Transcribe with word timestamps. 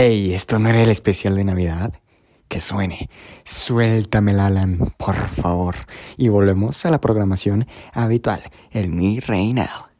Hey, 0.00 0.32
¿esto 0.32 0.60
no 0.60 0.68
era 0.68 0.80
el 0.80 0.90
especial 0.90 1.34
de 1.34 1.42
Navidad? 1.42 1.92
Que 2.46 2.60
suene. 2.60 3.10
Suéltame 3.44 4.30
Alan, 4.30 4.94
por 4.96 5.16
favor. 5.16 5.74
Y 6.16 6.28
volvemos 6.28 6.86
a 6.86 6.92
la 6.92 7.00
programación 7.00 7.66
habitual, 7.92 8.40
el 8.70 8.90
Mi 8.90 9.18
Reina. 9.18 9.90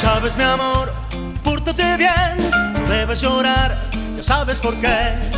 Sabes, 0.00 0.36
mi 0.36 0.44
amor, 0.44 0.92
pórtate 1.42 1.96
bien, 1.96 2.36
no 2.74 2.88
debes 2.88 3.20
llorar, 3.20 3.76
ya 4.16 4.22
sabes 4.22 4.60
por 4.60 4.80
qué. 4.80 5.37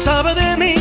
Sabe 0.00 0.34
de 0.34 0.56
mí, 0.56 0.74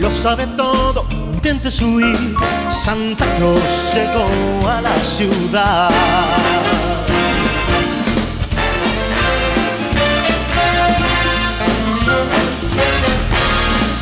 lo 0.00 0.10
sabe 0.10 0.46
todo. 0.56 1.06
Intentes 1.34 1.80
huir, 1.82 2.34
Santa 2.70 3.26
Claus 3.36 3.60
llegó 3.94 4.68
a 4.68 4.80
la 4.80 4.98
ciudad. 4.98 5.90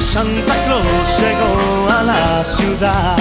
Santa 0.01 0.55
Claus 0.65 1.09
llegó 1.19 1.91
a 1.91 2.03
la 2.05 2.45
ciudad. 2.45 3.17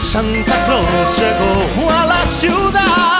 Santa 0.00 0.64
Claus 0.66 1.18
llegó 1.18 1.90
a 1.90 2.06
la 2.06 2.26
ciudad. 2.26 3.15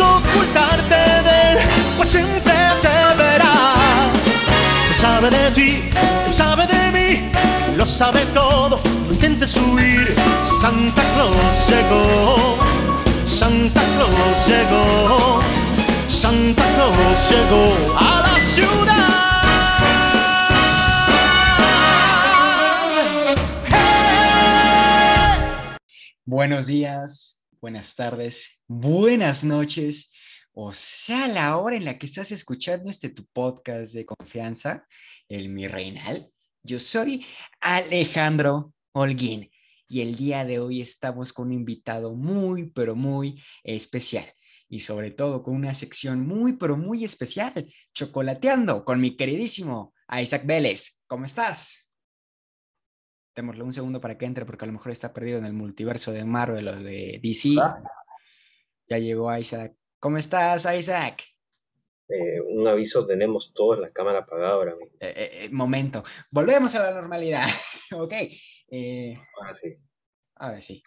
Ocultarte 0.00 0.94
de 0.94 1.52
él, 1.52 1.58
pues 1.96 2.08
siempre 2.10 2.54
te 2.82 3.22
verá. 3.22 3.74
Él 4.88 4.94
sabe 5.00 5.30
de 5.30 5.50
ti, 5.50 5.90
él 6.26 6.32
sabe 6.32 6.66
de 6.66 6.90
mí, 6.92 7.30
lo 7.76 7.86
sabe 7.86 8.24
todo. 8.34 8.80
No 9.06 9.12
intentes 9.12 9.56
huir. 9.56 10.14
Santa 10.60 11.02
Claus 11.14 11.68
llegó, 11.68 12.56
Santa 13.26 13.82
Claus 13.96 14.46
llegó. 14.46 15.40
Santa 16.08 16.64
Claus 16.74 17.30
llegó 17.30 17.98
a 17.98 18.22
la 18.22 18.40
ciudad. 18.54 19.14
Buenos 26.26 26.66
días, 26.66 27.33
buenas 27.64 27.94
tardes, 27.94 28.60
buenas 28.68 29.42
noches, 29.42 30.12
o 30.52 30.74
sea, 30.74 31.26
la 31.28 31.56
hora 31.56 31.76
en 31.76 31.86
la 31.86 31.96
que 31.96 32.04
estás 32.04 32.30
escuchando 32.30 32.90
este 32.90 33.08
tu 33.08 33.24
podcast 33.32 33.94
de 33.94 34.04
confianza, 34.04 34.86
el 35.30 35.48
Mi 35.48 35.66
Reinal. 35.66 36.30
Yo 36.62 36.78
soy 36.78 37.24
Alejandro 37.62 38.74
Holguín 38.92 39.50
y 39.88 40.02
el 40.02 40.14
día 40.14 40.44
de 40.44 40.58
hoy 40.58 40.82
estamos 40.82 41.32
con 41.32 41.46
un 41.46 41.54
invitado 41.54 42.14
muy, 42.14 42.70
pero 42.70 42.94
muy 42.96 43.42
especial 43.62 44.30
y 44.68 44.80
sobre 44.80 45.10
todo 45.10 45.42
con 45.42 45.54
una 45.54 45.72
sección 45.72 46.20
muy, 46.20 46.58
pero 46.58 46.76
muy 46.76 47.02
especial, 47.02 47.72
chocolateando 47.94 48.84
con 48.84 49.00
mi 49.00 49.16
queridísimo 49.16 49.94
Isaac 50.20 50.44
Vélez. 50.44 51.00
¿Cómo 51.06 51.24
estás? 51.24 51.83
Démosle 53.34 53.62
un 53.64 53.72
segundo 53.72 54.00
para 54.00 54.16
que 54.16 54.26
entre 54.26 54.44
porque 54.44 54.64
a 54.64 54.66
lo 54.66 54.72
mejor 54.72 54.92
está 54.92 55.12
perdido 55.12 55.38
en 55.38 55.46
el 55.46 55.52
multiverso 55.52 56.12
de 56.12 56.24
Marvel 56.24 56.68
o 56.68 56.76
de 56.76 57.20
DC. 57.22 57.54
Ya 58.86 58.98
llegó 58.98 59.36
Isaac. 59.36 59.74
¿Cómo 59.98 60.18
estás, 60.18 60.66
Isaac? 60.66 61.24
Eh, 62.08 62.40
un 62.40 62.68
aviso, 62.68 63.06
tenemos 63.06 63.52
todos 63.54 63.78
la 63.78 63.90
cámara 63.90 64.20
apagada 64.20 64.52
ahora 64.52 64.76
mismo. 64.76 64.96
Eh, 65.00 65.44
eh, 65.44 65.48
momento, 65.50 66.02
volvemos 66.30 66.74
a 66.74 66.82
la 66.82 66.92
normalidad. 66.92 67.46
ok. 67.92 68.12
Ahora 69.40 69.54
sí, 69.54 69.76
ahora 70.36 70.60
sí. 70.60 70.82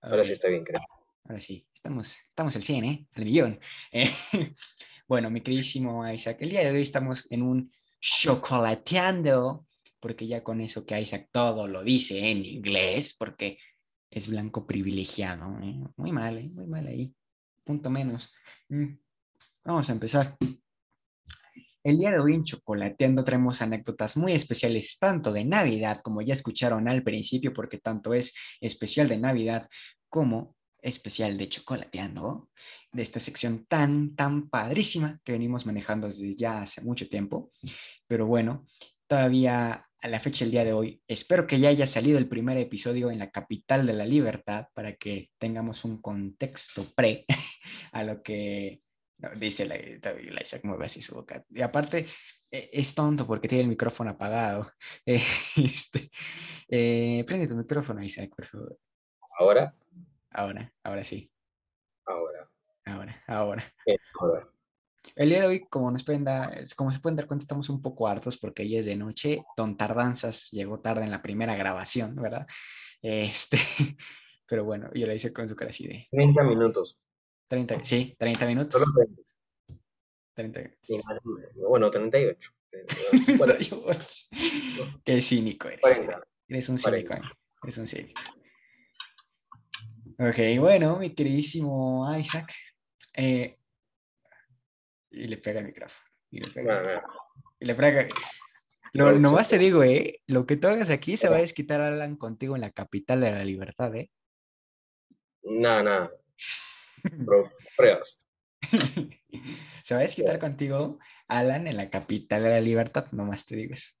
ahora 0.00 0.24
sí 0.24 0.32
está 0.32 0.48
bien, 0.48 0.64
creo. 0.64 0.80
Ahora 1.24 1.40
sí, 1.40 1.68
estamos, 1.74 2.18
estamos 2.28 2.56
al 2.56 2.62
100, 2.62 2.84
¿eh? 2.84 3.08
Al 3.12 3.24
millón. 3.24 3.58
Bueno, 5.08 5.30
mi 5.30 5.40
queridísimo 5.40 6.06
Isaac, 6.06 6.36
el 6.42 6.50
día 6.50 6.60
de 6.60 6.70
hoy 6.70 6.82
estamos 6.82 7.26
en 7.30 7.40
un 7.40 7.72
chocolateando, 7.98 9.66
porque 10.00 10.26
ya 10.26 10.42
con 10.42 10.60
eso 10.60 10.86
que 10.86 11.00
Isaac 11.00 11.28
todo 11.32 11.68
lo 11.68 11.82
dice 11.82 12.30
en 12.30 12.44
inglés, 12.44 13.14
porque 13.18 13.58
es 14.10 14.28
blanco 14.28 14.66
privilegiado. 14.66 15.58
¿eh? 15.62 15.80
Muy 15.96 16.12
mal, 16.12 16.38
¿eh? 16.38 16.50
Muy 16.50 16.66
mal 16.66 16.86
ahí. 16.86 17.14
Punto 17.64 17.90
menos. 17.90 18.32
Mm. 18.68 18.94
Vamos 19.64 19.88
a 19.90 19.92
empezar. 19.92 20.36
El 21.84 21.98
día 21.98 22.10
de 22.10 22.18
hoy 22.18 22.34
en 22.34 22.44
Chocolateando 22.44 23.24
traemos 23.24 23.62
anécdotas 23.62 24.16
muy 24.16 24.32
especiales, 24.32 24.98
tanto 24.98 25.32
de 25.32 25.44
Navidad, 25.44 26.00
como 26.02 26.22
ya 26.22 26.32
escucharon 26.32 26.88
al 26.88 27.02
principio, 27.02 27.52
porque 27.52 27.78
tanto 27.78 28.14
es 28.14 28.34
especial 28.60 29.08
de 29.08 29.18
Navidad 29.18 29.68
como 30.08 30.56
especial 30.80 31.36
de 31.36 31.48
Chocolateando, 31.48 32.50
de 32.92 33.02
esta 33.02 33.20
sección 33.20 33.66
tan, 33.66 34.14
tan 34.14 34.48
padrísima 34.48 35.20
que 35.24 35.32
venimos 35.32 35.66
manejando 35.66 36.06
desde 36.06 36.34
ya 36.34 36.62
hace 36.62 36.82
mucho 36.82 37.08
tiempo. 37.08 37.52
Pero 38.06 38.26
bueno, 38.26 38.66
todavía 39.06 39.87
a 40.00 40.08
la 40.08 40.20
fecha 40.20 40.44
del 40.44 40.52
día 40.52 40.64
de 40.64 40.72
hoy, 40.72 41.02
espero 41.08 41.46
que 41.46 41.58
ya 41.58 41.70
haya 41.70 41.86
salido 41.86 42.18
el 42.18 42.28
primer 42.28 42.56
episodio 42.58 43.10
en 43.10 43.18
la 43.18 43.30
capital 43.30 43.86
de 43.86 43.94
la 43.94 44.06
libertad 44.06 44.68
para 44.74 44.94
que 44.94 45.30
tengamos 45.38 45.84
un 45.84 46.00
contexto 46.00 46.84
pre 46.94 47.24
a 47.92 48.04
lo 48.04 48.22
que 48.22 48.82
no, 49.18 49.30
dice 49.34 49.66
la, 49.66 49.76
la 49.76 50.42
Isaac 50.42 50.62
mueve 50.64 50.86
así 50.86 51.02
su 51.02 51.14
boca. 51.16 51.44
Y 51.50 51.60
aparte, 51.62 52.06
eh, 52.50 52.70
es 52.72 52.94
tonto 52.94 53.26
porque 53.26 53.48
tiene 53.48 53.64
el 53.64 53.70
micrófono 53.70 54.10
apagado. 54.10 54.70
Eh, 55.04 55.20
este, 55.56 56.10
eh, 56.68 57.24
prende 57.26 57.48
tu 57.48 57.56
micrófono, 57.56 58.02
Isaac, 58.02 58.30
por 58.34 58.44
favor. 58.44 58.78
Ahora, 59.38 59.74
Ahora, 60.30 60.72
ahora 60.84 61.04
sí. 61.04 61.30
ahora, 62.04 62.50
Ahora, 62.84 63.22
ahora. 63.26 63.64
ahora. 64.20 64.48
El 65.16 65.28
día 65.28 65.40
de 65.40 65.46
hoy, 65.46 65.60
como, 65.68 65.90
nos 65.90 66.04
pueden 66.04 66.24
dar, 66.24 66.62
como 66.76 66.90
se 66.90 67.00
pueden 67.00 67.16
dar 67.16 67.26
cuenta, 67.26 67.44
estamos 67.44 67.68
un 67.68 67.82
poco 67.82 68.06
hartos 68.08 68.38
porque 68.38 68.68
ya 68.68 68.80
es 68.80 68.86
de 68.86 68.96
noche. 68.96 69.42
Don 69.56 69.76
Tardanzas 69.76 70.50
llegó 70.50 70.80
tarde 70.80 71.04
en 71.04 71.10
la 71.10 71.22
primera 71.22 71.56
grabación, 71.56 72.14
¿verdad? 72.16 72.46
Este, 73.02 73.58
pero 74.46 74.64
bueno, 74.64 74.90
yo 74.94 75.06
la 75.06 75.14
hice 75.14 75.32
con 75.32 75.48
su 75.48 75.56
cara 75.56 75.70
así 75.70 75.86
de 75.86 76.06
30 76.10 76.42
minutos. 76.44 76.98
30, 77.48 77.84
sí, 77.84 78.14
30 78.18 78.46
minutos. 78.46 78.80
Solo 78.80 78.92
30. 78.94 79.22
30 80.34 80.60
minutos. 80.60 80.88
Ni 80.88 80.96
más 80.98 81.20
ni 81.24 81.32
menos. 81.32 81.68
Bueno, 81.68 81.90
38. 81.90 82.50
Eh, 82.72 82.86
bueno, 83.38 83.54
Qué 85.04 85.22
cínico 85.22 85.68
eres. 85.68 85.80
40. 85.80 86.20
Eres 86.48 86.68
un 86.68 86.78
40. 86.78 87.14
cínico, 87.14 87.28
eh, 87.28 87.32
eres 87.62 87.78
un 87.78 87.86
cínico. 87.86 88.20
Ok, 90.20 90.58
bueno, 90.58 90.98
mi 90.98 91.10
queridísimo 91.10 92.06
Isaac. 92.18 92.52
eh, 93.14 93.58
y 95.10 95.26
le 95.28 95.36
pega 95.38 95.60
el 95.60 95.66
micrófono. 95.66 96.04
Y 96.30 96.40
le 96.40 96.48
pega, 96.48 96.82
Bueno, 96.82 97.02
y 97.60 97.64
le 97.66 97.74
pega. 97.74 98.06
Lo, 98.92 99.12
nomás 99.18 99.48
te 99.48 99.58
digo, 99.58 99.82
eh, 99.82 100.22
lo 100.26 100.46
que 100.46 100.56
tú 100.56 100.68
hagas 100.68 100.90
aquí 100.90 101.16
se 101.16 101.28
va 101.28 101.36
a 101.36 101.40
desquitar 101.40 101.80
Alan 101.80 102.16
contigo 102.16 102.54
en 102.54 102.62
la 102.62 102.70
capital 102.70 103.20
de 103.20 103.32
la 103.32 103.44
libertad, 103.44 103.94
eh. 103.94 104.10
Nada, 105.42 105.82
nada. 105.82 106.10
Pro- 107.24 107.52
Pruebas. 107.76 108.26
se 109.84 109.94
va 109.94 110.00
a 110.00 110.02
desquitar 110.02 110.38
contigo 110.38 110.98
Alan 111.28 111.66
en 111.66 111.76
la 111.76 111.90
capital 111.90 112.42
de 112.42 112.50
la 112.50 112.60
libertad, 112.60 113.06
nomás 113.12 113.46
te 113.46 113.56
digo 113.56 113.74
eso. 113.74 113.94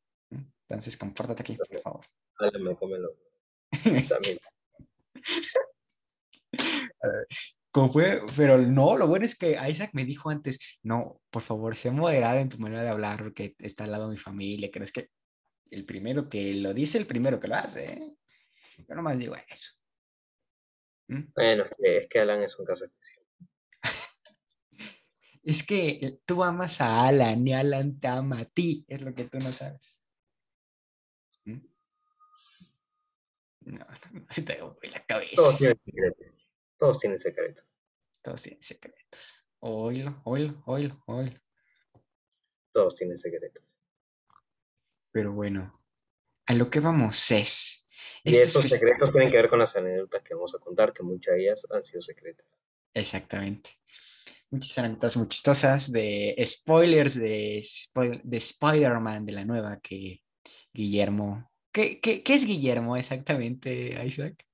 Entonces, 0.68 0.96
compórtate 0.96 1.42
aquí, 1.42 1.56
por 1.56 1.80
favor. 1.80 2.06
Háblame, 2.38 2.76
cómelo. 2.76 3.08
También. 4.08 4.38
Como 7.78 7.92
pero 8.36 8.58
no, 8.58 8.96
lo 8.96 9.06
bueno 9.06 9.24
es 9.24 9.38
que 9.38 9.56
Isaac 9.68 9.90
me 9.92 10.04
dijo 10.04 10.30
antes, 10.30 10.80
no, 10.82 11.20
por 11.30 11.42
favor, 11.42 11.76
sé 11.76 11.92
moderado 11.92 12.40
en 12.40 12.48
tu 12.48 12.58
manera 12.58 12.82
de 12.82 12.88
hablar 12.88 13.22
porque 13.22 13.54
está 13.60 13.84
al 13.84 13.92
lado 13.92 14.06
de 14.06 14.14
mi 14.14 14.16
familia, 14.16 14.68
que 14.68 14.80
no 14.80 14.84
es 14.84 14.90
que 14.90 15.10
el 15.70 15.84
primero 15.84 16.28
que 16.28 16.54
lo 16.54 16.74
dice, 16.74 16.98
el 16.98 17.06
primero 17.06 17.38
que 17.38 17.46
lo 17.46 17.54
hace, 17.54 17.92
¿eh? 17.92 18.12
Yo 18.78 18.94
nomás 18.96 19.16
digo 19.16 19.36
eso. 19.36 19.70
¿Mm? 21.06 21.32
Bueno, 21.36 21.66
es 21.78 22.08
que, 22.08 22.18
Alan 22.18 22.42
es 22.42 22.58
un 22.58 22.66
caso 22.66 22.84
especial. 22.84 23.24
Es 25.44 25.62
que 25.62 26.18
tú 26.26 26.42
amas 26.42 26.80
a 26.80 27.06
Alan 27.06 27.46
y 27.46 27.52
Alan 27.52 28.00
te 28.00 28.08
ama 28.08 28.40
a 28.40 28.44
ti, 28.44 28.84
es 28.88 29.02
lo 29.02 29.14
que 29.14 29.24
tú 29.24 29.38
no 29.38 29.52
sabes. 29.52 30.02
¿Mm? 31.44 31.60
No, 33.60 33.78
no, 33.78 34.20
no 34.20 34.44
te 34.44 34.62
voy 34.62 34.90
la 34.90 35.04
cabeza. 35.06 35.36
Todos 35.36 35.58
tienen 35.58 35.78
secretos. 35.84 36.37
Todos 36.78 37.00
tienen 37.00 37.18
secretos. 37.18 37.66
Todos 38.22 38.42
tienen 38.42 38.62
secretos. 38.62 39.44
Oílo, 39.60 40.20
oílo, 40.24 40.62
oílo, 40.66 41.02
oílo. 41.06 41.40
Todos 42.72 42.94
tienen 42.94 43.16
secretos. 43.16 43.64
Pero 45.10 45.32
bueno, 45.32 45.82
a 46.46 46.54
lo 46.54 46.70
que 46.70 46.80
vamos 46.80 47.30
es. 47.30 47.86
Y 48.22 48.30
este 48.30 48.44
esos 48.44 48.64
espe- 48.64 48.68
secretos 48.68 49.10
tienen 49.12 49.30
que 49.30 49.36
ver 49.38 49.48
con 49.48 49.58
las 49.58 49.74
anécdotas 49.74 50.22
que 50.22 50.34
vamos 50.34 50.54
a 50.54 50.58
contar, 50.58 50.92
que 50.92 51.02
muchas 51.02 51.34
de 51.34 51.42
ellas 51.42 51.66
han 51.70 51.82
sido 51.82 52.00
secretas. 52.02 52.46
Exactamente. 52.94 53.70
Muchas 54.50 54.78
anécdotas 54.78 55.16
muy 55.16 55.28
chistosas 55.28 55.90
de 55.90 56.36
spoilers 56.44 57.14
de, 57.16 57.58
spoil- 57.58 58.20
de 58.22 58.36
Spider-Man 58.36 59.26
de 59.26 59.32
la 59.32 59.44
nueva 59.44 59.80
que 59.80 60.22
Guillermo. 60.72 61.50
¿Qué, 61.72 62.00
qué, 62.00 62.22
qué 62.22 62.34
es 62.34 62.46
Guillermo 62.46 62.96
exactamente, 62.96 64.04
Isaac? 64.06 64.46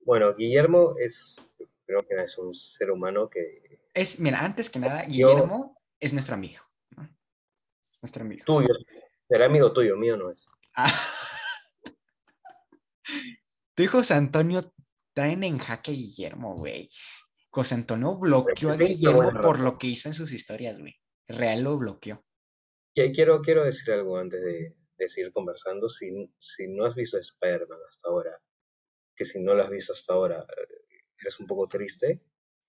Bueno, 0.00 0.34
Guillermo 0.34 0.94
es, 0.98 1.36
creo 1.86 2.00
que 2.06 2.14
es 2.22 2.38
un 2.38 2.54
ser 2.54 2.90
humano 2.90 3.28
que 3.28 3.80
Es, 3.94 4.18
mira, 4.20 4.40
antes 4.44 4.70
que 4.70 4.78
nada, 4.78 5.04
Yo- 5.06 5.28
Guillermo 5.30 5.80
es 5.98 6.12
nuestro 6.12 6.34
amigo. 6.34 6.62
¿no? 6.96 7.08
Nuestro 8.02 8.22
amigo. 8.24 8.44
tuyo, 8.44 8.68
será 9.28 9.46
amigo 9.46 9.72
tuyo, 9.72 9.96
mío 9.96 10.16
no 10.16 10.30
es. 10.30 10.46
Ah. 10.74 10.90
Tu 13.74 13.82
hijo 13.84 13.98
José 13.98 14.14
Antonio 14.14 14.60
traen 15.14 15.42
en 15.44 15.58
jaque 15.58 15.90
a 15.92 15.94
Guillermo, 15.94 16.56
güey. 16.56 16.90
José 17.50 17.74
Antonio 17.74 18.16
bloqueó 18.16 18.70
a 18.70 18.76
Guillermo 18.76 19.32
por 19.40 19.58
lo 19.60 19.78
que 19.78 19.88
hizo 19.88 20.08
en 20.08 20.14
sus 20.14 20.32
historias, 20.32 20.78
güey. 20.78 20.94
Real 21.26 21.62
lo 21.62 21.76
bloqueó. 21.78 22.24
Quiero, 22.94 23.40
quiero 23.40 23.64
decir 23.64 23.92
algo 23.94 24.18
antes 24.18 24.40
de, 24.42 24.76
de 24.98 25.08
seguir 25.08 25.32
conversando. 25.32 25.88
Si, 25.88 26.10
si 26.38 26.68
no 26.68 26.84
has 26.86 26.94
visto 26.94 27.18
Spider-Man 27.18 27.78
hasta 27.88 28.08
ahora, 28.08 28.30
que 29.20 29.26
si 29.26 29.38
no 29.38 29.52
lo 29.54 29.62
has 29.62 29.68
visto 29.68 29.92
hasta 29.92 30.14
ahora, 30.14 30.38
eh, 30.56 30.74
eres 31.20 31.38
un 31.40 31.46
poco 31.46 31.68
triste. 31.68 32.22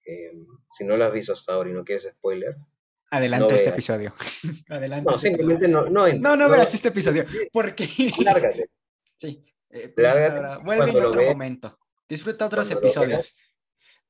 eh, 0.06 0.33
si 0.69 0.83
no 0.83 0.98
lo 0.98 1.06
has 1.06 1.13
visto 1.13 1.31
hasta 1.31 1.53
ahora 1.53 1.69
y 1.69 1.74
no 1.74 1.86
quieres 1.86 2.09
spoilers, 2.12 2.62
Adelante 3.09 3.48
No 3.48 3.56
este 3.56 3.69
veas. 3.69 3.74
episodio. 3.74 4.13
Adelante. 4.69 5.06
no, 5.09 5.15
este 5.15 5.27
episodio. 5.30 5.48
simplemente 5.59 5.68
no, 5.69 5.89
no, 5.89 6.13
No, 6.19 6.36
no 6.36 6.50
veas 6.50 6.74
este 6.74 6.89
episodio. 6.89 7.24
Porque. 7.53 7.88
Lárgate. 8.25 8.69
sí. 9.18 9.45
eh, 9.69 9.94
Lárgate. 9.95 10.36
ahora, 10.36 10.57
vuelve 10.57 10.89
en 10.92 11.06
otro 11.06 11.24
momento. 11.24 11.77
Disfruta 12.09 12.48
otros 12.48 12.68
cuando 12.68 12.81
lo 12.81 12.81
veas- 12.81 12.95
episodios. 13.06 13.38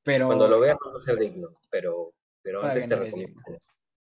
pero. 0.02 0.26
Cuando 0.26 0.48
lo 0.48 0.58
veas 0.60 0.76
vas 0.84 0.96
a 0.96 1.00
ser 1.00 1.16
digno, 1.18 1.48
pero, 1.70 2.12
pero 2.42 2.58
Todavía 2.60 2.82
antes 2.82 2.88
te 2.88 2.96
recomiendo. 2.96 3.40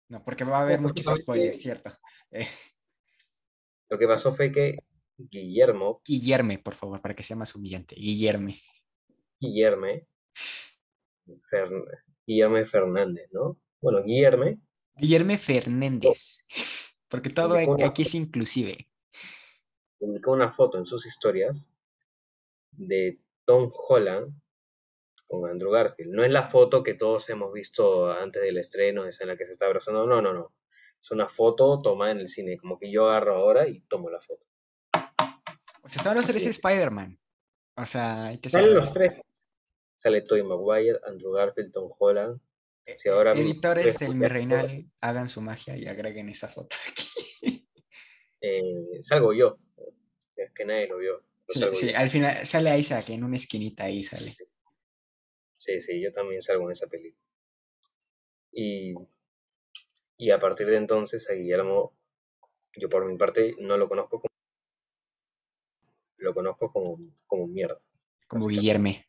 No, 0.08 0.24
porque 0.24 0.42
va 0.44 0.58
a 0.58 0.62
haber 0.62 0.80
muchos 0.80 1.06
spoilers, 1.20 1.60
¿cierto? 1.62 1.92
Eh, 2.32 2.48
Lo 3.90 3.98
que 3.98 4.06
pasó 4.08 4.32
fue 4.32 4.50
que 4.50 4.78
Guillermo, 5.16 6.02
Guillerme, 6.04 6.58
por 6.58 6.74
favor, 6.74 7.00
para 7.00 7.14
que 7.14 7.22
sea 7.22 7.36
más 7.36 7.54
humillante. 7.54 7.94
Guillerme. 7.94 8.56
Guillerme, 9.40 10.08
Fer- 11.50 12.02
Guillerme 12.26 12.66
Fernández, 12.66 13.28
¿no? 13.32 13.60
Bueno, 13.80 14.02
Guillerme 14.02 14.58
Guillerme 14.96 15.38
Fernández. 15.38 16.44
Porque 17.08 17.30
todo 17.30 17.56
una 17.66 17.86
aquí 17.86 18.02
es 18.02 18.14
inclusive. 18.14 18.88
publicó 19.98 20.32
una 20.32 20.50
foto 20.50 20.78
en 20.78 20.86
sus 20.86 21.06
historias 21.06 21.70
de 22.72 23.20
Tom 23.44 23.70
Holland 23.88 24.34
con 25.26 25.48
Andrew 25.48 25.70
Garfield. 25.70 26.12
No 26.12 26.24
es 26.24 26.30
la 26.30 26.44
foto 26.44 26.82
que 26.82 26.94
todos 26.94 27.28
hemos 27.30 27.52
visto 27.52 28.10
antes 28.10 28.42
del 28.42 28.56
estreno, 28.58 29.04
esa 29.06 29.24
en 29.24 29.28
la 29.28 29.36
que 29.36 29.46
se 29.46 29.52
está 29.52 29.66
abrazando. 29.66 30.06
No, 30.06 30.20
no, 30.20 30.32
no. 30.32 30.54
Es 31.02 31.10
una 31.10 31.28
foto 31.28 31.80
tomada 31.82 32.12
en 32.12 32.18
el 32.20 32.28
cine, 32.28 32.56
como 32.56 32.78
que 32.78 32.90
yo 32.90 33.08
agarro 33.08 33.36
ahora 33.36 33.68
y 33.68 33.80
tomo 33.82 34.10
la 34.10 34.20
foto. 34.20 34.44
O 35.84 35.88
sea, 35.88 36.02
solo 36.02 36.22
ser 36.22 36.30
Así 36.36 36.38
ese 36.38 36.50
es. 36.50 36.56
Spider-Man. 36.56 37.18
O 37.76 37.86
sea, 37.86 38.26
hay 38.26 38.38
que 38.38 38.48
ser 38.48 38.62
Salen 38.62 38.74
los 38.74 38.92
tres. 38.92 39.20
Sale 39.96 40.22
Tobey 40.22 40.42
Maguire, 40.42 40.98
Andrew 41.06 41.32
Garfield, 41.32 41.72
Tom 41.72 41.92
Holland. 41.98 42.40
Si 42.96 43.08
ahora 43.08 43.34
mismo 43.34 43.50
Editores 43.50 43.98
del 43.98 44.14
Mi 44.14 44.26
Reinal, 44.26 44.90
hagan 45.00 45.28
su 45.28 45.40
magia 45.40 45.76
y 45.76 45.86
agreguen 45.86 46.28
esa 46.28 46.48
foto 46.48 46.76
aquí. 46.90 47.68
Eh, 48.40 49.00
salgo 49.02 49.32
yo. 49.32 49.58
Es 50.36 50.52
que 50.52 50.66
nadie 50.66 50.88
lo 50.88 50.98
vio. 50.98 51.24
Sí, 51.72 51.94
al 51.94 52.10
final 52.10 52.44
sale 52.46 52.78
Isaac 52.78 53.08
en 53.10 53.24
una 53.24 53.36
esquinita 53.36 53.84
ahí 53.84 54.02
sale. 54.02 54.34
Sí, 55.56 55.80
sí, 55.80 56.00
yo 56.00 56.12
también 56.12 56.42
salgo 56.42 56.64
en 56.64 56.72
esa 56.72 56.86
película. 56.86 57.24
Y, 58.52 58.94
y 60.18 60.30
a 60.30 60.38
partir 60.38 60.66
de 60.66 60.76
entonces 60.76 61.28
a 61.30 61.34
Guillermo, 61.34 61.96
yo 62.76 62.88
por 62.88 63.06
mi 63.06 63.16
parte 63.16 63.54
no 63.60 63.78
lo 63.78 63.88
conozco 63.88 64.20
como, 64.20 64.33
lo 66.18 66.34
conozco 66.34 66.72
como, 66.72 66.98
como 67.26 67.46
mierda. 67.46 67.80
Como. 68.26 68.46
Guillerme. 68.46 69.06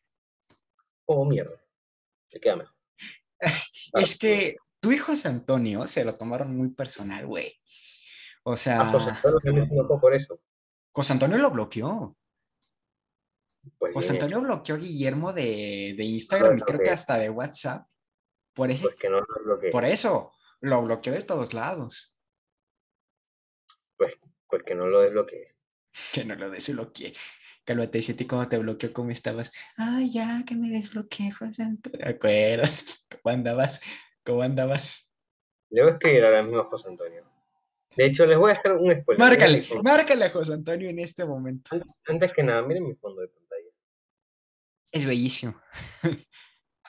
Como 1.04 1.24
mierda. 1.24 1.60
Se 2.28 2.40
queda 2.40 2.56
mejor. 2.56 2.74
Es 3.94 4.18
que 4.18 4.56
tu 4.80 4.92
hijo 4.92 5.06
José 5.06 5.28
Antonio 5.28 5.86
se 5.86 6.04
lo 6.04 6.16
tomaron 6.16 6.56
muy 6.56 6.70
personal, 6.70 7.26
güey. 7.26 7.58
O 8.42 8.56
sea, 8.56 8.80
Ah, 8.80 8.92
José 8.92 9.10
Antonio 9.10 9.38
también 9.38 9.66
se 9.66 9.74
enojó 9.74 10.00
por 10.00 10.14
eso. 10.14 10.40
José 10.92 11.12
Antonio 11.12 11.38
lo 11.38 11.50
bloqueó. 11.50 12.16
Pues 13.78 13.94
José 13.94 14.12
bien 14.12 14.22
Antonio 14.22 14.46
bloqueó 14.46 14.76
a 14.76 14.78
Guillermo 14.78 15.32
de, 15.32 15.94
de 15.96 16.04
Instagram 16.04 16.58
y 16.58 16.60
creo 16.62 16.80
que 16.80 16.90
hasta 16.90 17.18
de 17.18 17.30
WhatsApp. 17.30 17.86
Por, 18.54 18.70
ese, 18.70 18.84
Pues 18.84 18.96
que 18.96 19.10
no 19.10 19.20
lo 19.20 19.60
por 19.70 19.84
eso, 19.84 20.32
lo 20.60 20.82
bloqueó 20.82 21.12
de 21.12 21.22
todos 21.22 21.52
lados. 21.52 22.16
Pues, 23.96 24.18
pues 24.48 24.62
que 24.62 24.74
no 24.74 24.86
lo 24.86 25.00
desbloquee. 25.00 25.55
Que 26.12 26.24
no 26.24 26.34
lo 26.34 26.50
desbloqueé. 26.50 27.14
Cálmate, 27.64 28.00
si 28.00 28.12
a 28.12 28.16
ti 28.16 28.26
cómo 28.26 28.48
te 28.48 28.58
bloqueó, 28.58 28.92
cómo 28.92 29.10
estabas. 29.10 29.52
Ay, 29.76 30.10
ya, 30.10 30.44
que 30.46 30.54
me 30.54 30.68
desbloqueé, 30.68 31.32
José 31.32 31.62
Antonio. 31.64 31.98
¿Te 31.98 32.08
acuerdas? 32.08 32.84
¿Cómo 33.10 33.34
andabas? 33.34 33.80
¿Cómo 34.24 34.42
andabas? 34.42 35.08
Le 35.70 35.82
voy 35.82 35.90
a 35.90 35.94
escribir 35.94 36.24
ahora 36.24 36.42
mismo 36.44 36.60
a 36.60 36.64
José 36.64 36.88
Antonio. 36.90 37.28
De 37.96 38.06
hecho, 38.06 38.24
les 38.26 38.38
voy 38.38 38.50
a 38.50 38.52
hacer 38.52 38.72
un 38.72 38.94
spoiler. 38.94 39.18
Márcale, 39.18 39.64
márcale 39.82 40.24
a 40.26 40.30
José 40.30 40.52
Antonio 40.52 40.88
en 40.88 40.98
este 40.98 41.24
momento. 41.24 41.70
Antes 42.06 42.32
que 42.32 42.42
nada, 42.42 42.62
miren 42.62 42.84
mi 42.86 42.94
fondo 42.94 43.22
de 43.22 43.28
pantalla. 43.28 43.70
Es 44.92 45.04
bellísimo. 45.04 45.60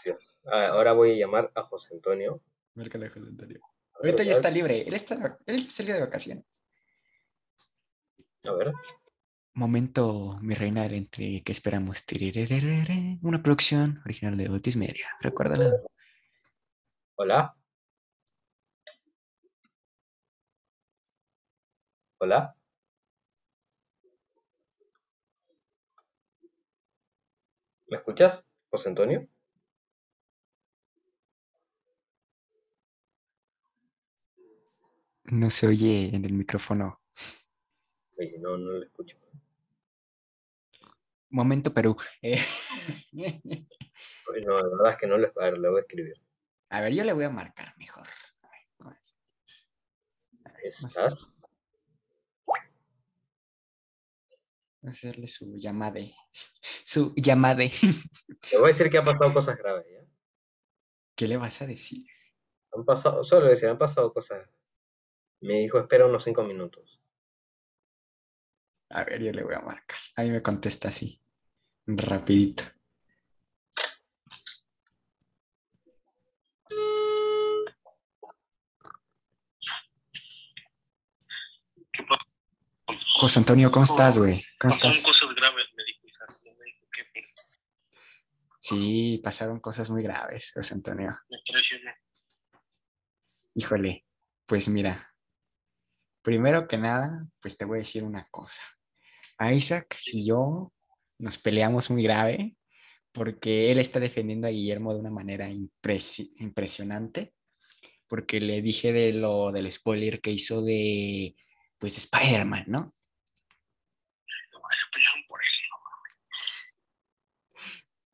Dios. 0.04 0.40
Ah, 0.46 0.68
Ahora 0.68 0.94
voy 0.94 1.14
a 1.14 1.16
llamar 1.16 1.52
a 1.56 1.64
José 1.64 1.96
Antonio. 1.96 2.44
Márcale 2.76 3.08
a 3.08 3.10
José 3.10 3.26
Antonio. 3.28 3.62
Ahorita 3.96 4.24
ya 4.24 4.34
está 4.34 4.52
libre. 4.52 4.84
Él 4.88 4.94
está, 4.94 5.40
él 5.48 5.72
salió 5.72 5.96
de 5.96 6.02
vacaciones. 6.02 6.46
A 8.48 8.54
ver. 8.54 8.74
Momento, 9.54 10.38
mi 10.42 10.54
reina, 10.54 10.86
entre 10.86 11.44
que 11.44 11.52
esperamos. 11.52 12.06
Una 13.22 13.44
producción 13.44 14.02
original 14.06 14.38
de 14.38 14.50
Otis 14.50 14.78
Media. 14.78 15.08
Recuérdala. 15.20 15.72
Hola. 17.16 17.56
Hola. 22.20 22.56
¿Me 27.88 27.98
escuchas, 27.98 28.46
José 28.70 28.90
Antonio? 28.90 29.28
No 35.26 35.50
se 35.50 35.68
oye 35.68 36.16
en 36.16 36.24
el 36.26 36.34
micrófono. 36.34 37.02
Oye, 38.18 38.38
no, 38.40 38.58
no 38.58 38.72
lo 38.74 38.84
escucho. 38.84 39.18
Momento, 41.30 41.74
Perú. 41.74 41.96
Eh, 42.22 42.40
Oye, 43.14 44.46
No, 44.46 44.58
la 44.58 44.70
verdad 44.70 44.92
es 44.92 44.98
que 44.98 45.08
no 45.08 45.18
lo, 45.18 45.28
a 45.28 45.46
ver, 45.46 45.58
le 45.58 45.70
voy 45.70 45.80
a 45.80 45.82
escribir. 45.82 46.16
A 46.70 46.82
ver, 46.82 46.94
yo 46.94 47.04
le 47.04 47.14
voy 47.14 47.26
a 47.26 47.30
marcar 47.30 47.74
mejor. 47.78 48.08
A 48.42 48.50
ver, 48.50 48.62
¿cómo 48.78 48.92
es? 48.92 49.18
¿Estás? 50.64 51.38
Voy 52.46 52.60
a 54.84 54.90
hacerle 54.90 55.28
su 55.28 55.58
llamada. 55.58 56.00
Su 56.84 57.14
llamada. 57.16 57.64
Le 57.64 58.58
voy 58.58 58.66
a 58.66 58.68
decir 58.68 58.90
que 58.90 58.98
han 58.98 59.06
pasado 59.06 59.34
cosas 59.34 59.58
graves, 59.58 59.86
¿ya? 59.92 60.06
¿Qué 61.16 61.28
le 61.28 61.38
vas 61.38 61.62
a 61.62 61.68
decir? 61.68 62.08
Han 62.74 62.86
pasado, 62.86 63.24
solo 63.24 63.48
decir, 63.48 63.70
han 63.70 63.78
pasado 63.78 64.14
cosas. 64.14 64.48
Me 65.42 65.60
dijo, 65.60 65.80
espera 65.80 66.06
unos 66.06 66.24
cinco 66.24 66.44
minutos. 66.44 66.97
A 68.98 69.04
ver, 69.04 69.22
yo 69.22 69.32
le 69.32 69.44
voy 69.44 69.54
a 69.54 69.60
marcar. 69.60 70.00
A 70.16 70.24
mí 70.24 70.32
me 70.32 70.42
contesta 70.42 70.90
así. 70.90 71.22
Rapidito. 71.86 72.64
José 83.20 83.40
Antonio, 83.40 83.72
¿cómo 83.72 83.84
estás, 83.86 84.18
güey? 84.18 84.44
¿Cómo 84.60 84.72
Pasaron 84.74 84.96
estás? 84.96 85.06
cosas 85.06 85.36
graves, 85.36 85.66
me 85.76 85.84
dijo 85.84 86.08
Isaac. 86.08 86.38
No 86.46 86.52
me 86.54 86.66
Sí, 88.60 89.22
pasaron 89.24 89.60
cosas 89.60 89.90
muy 89.90 90.04
graves, 90.04 90.52
José 90.54 90.74
Antonio. 90.74 91.18
Me 91.30 91.38
traicionó. 91.46 91.92
Híjole, 93.56 94.06
pues 94.46 94.68
mira, 94.68 95.14
primero 96.22 96.68
que 96.68 96.78
nada, 96.78 97.26
pues 97.42 97.58
te 97.58 97.66
voy 97.66 97.78
a 97.78 97.80
decir 97.80 98.04
una 98.04 98.28
cosa. 98.30 98.62
Isaac 99.40 99.98
y 100.12 100.28
yo 100.28 100.74
nos 101.20 101.38
peleamos 101.38 101.90
muy 101.90 102.04
grave 102.04 102.56
porque 103.12 103.72
él 103.72 103.80
está 103.80 104.00
defendiendo 104.00 104.48
a 104.48 104.52
Guillermo 104.52 104.94
de 104.94 105.00
una 105.00 105.10
manera 105.10 105.50
impresi- 105.50 106.32
impresionante, 106.38 107.34
porque 108.08 108.40
le 108.40 108.62
dije 108.62 108.94
de 108.94 109.14
lo 109.14 109.52
del 109.52 109.72
spoiler 109.72 110.22
que 110.22 110.32
hizo 110.32 110.62
de, 110.64 111.36
pues, 111.80 111.98
Spider-Man, 111.98 112.66
¿no? 112.68 112.94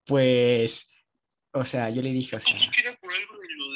Pues, 0.06 0.88
o 1.53 1.65
sea, 1.65 1.89
yo 1.89 2.01
le 2.01 2.12
dije, 2.12 2.36
o 2.36 2.39
sea, 2.39 2.53
por 3.00 3.13
algo 3.13 3.38
de 3.39 3.48
lo 3.56 3.75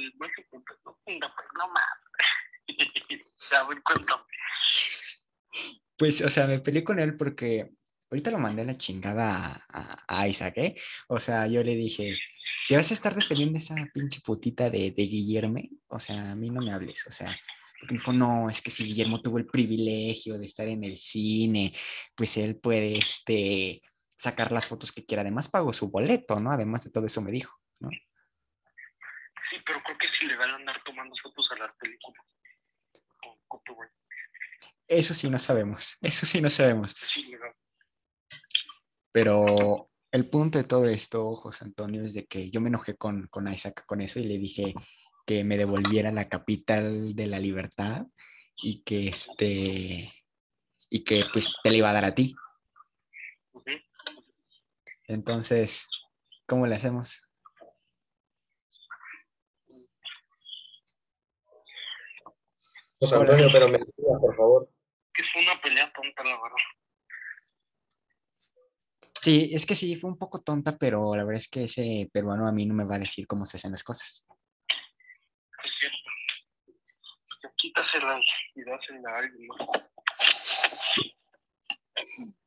a 5.98 6.00
pues, 6.00 6.22
o 6.22 6.30
sea, 6.30 6.48
me 6.48 6.60
peleé 6.60 6.84
con 6.84 7.00
él 7.00 7.16
porque 7.16 7.72
ahorita 8.10 8.32
lo 8.32 8.40
mandé 8.40 8.62
a 8.62 8.66
la 8.66 8.78
chingada 8.78 9.48
a, 9.48 9.66
a- 9.70 10.22
a 10.22 10.28
Isaac, 10.28 10.54
¿eh? 10.58 10.76
O 11.08 11.20
sea, 11.20 11.48
yo 11.48 11.64
le 11.64 11.76
dije, 11.76 12.18
si 12.64 12.76
vas 12.76 12.90
a 12.92 12.94
estar 12.94 13.16
defendiendo 13.16 13.58
esa 13.58 13.76
pinche 13.94 14.22
putita 14.24 14.70
de, 14.70 14.92
Guillermo, 14.92 15.60
o 15.88 16.00
sea, 16.00 16.32
a 16.32 16.36
mí 16.36 16.50
no 16.50 16.62
me 16.62 16.72
hables, 16.72 17.06
o 17.08 17.12
sea, 17.12 17.38
porque 17.80 17.94
me 17.94 18.00
dijo, 18.00 18.14
no, 18.14 18.50
es 18.50 18.62
que 18.62 18.72
si 18.72 18.86
Guillermo 18.86 19.22
tuvo 19.22 19.38
el 19.38 19.46
privilegio 19.46 20.38
de 20.38 20.46
estar 20.46 20.68
en 20.68 20.84
el 20.84 20.98
cine, 20.98 21.74
pues 22.16 22.38
él 22.38 22.58
puede, 22.58 22.98
este, 22.98 23.82
sacar 24.18 24.52
las 24.52 24.68
fotos 24.68 24.92
que 24.92 25.06
quiera. 25.06 25.22
Además, 25.22 25.48
pagó 25.50 25.72
su 25.72 25.90
boleto, 25.90 26.40
¿no? 26.40 26.52
Además 26.52 26.84
de 26.84 26.92
todo 26.92 27.06
eso 27.06 27.22
me 27.22 27.32
dijo, 27.32 27.56
¿no? 27.80 27.90
Sí, 29.50 29.58
pero 29.66 29.82
creo 29.84 29.98
que 29.98 30.08
es 30.08 30.22
ilegal 30.24 30.56
andar 30.56 30.82
tomando 30.84 31.16
fotos 31.22 31.48
a 31.52 31.60
las 31.60 31.76
películas. 31.78 32.26
Con. 33.48 33.78
Eso 34.88 35.14
sí 35.14 35.30
no 35.30 35.40
sabemos, 35.40 35.98
eso 36.02 36.26
sí 36.26 36.42
no 36.42 36.50
sabemos. 36.50 36.96
Pero 39.12 39.90
el 40.12 40.30
punto 40.30 40.58
de 40.58 40.64
todo 40.64 40.86
esto, 40.86 41.36
José 41.36 41.66
Antonio, 41.66 42.04
es 42.04 42.14
de 42.14 42.26
que 42.26 42.50
yo 42.50 42.62
me 42.62 42.70
enojé 42.70 42.96
con, 42.96 43.28
con 43.28 43.52
Isaac 43.52 43.86
con 43.86 44.02
eso 44.02 44.20
y 44.20 44.24
le 44.24 44.38
dije 44.38 44.74
que 45.26 45.44
me 45.44 45.58
devolviera 45.58 46.12
la 46.12 46.30
capital 46.30 47.16
de 47.16 47.28
la 47.28 47.40
libertad 47.40 48.06
y 48.64 48.84
que 48.84 49.10
este 49.10 50.12
y 50.90 51.04
que 51.04 51.22
pues 51.34 51.50
te 51.64 51.70
la 51.70 51.76
iba 51.76 51.90
a 51.90 51.94
dar 51.94 52.06
a 52.06 52.16
ti. 52.16 52.36
Entonces, 55.06 55.88
¿cómo 56.46 56.66
le 56.68 56.76
hacemos? 56.76 57.28
José. 63.00 63.16
Antonio, 63.16 63.48
pero 63.52 63.68
me 63.68 63.80
por 63.80 64.36
favor. 64.36 64.77
Que 65.18 65.24
fue 65.34 65.42
una 65.42 65.60
pelea 65.60 65.92
tonta, 65.92 66.24
la 66.24 66.40
verdad. 66.42 66.58
Sí, 69.20 69.50
es 69.52 69.66
que 69.66 69.76
sí, 69.76 69.96
fue 69.96 70.12
un 70.12 70.18
poco 70.18 70.42
tonta, 70.42 70.78
pero 70.78 71.16
la 71.16 71.24
verdad 71.24 71.42
es 71.42 71.50
que 71.50 71.64
ese 71.64 72.08
peruano 72.14 72.48
a 72.48 72.52
mí 72.52 72.68
no 72.68 72.76
me 72.76 72.86
va 72.86 72.96
a 72.96 73.00
decir 73.00 73.26
cómo 73.26 73.44
se 73.46 73.58
hacen 73.58 73.72
las 73.72 73.84
cosas. 73.84 74.28
Es 75.64 75.72
cierto. 75.80 75.98
Quítasela 77.58 78.22
y 78.56 78.64
dásela 78.64 79.10
a 79.10 79.18
alguien 79.18 79.48
más. 79.48 79.60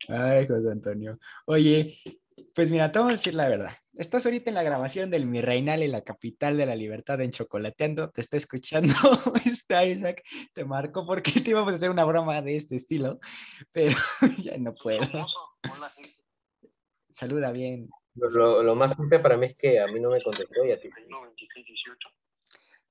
Ay, 0.09 0.47
José 0.47 0.71
Antonio. 0.71 1.19
Oye, 1.47 2.01
pues 2.55 2.71
mira, 2.71 2.93
te 2.93 3.01
vamos 3.01 3.15
a 3.15 3.17
decir 3.17 3.35
la 3.35 3.49
verdad. 3.49 3.73
Estás 4.01 4.25
ahorita 4.25 4.49
en 4.51 4.55
la 4.55 4.63
grabación 4.63 5.11
del 5.11 5.27
Mi 5.27 5.43
Reinal 5.43 5.83
en 5.83 5.93
la 5.93 6.01
capital 6.01 6.57
de 6.57 6.65
la 6.65 6.75
libertad 6.75 7.21
en 7.21 7.33
Chocolateando. 7.33 8.09
Te 8.11 8.23
está 8.23 8.39
escuchando 8.39 8.95
está 9.45 9.85
Isaac. 9.85 10.23
Te 10.55 10.65
marco 10.65 11.05
porque 11.05 11.33
te 11.43 11.51
íbamos 11.51 11.75
a 11.75 11.77
hacer 11.77 11.91
una 11.91 12.05
broma 12.07 12.41
de 12.41 12.57
este 12.57 12.77
estilo, 12.77 13.19
pero 13.73 13.95
ya 14.43 14.57
no 14.57 14.73
puedo. 14.73 15.05
Famoso. 15.05 15.39
Hola, 15.77 15.91
gente. 15.91 16.15
Saluda 17.11 17.53
bien. 17.53 17.91
Lo, 18.15 18.63
lo- 18.63 18.75
más 18.75 18.97
triste 18.97 19.19
para 19.19 19.37
mí 19.37 19.49
es 19.49 19.57
que 19.59 19.79
a 19.79 19.87
mí 19.89 20.01
no 20.01 20.09
me 20.09 20.23
contestó 20.23 20.65
y 20.65 20.73
a 20.73 20.81
ti 20.81 20.91
sí. 20.91 21.03
96, 21.07 21.67
18. 21.67 22.09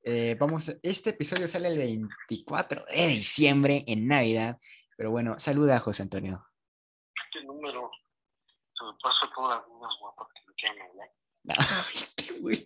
Eh, 0.03 0.37
vamos, 0.39 0.71
este 0.83 1.09
episodio 1.09 1.47
sale 1.47 1.69
el 1.69 1.77
24 1.79 2.85
de 2.85 3.07
diciembre 3.07 3.83
en 3.87 4.07
Navidad. 4.07 4.59
Pero 4.95 5.09
bueno, 5.09 5.39
saluda 5.39 5.79
José 5.79 6.03
Antonio. 6.03 6.45
Este 7.25 7.43
número 7.47 7.89
se 8.77 8.85
me 8.85 8.91
pasa 9.01 9.25
a 9.25 9.33
todas 9.35 9.57
las 9.59 9.91
guapas 9.99 10.27
güey. 12.41 12.65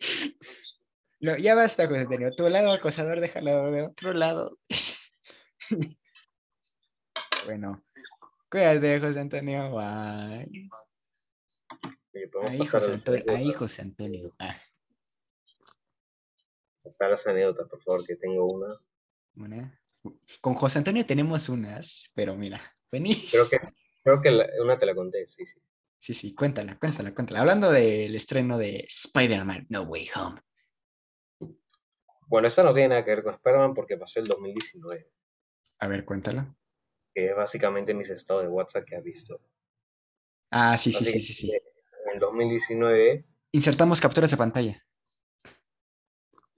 No, 1.19 1.38
ya 1.38 1.55
basta, 1.55 1.88
José 1.88 2.01
Antonio. 2.01 2.31
Tu 2.35 2.50
lado 2.50 2.71
acosador, 2.71 3.19
déjalo 3.21 3.71
de 3.71 3.83
otro 3.83 4.13
lado. 4.13 4.59
bueno, 7.45 7.83
cuídate, 8.50 9.00
José 9.00 9.19
Antonio. 9.19 9.71
Bye. 9.71 10.69
Ahí, 12.41 12.65
José 12.65 12.91
Antonio. 12.91 13.23
Ahí, 13.29 13.35
anécdotas, 13.35 13.59
José 13.59 13.81
Antonio. 13.81 14.35
Ah, 14.39 14.62
pasar 16.83 17.09
las 17.09 17.25
anécdotas, 17.25 17.67
por 17.69 17.81
favor, 17.81 18.05
que 18.05 18.15
tengo 18.15 18.45
una. 18.47 18.77
una. 19.38 19.79
Con 20.41 20.53
José 20.53 20.79
Antonio 20.79 21.05
tenemos 21.05 21.47
unas, 21.47 22.12
pero 22.13 22.35
mira, 22.35 22.62
venís. 22.91 23.31
Creo 23.31 23.50
que, 23.50 23.57
creo 24.03 24.21
que 24.21 24.31
la- 24.31 24.50
una 24.62 24.77
te 24.77 24.85
la 24.85 24.93
conté, 24.93 25.27
sí, 25.27 25.45
sí. 25.45 25.57
Sí, 26.03 26.13
sí, 26.13 26.36
cuéntala, 26.36 26.77
cuéntala, 26.77 27.13
cuéntala. 27.15 27.39
Hablando 27.39 27.72
del 27.72 28.13
estreno 28.13 28.57
de 28.57 28.86
Spider-Man 28.89 29.67
No 29.69 29.83
Way 29.83 30.07
Home. 30.17 30.41
Bueno, 32.27 32.50
esta 32.50 32.62
no 32.62 32.74
tiene 32.74 32.89
nada 32.89 33.05
que 33.05 33.12
ver 33.12 33.24
con 33.24 33.33
Spider-Man 33.36 33.74
porque 33.74 33.95
pasó 33.95 34.19
el 34.19 34.25
2019, 34.25 35.10
A 35.79 35.88
ver, 35.88 36.03
cuéntala. 36.03 36.53
que 37.15 37.27
es 37.29 37.36
básicamente 37.38 37.93
mis 37.93 38.10
estados 38.10 38.43
de 38.43 38.50
WhatsApp 38.50 38.83
que 38.86 38.98
has 38.98 39.03
visto. 39.03 39.39
Ah, 40.51 40.77
sí, 40.77 40.91
sí, 40.91 41.05
sí, 41.05 41.22
sí, 41.22 41.33
sí. 41.33 41.53
En 41.53 42.13
el 42.15 42.19
2019, 42.19 43.25
Insertamos 43.53 44.01
capturas 44.01 44.29
de 44.29 44.36
pantalla. 44.36 44.77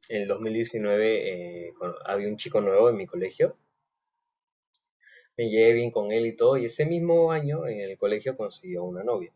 en 0.10 0.24
el 0.24 0.28
2019 0.28 1.68
eh, 1.68 1.74
había 2.08 2.30
un 2.30 2.38
chico 2.38 2.62
nuevo 2.62 2.90
en 2.90 2.96
mi 2.98 3.06
colegio. 3.06 3.60
Me 5.38 5.50
llevé 5.50 5.74
bien 5.74 5.92
con 5.92 6.12
él 6.12 6.26
y 6.26 6.36
todo, 6.36 6.58
y 6.58 6.66
ese 6.66 6.86
mismo 6.86 7.32
año 7.32 7.68
en 7.68 7.80
el 7.80 7.98
colegio 7.98 8.38
consiguió 8.38 8.84
una 8.84 9.04
novia. 9.04 9.34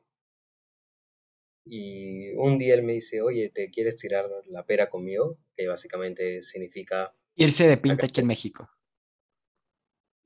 Y 1.66 2.32
un 2.36 2.58
día 2.58 2.74
él 2.74 2.84
me 2.84 2.94
dice, 2.94 3.22
oye, 3.22 3.50
¿te 3.50 3.70
quieres 3.70 3.98
tirar 3.98 4.30
la 4.48 4.66
pera 4.66 4.90
conmigo? 4.90 5.38
Que 5.56 5.68
básicamente 5.68 6.42
significa 6.42 7.14
Irse 7.36 7.68
de 7.68 7.78
pinta 7.78 8.06
aquí 8.06 8.22
en 8.22 8.28
México. 8.28 8.70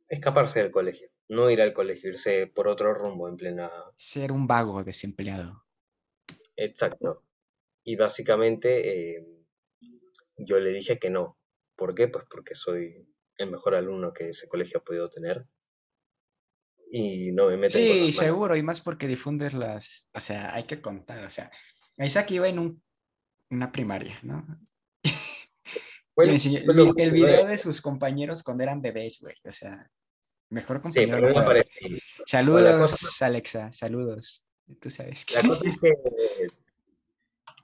escaparse 0.09 0.61
del 0.61 0.71
colegio. 0.71 1.09
No 1.29 1.49
ir 1.49 1.61
al 1.61 1.73
colegio, 1.73 2.09
irse 2.09 2.47
por 2.47 2.67
otro 2.67 2.93
rumbo 2.93 3.27
en 3.27 3.37
plena... 3.37 3.71
Ser 3.95 4.31
un 4.31 4.47
vago 4.47 4.83
desempleado. 4.83 5.63
Exacto. 6.55 7.23
Y 7.83 7.95
básicamente 7.95 9.17
eh, 9.17 9.27
yo 10.37 10.59
le 10.59 10.71
dije 10.71 10.97
que 10.99 11.09
no. 11.09 11.37
¿Por 11.75 11.93
qué? 11.95 12.07
Pues 12.07 12.25
porque 12.29 12.55
soy 12.55 13.07
el 13.37 13.51
mejor 13.51 13.75
alumno 13.75 14.13
que 14.13 14.29
ese 14.29 14.47
colegio 14.47 14.79
ha 14.79 14.83
podido 14.83 15.09
tener. 15.09 15.45
Y 16.95 17.31
no 17.31 17.47
me 17.47 17.57
meto 17.57 17.75
en 17.75 17.83
Sí, 17.83 17.87
cosas 17.87 18.01
malas. 18.01 18.15
seguro, 18.15 18.55
y 18.55 18.61
más 18.61 18.79
porque 18.79 19.07
difundes 19.07 19.55
las, 19.55 20.11
o 20.13 20.19
sea, 20.19 20.53
hay 20.53 20.65
que 20.65 20.79
contar, 20.79 21.23
o 21.23 21.29
sea, 21.31 21.49
Isaac 21.97 22.29
iba 22.29 22.47
en 22.47 22.59
un, 22.59 22.83
una 23.49 23.71
primaria, 23.71 24.19
¿no? 24.21 24.45
Enseñó 26.17 26.59
el, 26.59 27.11
video 27.11 27.47
de 27.47 27.57
sus 27.57 27.81
compañeros 27.81 28.43
cuando 28.43 28.61
eran 28.61 28.79
bebés, 28.79 29.19
güey, 29.21 29.33
o 29.43 29.51
sea, 29.51 29.89
mejor 30.51 30.77
Sí, 30.77 30.81
compañero 31.07 31.33
pero 31.33 31.55
no. 31.55 31.63
Saludos, 32.27 32.91
cosa- 32.91 33.25
Alexa, 33.25 33.73
saludos. 33.73 34.45
Tú 34.79 34.91
sabes 34.91 35.25
que... 35.25 35.33
La 35.33 35.41
cosa 35.41 35.67
es 35.67 35.77
que, 35.81 35.93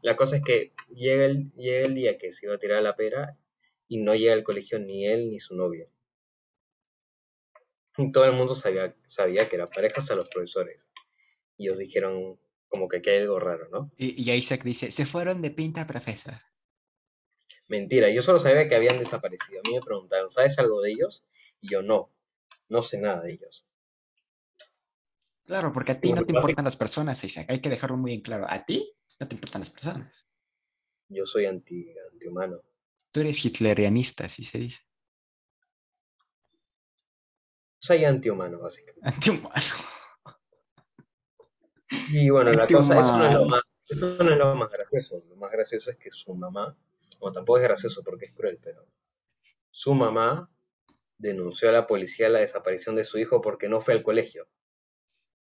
la 0.01 0.15
cosa 0.15 0.37
es 0.37 0.43
que 0.43 0.73
llega, 0.91 1.25
el, 1.25 1.51
llega 1.53 1.85
el 1.85 1.93
día 1.93 2.17
que 2.17 2.31
se 2.31 2.47
iba 2.47 2.55
a 2.55 2.59
tirar 2.59 2.81
la 2.81 2.95
pera 2.95 3.37
y 3.87 3.97
no 3.97 4.15
llega 4.15 4.33
al 4.33 4.43
colegio 4.43 4.79
ni 4.79 5.05
él 5.05 5.29
ni 5.29 5.39
su 5.39 5.55
novia. 5.55 5.87
Y 7.99 8.13
todo 8.13 8.23
el 8.23 8.31
mundo 8.31 8.55
sabía, 8.55 8.95
sabía 9.07 9.49
que 9.49 9.57
era 9.57 9.69
pareja 9.69 9.95
hasta 9.97 10.15
los 10.15 10.29
profesores. 10.29 10.87
Y 11.57 11.67
ellos 11.67 11.79
dijeron 11.79 12.39
como 12.69 12.87
que 12.87 12.97
aquí 12.97 13.09
hay 13.09 13.21
algo 13.23 13.39
raro, 13.39 13.67
¿no? 13.69 13.91
Y, 13.97 14.23
y 14.23 14.33
Isaac 14.33 14.63
dice, 14.63 14.89
se 14.89 15.05
fueron 15.05 15.41
de 15.41 15.51
pinta, 15.51 15.85
profesor. 15.85 16.35
Mentira, 17.67 18.09
yo 18.09 18.21
solo 18.21 18.39
sabía 18.39 18.69
que 18.69 18.75
habían 18.75 18.99
desaparecido. 18.99 19.59
A 19.59 19.67
mí 19.67 19.75
me 19.75 19.81
preguntaron, 19.81 20.31
¿sabes 20.31 20.57
algo 20.59 20.81
de 20.81 20.91
ellos? 20.91 21.25
Y 21.59 21.71
yo 21.71 21.81
no, 21.81 22.09
no 22.69 22.83
sé 22.83 22.99
nada 22.99 23.21
de 23.21 23.33
ellos. 23.33 23.67
Claro, 25.43 25.73
porque 25.73 25.91
a 25.91 25.99
ti 25.99 26.13
no 26.13 26.23
te 26.23 26.33
importan 26.33 26.63
las 26.63 26.77
personas, 26.77 27.21
Isaac, 27.23 27.47
hay 27.49 27.59
que 27.59 27.69
dejarlo 27.69 27.97
muy 27.97 28.13
en 28.13 28.21
claro. 28.21 28.45
A 28.47 28.65
ti 28.65 28.95
no 29.19 29.27
te 29.27 29.35
importan 29.35 29.61
las 29.61 29.71
personas. 29.71 30.29
Yo 31.09 31.25
soy 31.25 31.47
anti, 31.47 31.93
antihumano. 32.13 32.61
Tú 33.11 33.19
eres 33.19 33.43
hitlerianista, 33.43 34.25
así 34.25 34.43
se 34.45 34.59
dice. 34.59 34.88
Soy 37.79 38.05
antihumano, 38.05 38.59
básicamente. 38.59 39.07
Antihumano. 39.07 39.53
Y 42.11 42.29
bueno, 42.29 42.51
la 42.51 42.67
cosa, 42.67 42.99
eso 42.99 43.17
no 43.17 43.25
es 43.25 43.33
lo 43.33 43.45
más 43.45 43.61
Eso 43.87 44.23
no 44.23 44.31
es 44.31 44.37
lo 44.37 44.55
más 44.55 44.69
gracioso. 44.69 45.23
Lo 45.27 45.35
más 45.37 45.51
gracioso 45.51 45.91
es 45.91 45.97
que 45.97 46.11
su 46.11 46.33
mamá, 46.35 46.75
o 47.19 47.31
tampoco 47.31 47.57
es 47.57 47.63
gracioso 47.63 48.03
porque 48.03 48.25
es 48.25 48.33
cruel, 48.33 48.59
pero 48.61 48.85
su 49.71 49.93
mamá 49.93 50.49
denunció 51.17 51.69
a 51.69 51.71
la 51.71 51.87
policía 51.87 52.29
la 52.29 52.39
desaparición 52.39 52.95
de 52.95 53.03
su 53.03 53.17
hijo 53.17 53.41
porque 53.41 53.69
no 53.69 53.81
fue 53.81 53.93
al 53.93 54.03
colegio. 54.03 54.47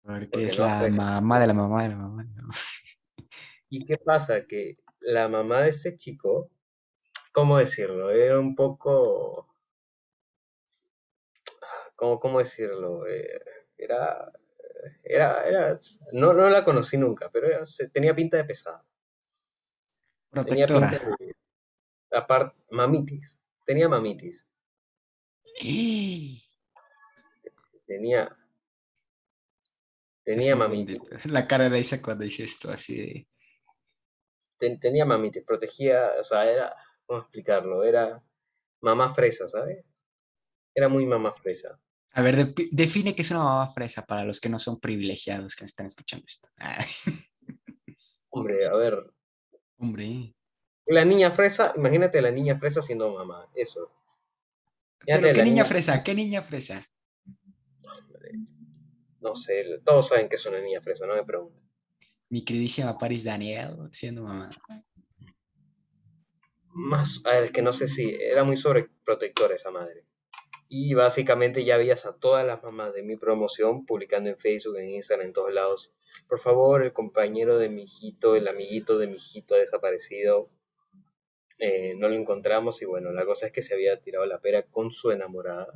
Porque 0.03 0.27
Porque 0.27 0.45
es 0.47 0.59
no 0.59 0.65
la 0.65 0.89
mamá 0.89 1.39
de 1.39 1.47
la 1.47 1.53
mamá 1.53 1.83
de 1.83 1.89
la 1.89 1.95
mamá. 1.97 2.23
¿no? 2.23 2.49
¿Y 3.69 3.85
qué 3.85 3.97
pasa? 3.97 4.45
Que 4.45 4.77
la 4.99 5.27
mamá 5.27 5.61
de 5.61 5.69
ese 5.69 5.97
chico, 5.97 6.49
¿cómo 7.31 7.57
decirlo? 7.57 8.11
Era 8.11 8.39
un 8.39 8.55
poco... 8.55 9.53
¿Cómo, 11.97 12.19
cómo 12.21 12.39
decirlo? 12.39 13.05
Eh, 13.07 13.41
Era, 13.77 14.31
era, 15.03 15.43
era, 15.47 15.79
no, 16.13 16.33
no 16.33 16.49
la 16.49 16.63
conocí 16.63 16.97
nunca, 16.97 17.29
pero 17.31 17.47
era- 17.47 17.65
se- 17.65 17.89
tenía 17.89 18.15
pinta 18.15 18.37
de 18.37 18.45
pesada. 18.45 18.83
Tenía 20.45 20.65
pinta 20.67 20.99
de, 20.99 21.35
aparte, 22.11 22.55
mamitis. 22.71 23.39
Tenía 23.65 23.89
mamitis. 23.89 24.47
¡Eh! 25.61 26.39
Tenía, 27.87 28.35
tenía 30.23 30.55
mamitis. 30.55 30.99
La 31.25 31.47
cara 31.47 31.69
de 31.69 31.79
Isa 31.79 32.01
cuando 32.01 32.23
dice 32.25 32.43
esto, 32.43 32.69
así 32.69 32.95
de. 32.97 33.27
Ten- 34.57 34.79
tenía 34.79 35.05
mamitis. 35.05 35.43
Protegía, 35.43 36.11
o 36.19 36.23
sea, 36.23 36.49
era, 36.49 36.75
¿cómo 37.05 37.19
explicarlo? 37.21 37.83
Era 37.83 38.21
mamá 38.81 39.13
fresa, 39.13 39.47
¿sabes? 39.47 39.83
Era 40.75 40.89
muy 40.89 41.05
mamá 41.05 41.33
fresa. 41.33 41.79
A 42.13 42.21
ver, 42.21 42.53
define 42.71 43.15
qué 43.15 43.21
es 43.21 43.31
una 43.31 43.43
mamá 43.43 43.67
fresa 43.71 44.05
para 44.05 44.23
los 44.23 44.39
que 44.39 44.49
no 44.49 44.57
son 44.59 44.79
privilegiados 44.79 45.55
que 45.55 45.65
están 45.65 45.85
escuchando 45.87 46.25
esto. 46.27 46.49
Ah, 46.59 46.83
Hombre, 48.29 48.59
a 48.71 48.77
ver, 48.77 49.13
hombre. 49.77 50.35
la 50.85 51.03
niña 51.05 51.31
fresa, 51.31 51.73
imagínate 51.75 52.21
la 52.21 52.29
niña 52.29 52.57
fresa 52.59 52.81
siendo 52.83 53.11
mamá, 53.13 53.47
eso. 53.55 53.91
Pero 55.05 55.21
qué 55.21 55.31
niña 55.33 55.43
niña- 55.43 55.65
fresa, 55.65 56.03
qué 56.03 56.13
niña 56.13 56.41
fresa. 56.43 56.85
No 59.21 59.35
sé, 59.35 59.79
todos 59.83 60.09
saben 60.09 60.29
que 60.29 60.35
es 60.35 60.45
una 60.45 60.59
niña 60.59 60.81
fresa, 60.81 61.07
no 61.07 61.15
me 61.15 61.23
pregunten. 61.23 61.61
Mi 62.29 62.43
queridísima 62.43 62.97
Paris 62.97 63.23
Daniel 63.23 63.89
siendo 63.91 64.23
mamá. 64.23 64.51
Más, 66.73 67.21
a 67.25 67.31
ver, 67.31 67.43
es 67.45 67.51
que 67.51 67.61
no 67.63 67.73
sé 67.73 67.87
si 67.87 68.13
era 68.21 68.43
muy 68.43 68.57
sobreprotectora 68.57 69.55
esa 69.55 69.71
madre. 69.71 70.05
Y 70.69 70.93
básicamente 70.93 71.63
ya 71.63 71.77
veías 71.77 72.05
a 72.05 72.17
todas 72.17 72.45
las 72.45 72.61
mamás 72.61 72.93
de 72.93 73.03
mi 73.03 73.15
promoción 73.15 73.85
publicando 73.85 74.29
en 74.29 74.37
Facebook, 74.37 74.77
en 74.77 74.89
Instagram, 74.89 75.27
en 75.27 75.33
todos 75.33 75.53
lados. 75.53 75.93
Por 76.27 76.39
favor, 76.39 76.83
el 76.83 76.91
compañero 76.91 77.57
de 77.57 77.69
mi 77.69 77.83
hijito, 77.83 78.35
el 78.35 78.47
amiguito 78.47 78.97
de 78.97 79.07
mi 79.07 79.15
hijito 79.15 79.55
ha 79.55 79.59
desaparecido. 79.59 80.49
Eh, 81.59 81.95
no 81.95 82.09
lo 82.09 82.15
encontramos 82.15 82.81
y 82.81 82.85
bueno, 82.85 83.11
la 83.11 83.25
cosa 83.25 83.47
es 83.47 83.51
que 83.53 83.61
se 83.61 83.73
había 83.73 84.01
tirado 84.01 84.25
la 84.25 84.39
pera 84.39 84.63
con 84.63 84.91
su 84.91 85.11
enamorada. 85.11 85.73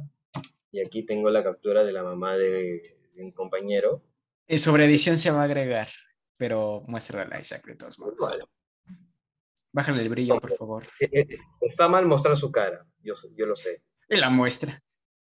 Y 0.71 0.81
aquí 0.81 1.03
tengo 1.03 1.29
la 1.29 1.43
captura 1.43 1.83
de 1.83 1.91
la 1.93 2.03
mamá 2.03 2.37
de, 2.37 2.97
de 3.13 3.23
mi 3.23 3.31
compañero. 3.31 4.03
Eh, 4.47 4.57
sobre 4.57 4.85
edición 4.85 5.17
se 5.17 5.31
va 5.31 5.41
a 5.41 5.45
agregar, 5.45 5.87
pero 6.35 6.83
muéstrala, 6.87 7.39
Isaac, 7.39 7.65
de 7.65 7.75
todos 7.75 7.97
modos. 7.99 8.15
Vale. 8.19 8.43
Bájale 9.73 10.01
el 10.01 10.09
brillo, 10.09 10.39
por 10.39 10.55
favor. 10.57 10.83
Eh, 10.99 11.09
eh, 11.13 11.37
Está 11.61 11.87
mal 11.87 12.05
mostrar 12.05 12.35
su 12.35 12.51
cara, 12.51 12.85
yo, 12.99 13.13
yo 13.35 13.45
lo 13.45 13.55
sé. 13.55 13.81
Y 14.11 14.17
la 14.17 14.29
muestra. 14.29 14.77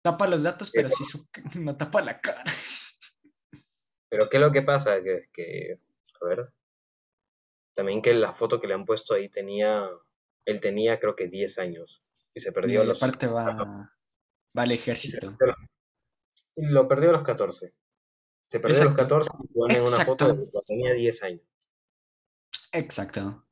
Tapa 0.03 0.29
los 0.29 0.43
datos, 0.45 0.71
pero 0.71 0.89
sí 0.89 1.05
su- 1.05 1.27
no 1.61 1.77
tapa 1.77 2.01
la 2.03 2.21
cara. 2.21 2.45
Pero 4.09 4.29
¿qué 4.31 4.37
es 4.37 4.41
lo 4.41 4.53
que 4.53 4.63
pasa? 4.63 5.03
Que, 5.03 5.29
que, 5.33 5.81
a 6.23 6.25
ver, 6.27 6.53
también 7.75 8.01
que 8.01 8.15
la 8.15 8.33
foto 8.33 8.61
que 8.61 8.67
le 8.69 8.75
han 8.75 8.85
puesto 8.85 9.15
ahí 9.15 9.29
tenía, 9.29 9.87
él 10.47 10.61
tenía 10.61 10.99
creo 11.01 11.17
que 11.17 11.27
10 11.29 11.59
años 11.59 12.03
y 12.33 12.41
se 12.41 12.53
perdió 12.53 12.85
Y 12.85 12.87
los, 12.87 13.03
aparte 13.03 13.27
va, 13.27 13.91
va 14.57 14.63
al 14.63 14.73
ejército. 14.73 15.37
y 16.55 16.67
lo 16.67 16.87
perdió 16.87 17.11
a 17.11 17.13
los 17.15 17.23
14. 17.23 17.75
Se 18.49 18.61
perdió 18.61 18.83
a 18.83 18.85
los 18.85 18.93
Exacto. 18.93 19.17
14 19.19 19.31
y 19.43 19.53
ponen 19.53 19.81
una 19.83 20.05
foto 20.05 20.29
de 20.29 20.35
cuando 20.37 20.63
tenía 20.63 20.93
10 20.95 21.23
años. 21.25 21.43
Exacto. 22.73 23.46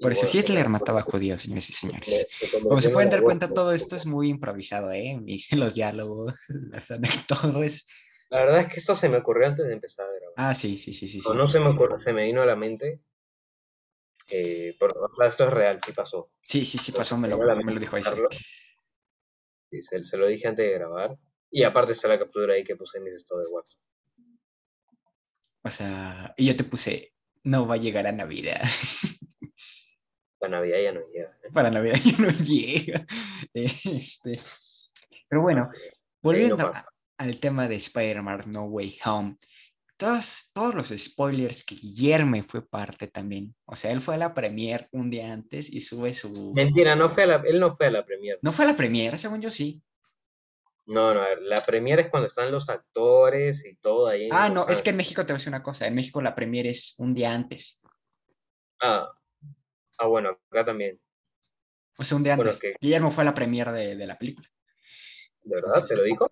Por 0.00 0.12
eso 0.12 0.28
Hitler 0.32 0.68
mataba 0.68 1.02
judíos, 1.02 1.42
señores 1.42 1.68
y 1.70 1.72
se- 1.72 1.78
señores. 1.86 2.28
se 2.30 2.50
Como 2.50 2.80
se 2.80 2.88
en 2.88 2.94
pueden 2.94 3.10
dar 3.10 3.22
cuenta, 3.24 3.52
todo 3.52 3.72
esto 3.72 3.96
es 3.96 4.06
muy 4.06 4.28
improvisado, 4.28 4.92
¿eh? 4.92 5.20
Los 5.52 5.74
diálogos, 5.74 6.34
las 6.70 6.90
anécdotas. 6.90 7.86
La 8.30 8.40
verdad 8.40 8.60
es 8.60 8.68
que 8.68 8.76
esto 8.78 8.94
se 8.94 9.08
me 9.08 9.16
ocurrió 9.16 9.46
antes 9.48 9.66
de 9.66 9.72
empezar 9.72 10.04
a 10.06 10.10
grabar. 10.12 10.34
Ah, 10.36 10.54
sí, 10.54 10.76
sí, 10.76 10.92
sí, 10.92 11.08
sí. 11.08 11.20
sí. 11.20 11.28
No, 11.34 11.48
se 11.48 11.60
me 11.60 11.70
ocurrió, 11.70 11.98
se 11.98 12.12
me 12.12 12.24
vino 12.26 12.42
a 12.42 12.46
la 12.46 12.56
mente. 12.56 13.00
Eh, 14.30 14.76
pero, 14.78 15.06
o 15.06 15.22
esto 15.24 15.44
es 15.46 15.50
real, 15.50 15.80
sí 15.84 15.92
pasó. 15.92 16.30
Sí, 16.42 16.66
sí, 16.66 16.76
sí, 16.76 16.92
pasó, 16.92 17.16
me 17.16 17.26
lo, 17.28 17.38
me 17.38 17.72
lo 17.72 17.80
dijo. 17.80 17.96
Carlos. 17.98 18.28
Sí, 19.70 19.80
se, 19.82 20.04
se 20.04 20.16
lo 20.18 20.26
dije 20.26 20.46
antes 20.46 20.66
de 20.66 20.74
grabar. 20.74 21.18
Y 21.50 21.62
aparte 21.62 21.92
está 21.92 22.08
la 22.08 22.18
captura 22.18 22.52
ahí 22.52 22.64
que 22.64 22.76
puse 22.76 22.98
en 22.98 23.04
mis 23.04 23.14
estados 23.14 23.46
de 23.46 23.50
WhatsApp. 23.52 23.80
O 25.62 25.70
sea, 25.70 26.34
y 26.36 26.46
yo 26.46 26.56
te 26.56 26.64
puse, 26.64 27.14
no 27.44 27.66
va 27.66 27.76
a 27.76 27.78
llegar 27.78 28.06
a 28.06 28.12
Navidad. 28.12 28.60
La 30.40 30.48
Navidad 30.48 30.78
ya 30.82 30.92
no 30.92 31.00
llega. 31.12 31.36
¿eh? 31.42 31.48
Para 31.52 31.70
Navidad 31.70 31.96
ya 32.02 32.16
no 32.18 32.30
llega. 32.30 33.06
Este, 33.54 34.40
pero 35.28 35.42
bueno, 35.42 35.66
volviendo 36.22 36.66
a- 36.66 36.84
al 37.18 37.38
tema 37.40 37.66
de 37.66 37.76
Spider-Man 37.76 38.42
No 38.46 38.64
Way 38.64 38.98
Home, 39.06 39.36
todos, 39.96 40.50
todos 40.54 40.74
los 40.76 40.88
spoilers 40.96 41.64
que 41.64 41.74
Guillermo 41.74 42.36
fue 42.46 42.64
parte 42.66 43.08
también. 43.08 43.54
O 43.64 43.74
sea, 43.74 43.90
él 43.90 44.00
fue 44.00 44.14
a 44.14 44.18
la 44.18 44.32
premiere 44.34 44.86
un 44.92 45.10
día 45.10 45.32
antes 45.32 45.72
y 45.72 45.80
sube 45.80 46.12
su... 46.14 46.52
Mentira, 46.54 46.94
no 46.94 47.08
fue 47.10 47.24
a 47.24 47.26
la, 47.26 47.42
él 47.44 47.58
no 47.58 47.76
fue 47.76 47.86
a 47.86 47.90
la 47.90 48.04
premiere. 48.04 48.38
No 48.42 48.52
fue 48.52 48.64
a 48.64 48.68
la 48.68 48.76
premiere, 48.76 49.18
según 49.18 49.40
yo 49.40 49.50
sí. 49.50 49.82
No, 50.86 51.12
no, 51.12 51.20
la 51.42 51.62
premiere 51.64 52.02
es 52.02 52.10
cuando 52.10 52.28
están 52.28 52.50
los 52.52 52.68
actores 52.70 53.64
y 53.66 53.74
todo 53.76 54.06
ahí. 54.06 54.28
Ah, 54.32 54.48
no, 54.48 54.66
es 54.68 54.82
que 54.82 54.90
en. 54.90 54.96
México 54.96 55.20
te 55.26 55.32
voy 55.32 55.36
a 55.36 55.38
decir 55.38 55.50
una 55.50 55.62
cosa. 55.62 55.86
En 55.86 55.94
México 55.94 56.22
la 56.22 56.34
premiere 56.34 56.70
es 56.70 56.94
un 56.98 57.12
día 57.12 57.34
antes. 57.34 57.82
Ah, 58.80 59.10
ah, 59.98 60.06
bueno, 60.06 60.38
acá 60.50 60.64
también. 60.64 61.00
O 61.98 62.04
sea, 62.04 62.16
un 62.16 62.22
día 62.24 62.36
Bueno, 62.36 62.50
antes. 62.50 62.60
que- 62.60 62.76
Guillermo 62.80 63.10
fue 63.10 63.22
a 63.22 63.26
la 63.26 63.34
premiere 63.34 63.72
de, 63.72 63.96
de 63.96 64.06
la 64.06 64.18
película. 64.18 64.48
¿De 65.42 65.54
verdad? 65.60 65.84
¿Te 65.86 65.96
lo 65.96 66.02
dijo? 66.04 66.28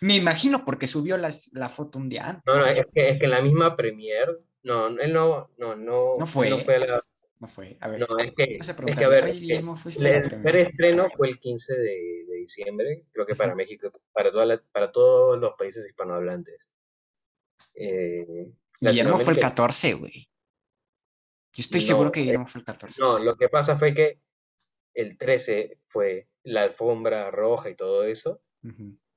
Me 0.00 0.16
imagino 0.16 0.64
porque 0.64 0.86
subió 0.86 1.18
las- 1.18 1.52
la 1.52 1.68
foto 1.68 1.98
un 1.98 2.08
día 2.08 2.28
antes. 2.28 2.42
No, 2.46 2.56
no, 2.56 2.66
es 2.66 2.86
que, 2.94 3.10
es 3.10 3.18
que 3.18 3.24
en 3.24 3.30
la 3.30 3.42
misma 3.42 3.76
premiere. 3.76 4.32
No, 4.62 4.88
él 4.88 5.12
no, 5.12 5.50
no, 5.58 5.76
no. 5.76 6.16
No 6.18 6.26
fue. 6.26 6.48
No 6.48 6.58
fue 6.58 6.76
a 6.76 6.78
la. 6.78 7.04
No 7.40 7.48
fue. 7.48 7.76
A 7.80 7.88
ver, 7.88 8.00
No, 8.08 8.16
es 8.18 8.32
que, 8.34 8.56
es 8.56 8.74
que 8.74 9.04
a 9.04 9.08
ver, 9.08 9.24
"Oye, 9.24 9.32
es 9.32 9.36
que 9.36 9.40
Guillermo, 9.40 9.76
¿fuiste 9.76 10.06
a 10.06 10.10
la 10.10 10.16
el 10.16 10.22
premiere?" 10.22 10.50
primer 10.50 10.66
estreno 10.66 11.08
fue 11.14 11.28
el 11.28 11.38
15 11.38 11.74
de, 11.74 12.24
de 12.26 12.36
diciembre, 12.36 13.04
creo 13.12 13.26
que 13.26 13.34
para 13.34 13.54
México, 13.54 13.92
para, 14.12 14.30
toda 14.32 14.46
la- 14.46 14.62
para 14.72 14.90
todos 14.90 15.38
los 15.38 15.52
países 15.58 15.84
hispanohablantes. 15.86 16.70
Eh, 17.74 18.24
Guillermo 18.80 19.18
fue 19.18 19.34
el 19.34 19.40
Latinoamérica- 19.40 19.48
14, 19.48 19.94
güey. 19.94 20.28
Yo 21.54 21.60
estoy 21.60 21.80
No, 21.80 21.86
seguro 21.86 22.12
que 22.12 22.20
eh, 22.20 22.22
Guillermo 22.24 22.46
fue 22.46 22.60
el 22.60 22.64
14. 22.64 23.00
No, 23.00 23.18
lo 23.18 23.36
que 23.36 23.48
pasa 23.48 23.76
fue 23.76 23.94
que 23.94 24.20
el 24.94 25.16
13 25.18 25.78
fue 25.86 26.28
la 26.42 26.62
alfombra 26.62 27.30
roja 27.30 27.70
y 27.70 27.76
todo 27.76 28.04
eso. 28.04 28.42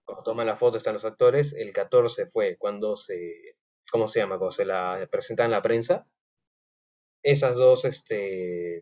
Cuando 0.05 0.23
toman 0.23 0.47
la 0.47 0.55
foto 0.55 0.77
están 0.77 0.93
los 0.93 1.05
actores. 1.05 1.53
El 1.53 1.73
14 1.73 2.27
fue 2.27 2.57
cuando 2.57 2.95
se, 2.97 3.57
¿cómo 3.91 4.07
se 4.07 4.19
llama? 4.19 4.37
Cuando 4.37 4.51
se 4.51 4.65
la 4.65 5.07
presentan 5.11 5.45
en 5.45 5.51
la 5.51 5.61
prensa. 5.61 6.07
Esas 7.23 7.57
dos, 7.57 7.85
este, 7.85 8.77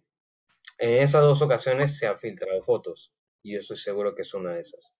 en 0.78 1.02
esas 1.04 1.22
dos 1.22 1.42
ocasiones 1.42 1.98
se 1.98 2.08
han 2.08 2.20
filtrado 2.20 2.62
fotos. 2.64 3.14
Y 3.44 3.54
yo 3.54 3.60
estoy 3.60 3.78
seguro 3.78 4.14
que 4.16 4.24
es 4.24 4.34
una 4.34 4.54
de 4.54 4.62
esas. 4.62 4.96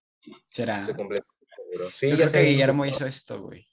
Será. 0.50 0.80
Estoy 0.80 0.94
completamente 0.96 1.46
seguro. 1.48 1.90
Sí, 1.90 2.08
Yo 2.10 2.16
ya 2.16 2.26
creo 2.28 2.42
que 2.42 2.48
Guillermo 2.48 2.86
hizo 2.86 3.06
esto, 3.06 3.42
güey. 3.42 3.66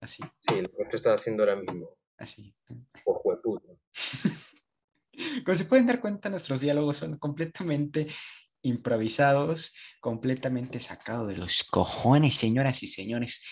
Así, 0.00 0.22
Sí, 0.40 0.62
lo 0.62 0.68
que 0.70 0.84
tú 0.90 0.96
estás 0.96 1.20
haciendo 1.20 1.42
ahora 1.42 1.56
mismo. 1.56 1.96
así. 2.16 2.54
Por. 3.04 3.20
Como 5.44 5.56
se 5.56 5.64
pueden 5.64 5.86
dar 5.86 6.00
cuenta, 6.00 6.30
nuestros 6.30 6.60
diálogos 6.60 6.98
son 6.98 7.18
completamente 7.18 8.06
improvisados, 8.62 9.74
completamente 10.00 10.80
sacados 10.80 11.28
de 11.28 11.36
los 11.36 11.64
cojones, 11.64 12.34
señoras 12.36 12.82
y 12.82 12.86
señores. 12.86 13.44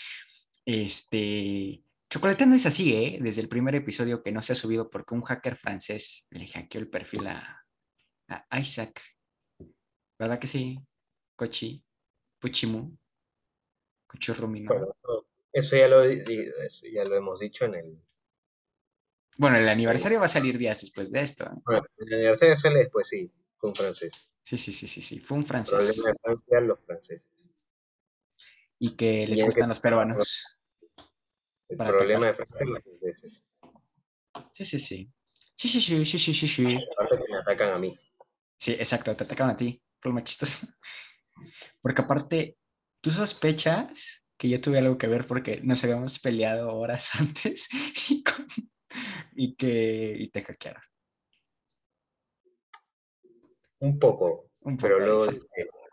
Este, 0.64 1.83
Chocolateando 2.11 2.57
es 2.57 2.64
así, 2.64 2.94
¿eh? 2.94 3.18
Desde 3.20 3.42
el 3.42 3.51
primer 3.51 3.74
episodio 3.74 4.22
que 4.22 4.33
no 4.33 4.40
se 4.40 4.53
ha 4.53 4.57
subido 4.57 4.88
porque 4.88 5.14
un 5.14 5.22
hacker 5.22 5.57
francés 5.57 6.27
le 6.31 6.48
hackeó 6.48 6.81
el 6.81 6.88
perfil 6.88 7.27
a, 7.27 7.66
Isaac. 8.59 9.01
¿Verdad 10.18 10.38
que 10.38 10.46
sí? 10.46 10.79
Cochi, 11.37 11.83
Puchimu, 12.38 12.96
Cuchurrumino. 14.07 14.74
No, 14.74 15.27
eso 15.53 15.77
ya 15.77 15.88
lo, 15.88 16.03
eso 16.03 16.87
ya 16.90 17.05
lo 17.05 17.14
hemos 17.14 17.40
dicho 17.40 17.66
en 17.66 17.74
el, 17.74 18.03
Bueno, 19.38 19.57
el 19.57 19.68
aniversario 19.68 20.18
va 20.18 20.27
a 20.27 20.29
salir 20.29 20.59
días 20.59 20.81
después 20.81 21.11
de 21.12 21.20
esto. 21.22 21.44
¿eh? 21.44 21.51
bueno, 21.64 21.87
en 21.98 22.09
el 22.09 22.14
aniversario 22.14 22.57
Cele 22.57 22.81
después 22.81 23.07
sí, 23.09 23.31
fue 23.57 23.70
un 23.70 23.77
francés. 23.77 24.12
Sí, 24.42 24.59
sí, 24.59 24.72
sí, 24.72 24.88
sí, 24.88 25.01
sí. 25.01 25.20
Fue 25.20 25.37
un 25.38 25.46
francés. 25.46 25.79
Problema 25.79 26.09
de 26.09 26.18
Francia, 26.22 26.61
los 26.61 26.81
franceses. 26.85 27.51
Y 28.81 28.96
que 28.96 29.27
les 29.29 29.38
que- 29.38 29.44
gustan 29.46 29.68
los 29.68 29.79
peruanos. 29.81 30.59
El 31.68 31.77
problema 31.77 32.27
de 32.27 32.35
Francia, 32.35 32.64
los 32.66 32.83
franceses. 32.83 33.44
Sí, 34.53 34.64
sí, 34.64 34.79
sí. 34.81 35.12
Sí, 35.57 35.68
sí, 35.68 35.81
sí, 35.81 36.05
sí, 36.05 36.18
sí, 36.18 36.35
sí, 36.35 36.48
sí. 36.48 36.79
Aparte 36.92 37.24
que 37.24 37.33
me 37.33 37.38
atacan 37.38 37.74
a 37.74 37.79
mí. 37.79 37.96
Sí, 38.59 38.72
exacto, 38.72 39.14
te 39.14 39.22
atacan 39.24 39.51
a 39.51 39.57
ti, 39.57 39.81
problema 40.01 40.24
chistoso. 40.24 40.66
Porque 41.81 42.03
aparte, 42.03 42.57
tú 43.01 43.11
sospechas 43.12 44.24
que 44.37 44.48
yo 44.48 44.61
tuve 44.61 44.79
algo 44.79 44.98
que 44.98 45.07
ver 45.07 45.27
porque 45.27 45.61
nos 45.62 45.83
habíamos 45.85 46.18
peleado 46.18 46.74
horas 46.74 47.11
antes 47.20 47.68
y, 48.09 48.22
con- 48.24 48.46
y 49.35 49.55
que 49.55 50.14
y 50.18 50.29
te 50.31 50.42
hackearon. 50.42 50.83
Un 53.81 53.98
poco, 53.98 54.51
Un 54.61 54.77
poco 54.77 54.88
pero 54.88 54.98
luego, 54.98 55.27
dije, 55.27 55.46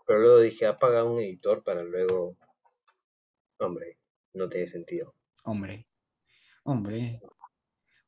pero 0.08 0.20
luego 0.20 0.40
dije, 0.40 0.66
apaga 0.66 1.04
un 1.04 1.20
editor 1.20 1.64
para 1.64 1.84
luego... 1.84 2.36
Hombre, 3.60 3.98
no 4.34 4.50
tiene 4.50 4.68
sentido. 4.68 5.16
Hombre, 5.44 5.88
hombre, 6.64 7.22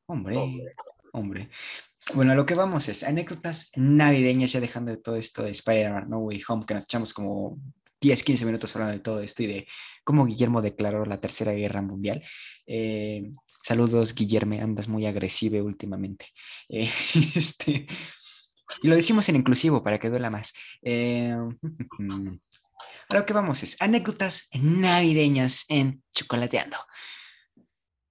hombre, 0.06 0.36
Hombre. 0.36 0.74
hombre. 1.12 1.50
Bueno, 2.14 2.32
a 2.32 2.34
lo 2.34 2.44
que 2.46 2.54
vamos 2.54 2.88
es 2.88 3.02
anécdotas 3.04 3.70
navideñas, 3.76 4.52
ya 4.52 4.60
dejando 4.60 4.90
de 4.90 4.96
todo 4.98 5.16
esto 5.16 5.42
de 5.42 5.50
Spider-Man 5.50 6.08
No 6.08 6.18
Way 6.20 6.42
Home, 6.48 6.66
que 6.66 6.74
nos 6.74 6.84
echamos 6.84 7.14
como 7.14 7.58
10, 8.00 8.22
15 8.22 8.44
minutos 8.46 8.74
hablando 8.74 8.94
de 8.94 9.02
todo 9.02 9.20
esto 9.20 9.42
y 9.42 9.46
de 9.46 9.68
cómo 10.04 10.24
Guillermo 10.24 10.62
declaró 10.62 11.04
la 11.04 11.20
Tercera 11.20 11.52
Guerra 11.52 11.82
Mundial. 11.82 12.22
Eh, 12.66 13.30
saludos, 13.62 14.14
Guillermo, 14.14 14.62
andas 14.62 14.88
muy 14.88 15.06
agresivo 15.06 15.64
últimamente. 15.64 16.26
Eh, 16.70 16.90
este, 17.34 17.86
y 18.82 18.88
lo 18.88 18.96
decimos 18.96 19.28
en 19.28 19.36
inclusivo 19.36 19.82
para 19.82 19.98
que 19.98 20.10
duela 20.10 20.30
más. 20.30 20.52
Eh, 20.82 21.34
a 23.08 23.14
lo 23.14 23.26
que 23.26 23.32
vamos 23.32 23.62
es 23.62 23.80
anécdotas 23.80 24.48
navideñas 24.52 25.64
en 25.68 26.02
Chocolateando. 26.12 26.76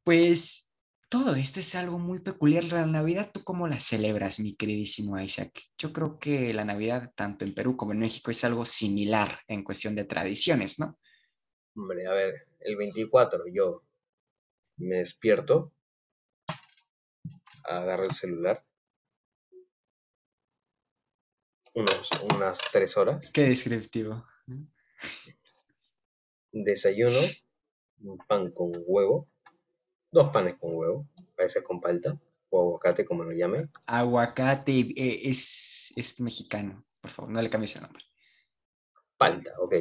Pues 0.03 0.71
todo 1.10 1.36
esto 1.36 1.60
es 1.60 1.75
algo 1.75 1.99
muy 1.99 2.19
peculiar. 2.19 2.63
La 2.65 2.86
Navidad, 2.86 3.29
¿tú 3.31 3.43
cómo 3.43 3.67
la 3.67 3.79
celebras, 3.79 4.39
mi 4.39 4.55
queridísimo 4.55 5.19
Isaac? 5.19 5.51
Yo 5.77 5.93
creo 5.93 6.19
que 6.19 6.53
la 6.53 6.65
Navidad, 6.65 7.13
tanto 7.15 7.45
en 7.45 7.53
Perú 7.53 7.77
como 7.77 7.93
en 7.93 7.99
México, 7.99 8.31
es 8.31 8.43
algo 8.43 8.65
similar 8.65 9.39
en 9.47 9.63
cuestión 9.63 9.95
de 9.95 10.05
tradiciones, 10.05 10.79
¿no? 10.79 10.99
Hombre, 11.75 12.07
a 12.07 12.13
ver, 12.13 12.47
el 12.60 12.75
24 12.75 13.43
yo 13.53 13.83
me 14.77 14.97
despierto, 14.97 15.73
agarro 17.63 18.05
el 18.05 18.11
celular, 18.11 18.63
unos, 21.73 22.09
unas 22.33 22.59
tres 22.71 22.95
horas, 22.97 23.31
Qué 23.31 23.43
descriptivo. 23.49 24.25
desayuno, 26.51 27.19
un 28.01 28.17
pan 28.27 28.51
con 28.51 28.71
huevo, 28.85 29.27
dos 30.11 30.29
panes 30.31 30.55
con 30.55 30.71
huevo, 30.75 31.07
a 31.37 31.41
veces 31.43 31.63
con 31.63 31.79
palta 31.81 32.19
o 32.49 32.61
aguacate, 32.61 33.05
como 33.05 33.23
lo 33.23 33.31
llamen, 33.31 33.69
Aguacate 33.85 34.79
eh, 34.95 35.21
es, 35.29 35.93
es 35.95 36.19
mexicano. 36.21 36.83
Por 37.01 37.11
favor, 37.11 37.31
no 37.31 37.41
le 37.41 37.49
cambies 37.49 37.75
el 37.75 37.83
nombre. 37.83 38.03
palta, 39.17 39.51
ok. 39.59 39.73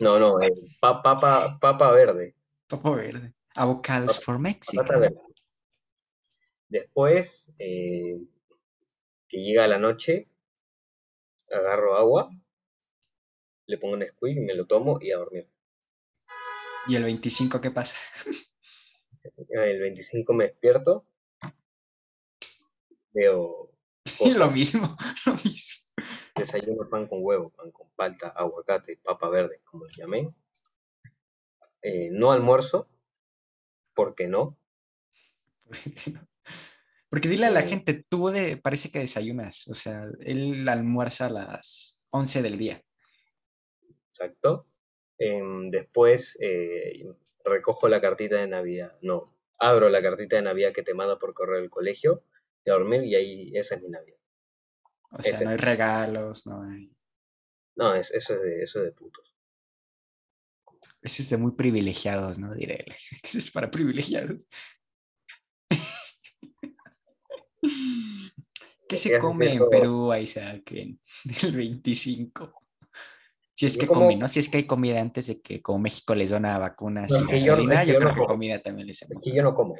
No, 0.00 0.18
no, 0.18 0.40
eh, 0.40 0.50
pa- 0.80 1.02
papa, 1.02 1.58
papa 1.60 1.90
verde, 1.92 2.34
Topo 2.66 2.92
verde. 2.94 3.34
Avocados 3.54 4.20
for 4.22 4.38
Mexico. 4.38 4.84
Después, 6.68 7.50
eh, 7.58 8.20
que 9.28 9.38
llega 9.38 9.66
la 9.66 9.78
noche, 9.78 10.28
agarro 11.50 11.96
agua, 11.96 12.30
le 13.66 13.78
pongo 13.78 13.94
un 13.94 14.04
squeak, 14.04 14.38
me 14.38 14.54
lo 14.54 14.66
tomo 14.66 14.98
y 15.00 15.10
a 15.10 15.16
dormir. 15.16 15.48
¿Y 16.86 16.96
el 16.96 17.04
25 17.04 17.60
qué 17.60 17.70
pasa? 17.70 17.96
El 19.50 19.80
25 19.80 20.32
me 20.32 20.44
despierto, 20.44 21.06
veo 23.12 23.70
lo 24.20 24.46
cosas, 24.46 24.54
mismo, 24.54 24.96
lo 25.26 25.34
mismo. 25.34 25.84
desayuno 26.36 26.88
pan 26.88 27.06
con 27.06 27.18
huevo, 27.22 27.50
pan 27.50 27.70
con 27.70 27.90
palta, 27.90 28.28
aguacate, 28.28 28.96
papa 28.96 29.28
verde, 29.28 29.60
como 29.64 29.84
le 29.86 29.92
llamé. 29.94 30.34
Eh, 31.82 32.08
no 32.12 32.32
almuerzo, 32.32 32.88
porque 34.00 34.26
no. 34.28 34.58
Porque 37.10 37.28
dile 37.28 37.46
a 37.46 37.50
la 37.50 37.64
Eh, 37.64 37.68
gente, 37.68 38.06
tú 38.08 38.28
de, 38.30 38.56
parece 38.56 38.90
que 38.90 39.00
desayunas, 39.00 39.66
o 39.68 39.74
sea, 39.74 40.06
él 40.20 40.66
almuerza 40.68 41.26
a 41.26 41.30
las 41.30 42.06
11 42.10 42.40
del 42.40 42.56
día. 42.56 42.82
Exacto. 44.06 44.66
Em, 45.18 45.70
después 45.70 46.38
eh, 46.40 47.04
recojo 47.44 47.88
la 47.88 48.00
cartita 48.00 48.36
de 48.36 48.46
Navidad. 48.46 48.96
No, 49.02 49.36
abro 49.58 49.90
la 49.90 50.00
cartita 50.00 50.36
de 50.36 50.42
Navidad 50.42 50.72
que 50.72 50.82
te 50.84 50.94
manda 50.94 51.18
por 51.18 51.34
correo 51.34 51.60
del 51.60 51.68
colegio, 51.68 52.24
de 52.64 52.72
dormir 52.72 53.04
y 53.04 53.16
ahí 53.16 53.52
esa 53.56 53.74
es 53.74 53.82
mi 53.82 53.90
Navidad. 53.90 54.18
O 55.10 55.20
sea, 55.22 55.34
Ese. 55.34 55.44
no 55.44 55.50
hay 55.50 55.56
regalos, 55.58 56.46
no 56.46 56.62
hay... 56.62 56.96
No, 57.76 57.94
es, 57.94 58.12
eso, 58.12 58.34
es 58.36 58.42
de, 58.42 58.62
eso 58.62 58.78
es 58.80 58.84
de 58.86 58.92
putos. 58.92 59.29
Eso 61.02 61.22
es 61.22 61.30
de 61.30 61.36
muy 61.36 61.52
privilegiados, 61.52 62.38
¿no? 62.38 62.54
Diré. 62.54 62.84
Eso 63.22 63.38
es 63.38 63.50
para 63.50 63.70
privilegiados. 63.70 64.46
¿Qué 68.88 68.96
se 68.96 69.10
¿Qué 69.10 69.16
haces 69.16 69.20
come 69.20 69.52
en? 69.52 69.68
Perú, 69.68 70.14
Isaac, 70.14 70.72
en 70.72 71.00
el 71.42 71.56
25? 71.56 72.54
Si 73.54 73.66
es 73.66 73.74
Yo 73.74 73.80
que 73.80 73.86
como- 73.86 74.00
comen, 74.00 74.18
¿no? 74.18 74.28
Si 74.28 74.40
es 74.40 74.48
que 74.48 74.58
hay 74.58 74.64
comida 74.64 75.00
antes 75.00 75.26
de 75.28 75.40
que 75.40 75.60
como 75.62 75.78
México 75.80 76.14
les 76.14 76.30
dona 76.30 76.58
vacunas 76.58 77.10
No, 77.10 77.18
y 77.18 77.22
yo 77.40 77.52
gasolina, 77.56 77.84
yo 77.84 77.92
yo 77.92 77.98
creo 77.98 78.08
no 78.08 78.14
que 78.14 78.20
como. 78.20 78.26
comida 78.28 78.62
también 78.62 78.86
les 78.88 79.02
hemos 79.02 79.22
Aquí 79.22 79.34
yo 79.34 79.42
no 79.42 79.54
como. 79.54 79.76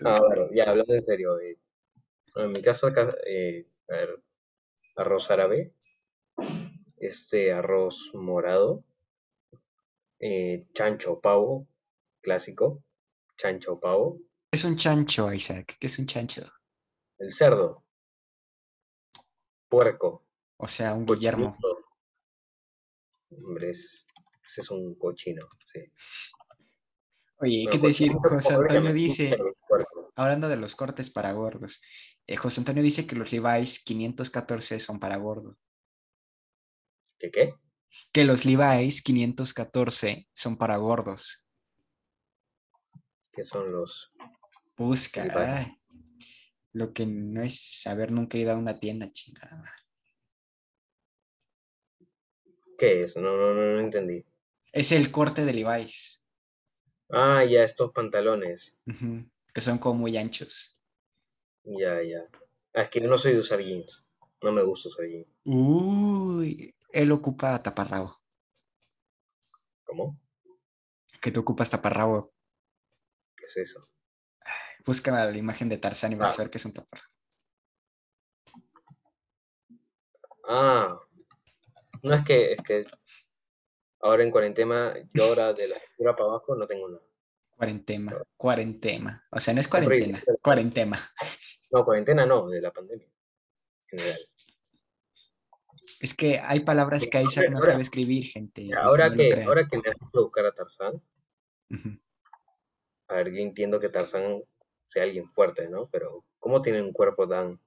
No, 0.00 0.10
a 0.10 0.28
ver, 0.30 0.48
ya 0.54 0.64
hablando 0.70 0.94
en 0.94 1.02
serio, 1.02 1.38
eh, 1.38 1.58
en 2.36 2.52
mi 2.52 2.62
casa, 2.62 2.90
ca- 2.92 3.14
eh, 3.26 3.66
a 3.90 3.92
ver, 3.92 4.22
arroz 4.96 5.30
árabe, 5.30 5.74
este 7.00 7.52
arroz 7.52 8.10
morado, 8.14 8.84
eh, 10.20 10.60
chancho 10.74 11.18
pavo, 11.20 11.66
clásico, 12.20 12.84
chancho 13.36 13.80
pavo, 13.80 14.18
Es 14.52 14.64
un 14.64 14.76
chancho, 14.76 15.32
Isaac. 15.32 15.76
¿Qué 15.80 15.86
es 15.86 15.98
un 15.98 16.06
chancho? 16.06 16.42
el 17.18 17.32
cerdo, 17.32 17.84
puerco, 19.68 20.24
O 20.56 20.66
sea, 20.68 20.94
un 20.94 21.04
Guillermo. 21.06 21.56
Hombre, 23.30 23.70
es- 23.70 24.06
ese 24.42 24.60
es 24.62 24.70
un 24.70 24.94
cochino, 24.96 25.46
sí. 25.64 25.80
Oye, 27.38 27.68
¿qué 27.70 27.78
te 27.78 27.86
decir? 27.88 28.12
José 28.22 28.54
Antonio 28.54 28.92
dice, 28.92 29.38
hablando 30.16 30.48
de 30.48 30.56
los 30.56 30.74
cortes 30.76 31.10
para 31.10 31.32
gordos, 31.32 31.80
eh, 32.26 32.36
José 32.36 32.60
Antonio 32.60 32.82
dice 32.82 33.06
que 33.06 33.16
los 33.16 33.32
Levi's 33.32 33.82
514 33.84 34.80
son 34.80 34.98
para 34.98 35.16
gordos. 35.16 35.56
¿Qué 37.20 37.30
qué? 37.30 37.54
Que 38.12 38.24
los 38.24 38.44
Levi's 38.44 39.02
514 39.02 40.28
son 40.32 40.56
para 40.56 40.76
gordos. 40.78 41.46
¿Qué 43.32 43.44
son 43.44 43.70
los 43.70 44.12
Busca. 44.76 45.26
Ay, 45.34 45.76
Lo 46.72 46.92
que 46.94 47.04
no 47.06 47.42
es 47.42 47.86
haber 47.86 48.10
nunca 48.10 48.38
ido 48.38 48.52
a 48.52 48.56
una 48.56 48.80
tienda, 48.80 49.12
chingada. 49.12 49.72
¿Qué 52.78 53.02
es? 53.02 53.16
No, 53.16 53.36
no, 53.36 53.54
no, 53.54 53.72
no 53.74 53.80
entendí. 53.80 54.24
Es 54.72 54.90
el 54.92 55.10
corte 55.10 55.44
de 55.44 55.52
Levi's, 55.52 56.24
Ah, 57.12 57.44
ya, 57.44 57.64
estos 57.64 57.92
pantalones. 57.92 58.76
que 59.52 59.60
son 59.60 59.78
como 59.78 60.00
muy 60.00 60.16
anchos. 60.16 60.78
Ya, 61.64 62.00
ya. 62.02 62.20
Ah, 62.72 62.82
es 62.82 62.88
que 62.90 63.00
no 63.00 63.18
soy 63.18 63.32
de 63.32 63.40
usar 63.40 63.60
jeans. 63.60 64.04
No 64.42 64.52
me 64.52 64.62
gusta 64.62 64.88
usar 64.88 65.06
jeans. 65.06 65.26
Uy, 65.44 66.74
él 66.92 67.12
ocupa 67.12 67.62
taparrabo. 67.62 68.16
¿Cómo? 69.84 70.12
Que 71.20 71.30
tú 71.30 71.40
ocupas 71.40 71.70
taparrabo. 71.70 72.32
¿Qué 73.36 73.46
es 73.46 73.56
eso? 73.56 73.88
Busca 74.86 75.10
la 75.26 75.36
imagen 75.36 75.68
de 75.68 75.78
Tarzán 75.78 76.12
y 76.12 76.16
vas 76.16 76.30
Ah. 76.30 76.34
a 76.34 76.44
ver 76.44 76.50
que 76.50 76.58
es 76.58 76.64
un 76.64 76.72
taparrabo. 76.72 77.10
Ah, 80.48 80.98
no 82.02 82.14
es 82.14 82.24
que, 82.24 82.52
es 82.52 82.62
que 82.62 82.84
ahora 84.00 84.24
en 84.24 84.30
cuarentena, 84.30 84.94
yo 85.12 85.24
ahora 85.24 85.52
de 85.52 85.68
la 85.68 85.78
cintura 85.78 86.16
para 86.16 86.30
abajo 86.30 86.54
no 86.56 86.66
tengo 86.66 86.88
nada. 86.88 87.02
Cuarentena, 87.56 88.16
cuarentena. 88.36 89.26
O 89.30 89.38
sea, 89.38 89.52
no 89.54 89.60
es 89.60 89.68
cuarentena, 89.68 90.22
cuarentena. 90.42 90.98
No, 91.70 91.84
cuarentena 91.84 92.26
no, 92.26 92.48
de 92.48 92.60
la 92.60 92.72
pandemia. 92.72 93.06
En 93.92 93.98
general. 93.98 94.18
Es 96.00 96.14
que 96.14 96.40
hay 96.42 96.60
palabras 96.60 97.06
que 97.10 97.22
Isaac 97.22 97.50
no 97.50 97.60
sabe 97.60 97.82
escribir, 97.82 98.26
gente. 98.26 98.70
Ahora 98.76 99.08
no 99.10 99.16
que, 99.16 99.42
ahora 99.44 99.68
que 99.68 99.76
me 99.76 99.88
hecho 99.88 100.08
buscar 100.12 100.46
a 100.46 100.52
Tarzán, 100.52 101.02
a 103.08 103.14
ver, 103.14 103.32
yo 103.32 103.40
entiendo 103.40 103.78
que 103.78 103.88
Tarzán 103.88 104.42
sea 104.84 105.04
alguien 105.04 105.28
fuerte, 105.32 105.68
¿no? 105.68 105.88
Pero 105.90 106.24
¿cómo 106.38 106.62
tiene 106.62 106.82
un 106.82 106.92
cuerpo 106.92 107.28
tan 107.28 107.60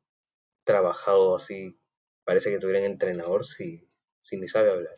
trabajado 0.63 1.36
así? 1.36 1.80
Parece 2.23 2.49
que 2.49 2.60
tuviera 2.60 2.80
un 2.80 2.86
entrenador 2.86 3.45
si, 3.45 3.88
si 4.19 4.38
ni 4.38 4.47
sabe 4.47 4.71
hablar. 4.71 4.95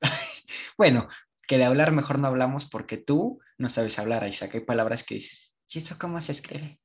Bueno, 0.78 1.08
que 1.48 1.56
de 1.56 1.64
hablar 1.64 1.90
mejor 1.92 2.18
no 2.18 2.28
hablamos 2.28 2.66
porque 2.66 2.98
tú 2.98 3.40
no 3.56 3.70
sabes 3.70 3.98
hablar, 3.98 4.28
Isaac. 4.28 4.54
Hay 4.54 4.60
palabras 4.60 5.04
que 5.04 5.14
dices, 5.14 5.56
¿Y 5.68 5.78
eso 5.78 5.96
cómo 5.98 6.20
se 6.20 6.32
escribe? 6.32 6.80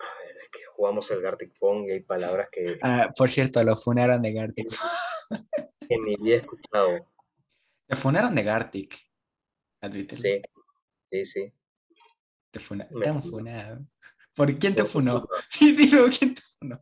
A 0.00 0.18
ver, 0.24 0.36
es 0.42 0.48
que 0.48 0.63
jugamos 0.74 1.10
el 1.10 1.20
Gartic 1.22 1.54
Phone 1.58 1.84
y 1.86 1.90
hay 1.92 2.00
palabras 2.00 2.48
que 2.50 2.78
Ah, 2.82 3.12
por 3.16 3.30
cierto, 3.30 3.62
lo 3.62 3.76
funaron 3.76 4.20
de 4.22 4.32
Gartic. 4.32 4.68
en 5.88 6.02
mi 6.02 6.16
vida 6.16 6.36
he 6.36 6.38
escuchado. 6.38 7.10
Te 7.86 7.96
funaron 7.96 8.34
de 8.34 8.42
Gartic. 8.42 8.96
Admítelo. 9.80 10.20
Sí, 10.20 10.42
sí, 11.04 11.24
sí. 11.24 11.52
Te, 12.50 12.60
funa- 12.60 12.88
te 13.02 13.08
han 13.08 13.22
funado. 13.22 13.86
¿Por 14.34 14.58
quién 14.58 14.74
te 14.74 14.84
funó? 14.84 15.28
Dilo, 15.60 16.06
¿quién 16.16 16.34
te 16.34 16.42
funó? 16.58 16.80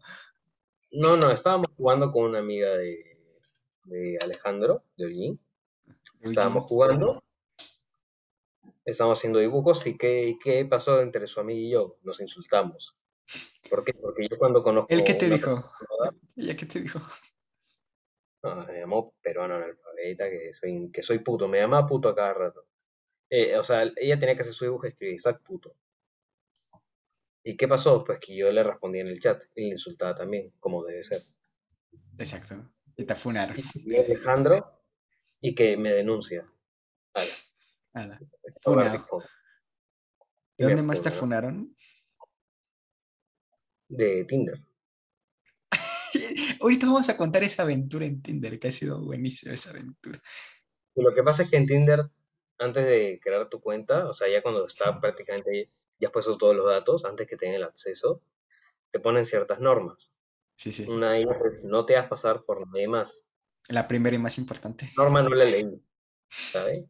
No, 0.92 1.16
no, 1.16 1.30
estábamos 1.30 1.70
jugando 1.76 2.10
con 2.12 2.24
una 2.24 2.38
amiga 2.38 2.70
de, 2.76 3.18
de 3.84 4.18
Alejandro, 4.22 4.84
de 4.96 5.06
Ollín. 5.06 5.40
Estábamos 6.20 6.64
jugando, 6.64 7.22
estábamos 8.84 9.18
haciendo 9.18 9.38
dibujos 9.40 9.86
y 9.86 9.96
¿qué, 9.96 10.28
y 10.28 10.38
qué 10.38 10.64
pasó 10.66 11.00
entre 11.00 11.26
su 11.26 11.40
amiga 11.40 11.60
y 11.60 11.70
yo? 11.70 11.98
Nos 12.02 12.20
insultamos. 12.20 12.96
¿Por 13.70 13.84
qué? 13.84 13.94
Porque 13.94 14.28
yo 14.28 14.38
cuando 14.38 14.62
conozco 14.62 14.92
¿El 14.92 15.02
qué 15.04 15.14
te 15.14 15.28
dijo? 15.30 15.54
persona, 15.78 16.18
¿Ella 16.36 16.56
qué 16.56 16.66
te 16.66 16.80
dijo? 16.80 17.00
no, 18.42 18.66
me 18.66 18.80
llamó 18.80 19.14
peruano 19.22 19.54
analfabeta, 19.56 20.28
que 20.28 20.52
soy, 20.52 20.90
que 20.92 21.02
soy 21.02 21.18
puto, 21.20 21.48
me 21.48 21.58
llamaba 21.60 21.86
puto 21.86 22.08
a 22.08 22.14
cada 22.14 22.34
rato. 22.34 22.66
Eh, 23.30 23.56
o 23.56 23.64
sea, 23.64 23.82
ella 23.96 24.18
tenía 24.18 24.34
que 24.34 24.42
hacer 24.42 24.52
su 24.54 24.64
dibujo 24.64 24.86
y 24.86 24.90
escribir, 24.90 25.14
Isaac 25.14 25.40
puto. 25.42 25.76
¿Y 27.44 27.56
qué 27.56 27.66
pasó? 27.66 28.04
Pues 28.04 28.20
que 28.20 28.36
yo 28.36 28.50
le 28.50 28.62
respondí 28.62 29.00
en 29.00 29.08
el 29.08 29.20
chat 29.20 29.42
y 29.54 29.62
le 29.62 29.68
insultaba 29.70 30.14
también, 30.14 30.52
como 30.60 30.84
debe 30.84 31.02
ser. 31.02 31.22
Exacto. 32.18 32.70
Y 32.96 33.04
te 33.04 33.14
funaron. 33.14 33.56
Y 33.74 33.96
Alejandro, 33.96 34.82
y 35.40 35.54
que 35.54 35.76
me 35.76 35.92
denuncia. 35.92 36.46
Ala, 37.14 37.32
Ala. 37.94 38.20
esto 38.44 38.70
Funado. 38.72 38.90
Gartic 38.90 39.08
Phone. 39.08 39.24
Y 40.58 40.62
¿De 40.62 40.68
me 40.68 40.74
dónde 40.74 40.82
más 40.82 41.02
te 41.02 41.10
funó. 41.10 41.20
funaron? 41.20 41.76
De 43.92 44.24
Tinder. 44.24 44.58
Ahorita 46.60 46.86
vamos 46.86 47.08
a 47.10 47.16
contar 47.16 47.44
esa 47.44 47.62
aventura 47.62 48.06
en 48.06 48.22
Tinder, 48.22 48.58
que 48.58 48.68
ha 48.68 48.72
sido 48.72 48.98
buenísima 49.00 49.52
esa 49.52 49.70
aventura. 49.70 50.22
Y 50.94 51.02
lo 51.02 51.14
que 51.14 51.22
pasa 51.22 51.42
es 51.42 51.50
que 51.50 51.58
en 51.58 51.66
Tinder, 51.66 52.08
antes 52.58 52.86
de 52.86 53.20
crear 53.22 53.48
tu 53.48 53.60
cuenta, 53.60 54.08
o 54.08 54.14
sea, 54.14 54.28
ya 54.28 54.42
cuando 54.42 54.66
está 54.66 54.98
prácticamente, 54.98 55.70
ya 55.98 56.08
has 56.08 56.12
puesto 56.12 56.38
todos 56.38 56.56
los 56.56 56.66
datos, 56.66 57.04
antes 57.04 57.26
que 57.26 57.36
tengan 57.36 57.56
el 57.56 57.64
acceso, 57.64 58.22
te 58.90 58.98
ponen 58.98 59.26
ciertas 59.26 59.60
normas. 59.60 60.10
Sí, 60.56 60.72
sí. 60.72 60.86
Una 60.88 61.12
de 61.12 61.18
ellas 61.18 61.36
es 61.52 61.64
no 61.64 61.84
te 61.84 61.96
hagas 61.96 62.08
pasar 62.08 62.44
por 62.44 62.66
nadie 62.66 62.88
más. 62.88 63.24
La 63.68 63.86
primera 63.86 64.16
y 64.16 64.18
más 64.18 64.38
importante. 64.38 64.90
Norma 64.96 65.22
no 65.22 65.30
la 65.30 65.44
leí, 65.44 65.82
¿sabes? 66.30 66.84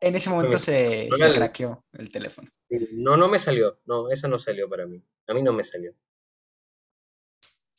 En 0.00 0.16
ese 0.16 0.30
momento 0.30 0.58
se, 0.58 1.08
no 1.08 1.16
se 1.16 1.32
craqueó 1.32 1.84
el 1.92 2.10
teléfono. 2.10 2.50
No, 2.92 3.16
no 3.16 3.28
me 3.28 3.38
salió. 3.38 3.80
No, 3.84 4.10
esa 4.10 4.28
no 4.28 4.38
salió 4.38 4.68
para 4.68 4.86
mí. 4.86 5.04
A 5.28 5.34
mí 5.34 5.42
no 5.42 5.52
me 5.52 5.62
salió. 5.62 5.94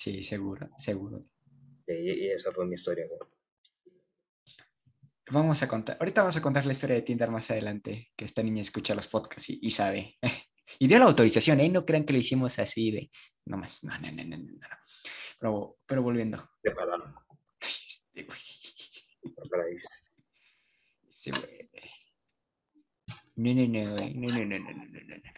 Sí, 0.03 0.21
seguro, 0.21 0.69
seguro. 0.77 1.25
Y, 1.87 2.25
y 2.25 2.29
esa 2.29 2.51
fue 2.51 2.65
mi 2.65 2.73
historia. 2.73 3.05
¿no? 3.09 3.25
Vamos 5.31 5.63
a 5.63 5.67
contar, 5.69 5.95
ahorita 5.97 6.23
vamos 6.23 6.35
a 6.35 6.41
contar 6.41 6.65
la 6.65 6.73
historia 6.73 6.97
de 6.97 7.03
Tinder 7.03 7.31
más 7.31 7.49
adelante, 7.51 8.11
que 8.17 8.25
esta 8.25 8.43
niña 8.43 8.61
escucha 8.63 8.95
los 8.95 9.07
podcasts 9.07 9.49
y, 9.49 9.59
y 9.61 9.71
sabe. 9.71 10.17
Y 10.79 10.87
dio 10.87 10.99
la 10.99 11.05
autorización, 11.05 11.61
¿eh? 11.61 11.69
No 11.69 11.85
crean 11.85 12.03
que 12.03 12.11
lo 12.13 12.19
hicimos 12.19 12.59
así 12.59 12.91
de, 12.91 13.11
nomás, 13.45 13.81
no, 13.83 13.97
no, 13.99 14.11
no, 14.11 14.23
no, 14.25 14.37
no, 14.37 14.43
no. 14.43 14.59
Pero, 15.39 15.77
pero 15.85 16.03
volviendo. 16.03 16.49
Preparado. 16.61 17.15
Este 17.61 18.23
güey, 18.23 18.39
Preparadísimo. 19.35 20.15
este 21.09 21.31
güey. 21.31 21.69
No, 23.35 23.53
no, 23.53 23.67
no, 23.67 23.91
güey, 23.93 24.13
no, 24.15 24.27
no, 24.27 24.45
no, 24.45 24.59
no, 24.59 24.73
no, 24.73 24.85
no, 24.85 24.99
no, 24.99 25.15
no. 25.15 25.31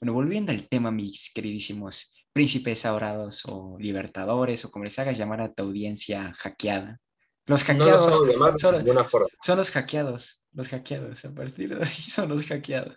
Bueno, 0.00 0.12
volviendo 0.12 0.52
al 0.52 0.68
tema, 0.68 0.90
mis 0.90 1.30
queridísimos 1.32 2.12
príncipes 2.40 2.86
adorados 2.86 3.42
o 3.44 3.76
libertadores 3.78 4.64
o 4.64 4.70
como 4.70 4.86
les 4.86 4.98
hagas 4.98 5.18
llamar 5.18 5.42
a 5.42 5.52
tu 5.52 5.62
audiencia 5.64 6.32
hackeada. 6.38 6.98
Los 7.46 7.68
No 7.68 7.74
lo 7.74 7.80
hackeados 7.84 8.04
sabo 8.06 8.26
llamar 8.26 8.58
son- 8.58 9.08
forma. 9.08 9.28
son 9.42 9.58
los 9.58 9.70
hackeados, 9.70 10.42
los 10.52 10.68
hackeados, 10.68 11.22
a 11.26 11.34
partir 11.34 11.76
de 11.76 11.84
ahí 11.84 11.92
son 11.92 12.30
los 12.30 12.46
hackeados. 12.46 12.96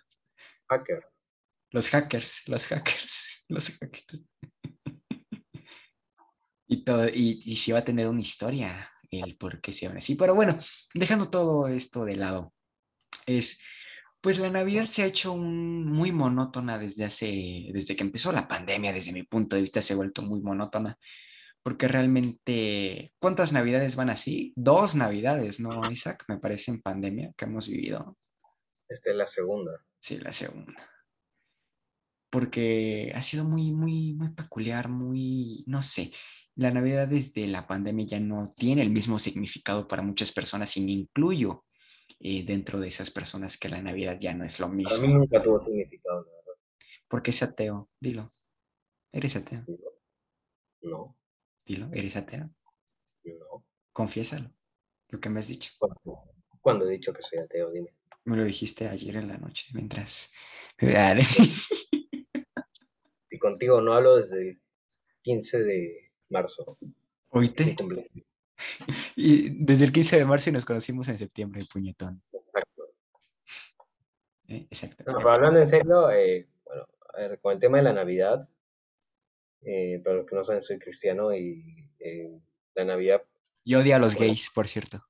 Hacker. 0.70 1.04
Los 1.72 1.90
hackers, 1.90 2.42
los 2.48 2.66
hackers, 2.68 3.44
los 3.48 3.68
hackers. 3.68 4.22
Y 6.66 6.82
todo, 6.84 7.06
y, 7.08 7.40
y 7.44 7.56
si 7.56 7.72
va 7.72 7.80
a 7.80 7.84
tener 7.84 8.08
una 8.08 8.22
historia 8.22 8.90
el 9.10 9.36
por 9.36 9.60
qué 9.60 9.72
se 9.74 9.86
van 9.88 9.98
así. 9.98 10.14
Pero 10.14 10.34
bueno, 10.34 10.58
dejando 10.94 11.28
todo 11.28 11.68
esto 11.68 12.06
de 12.06 12.16
lado, 12.16 12.54
es, 13.26 13.60
pues 14.24 14.38
la 14.38 14.48
Navidad 14.48 14.86
se 14.86 15.02
ha 15.02 15.06
hecho 15.06 15.32
un- 15.32 15.84
muy 15.84 16.10
monótona 16.10 16.78
desde 16.78 17.04
hace, 17.04 17.66
desde 17.74 17.94
que 17.94 18.04
empezó 18.04 18.32
la 18.32 18.48
pandemia, 18.48 18.90
desde 18.90 19.12
mi 19.12 19.22
punto 19.22 19.54
de 19.54 19.60
vista 19.60 19.82
se 19.82 19.92
ha 19.92 19.96
vuelto 19.96 20.22
muy 20.22 20.40
monótona, 20.40 20.98
porque 21.62 21.88
realmente, 21.88 23.12
¿cuántas 23.18 23.52
Navidades 23.52 23.96
van 23.96 24.08
así? 24.08 24.54
Dos 24.56 24.94
Navidades, 24.94 25.60
¿no, 25.60 25.78
Isaac? 25.90 26.24
Me 26.28 26.38
parece 26.38 26.70
en 26.70 26.80
pandemia 26.80 27.34
que 27.36 27.44
hemos 27.44 27.68
vivido. 27.68 28.16
Esta 28.88 29.10
es 29.10 29.16
la 29.16 29.26
segunda. 29.26 29.72
Sí, 30.00 30.16
la 30.16 30.32
segunda. 30.32 30.72
Porque 32.30 33.12
ha 33.14 33.20
sido 33.20 33.44
muy, 33.44 33.72
muy, 33.72 34.14
muy 34.14 34.30
peculiar, 34.30 34.88
muy, 34.88 35.64
no 35.66 35.82
sé. 35.82 36.12
La 36.56 36.70
Navidad 36.70 37.08
desde 37.08 37.46
la 37.46 37.66
pandemia 37.66 38.06
ya 38.06 38.20
no 38.20 38.50
tiene 38.56 38.80
el 38.80 38.90
mismo 38.90 39.18
significado 39.18 39.86
para 39.86 40.00
muchas 40.00 40.32
personas 40.32 40.74
y 40.78 40.80
me 40.80 40.92
incluyo 40.92 41.66
eh, 42.24 42.42
dentro 42.44 42.80
de 42.80 42.88
esas 42.88 43.10
personas 43.10 43.56
que 43.58 43.68
la 43.68 43.80
Navidad 43.82 44.18
ya 44.18 44.34
no 44.34 44.44
es 44.44 44.58
lo 44.58 44.66
Para 44.66 44.76
mí 44.76 44.84
mismo. 44.84 45.18
nunca 45.18 45.42
tuvo 45.42 45.62
significado, 45.64 46.24
la 46.24 46.30
verdad. 46.32 46.52
Porque 47.06 47.30
es 47.30 47.42
ateo, 47.42 47.90
dilo. 48.00 48.32
Eres 49.12 49.36
ateo, 49.36 49.64
No, 50.80 51.16
dilo, 51.66 51.88
eres 51.92 52.16
ateo. 52.16 52.50
no. 53.24 53.64
Confiésalo, 53.92 54.50
lo 55.10 55.20
que 55.20 55.28
me 55.28 55.38
has 55.38 55.46
dicho. 55.48 55.70
¿Cuándo, 55.78 56.24
cuándo 56.60 56.88
he 56.88 56.92
dicho 56.92 57.12
que 57.12 57.22
soy 57.22 57.38
ateo? 57.38 57.70
Dime. 57.70 57.94
Me 58.24 58.36
lo 58.38 58.44
dijiste 58.44 58.88
ayer 58.88 59.16
en 59.16 59.28
la 59.28 59.36
noche 59.36 59.66
mientras 59.74 60.32
me 60.80 60.96
a 60.96 61.14
decir. 61.14 61.46
Y 63.30 63.38
contigo 63.38 63.80
no 63.80 63.94
hablo 63.94 64.16
desde 64.16 64.50
el 64.50 64.62
15 65.22 65.64
de 65.64 66.12
marzo. 66.30 66.78
¿Oíste? 67.30 67.76
Y 69.16 69.50
desde 69.64 69.84
el 69.84 69.92
15 69.92 70.18
de 70.18 70.24
marzo 70.24 70.50
y 70.50 70.52
nos 70.52 70.64
conocimos 70.64 71.08
en 71.08 71.18
septiembre, 71.18 71.64
puñetón. 71.72 72.22
Exacto. 72.32 72.84
¿eh? 74.48 74.66
Exacto. 74.70 75.04
No, 75.06 75.18
pero 75.18 75.30
hablando 75.30 75.60
en 75.60 75.68
serio, 75.68 76.10
eh, 76.10 76.48
bueno, 76.64 76.86
a 77.14 77.18
ver, 77.20 77.40
con 77.40 77.52
el 77.52 77.58
tema 77.58 77.78
de 77.78 77.84
la 77.84 77.92
Navidad, 77.92 78.48
eh, 79.62 80.00
para 80.04 80.16
los 80.16 80.26
que 80.26 80.36
no 80.36 80.44
saben, 80.44 80.62
soy 80.62 80.78
cristiano 80.78 81.34
y 81.34 81.90
eh, 81.98 82.40
la 82.74 82.84
Navidad, 82.84 83.22
Yo 83.64 83.80
odio 83.80 83.96
a 83.96 83.98
los 83.98 84.14
Bueno. 84.14 84.28
gays, 84.28 84.50
por 84.50 84.68
cierto. 84.68 85.06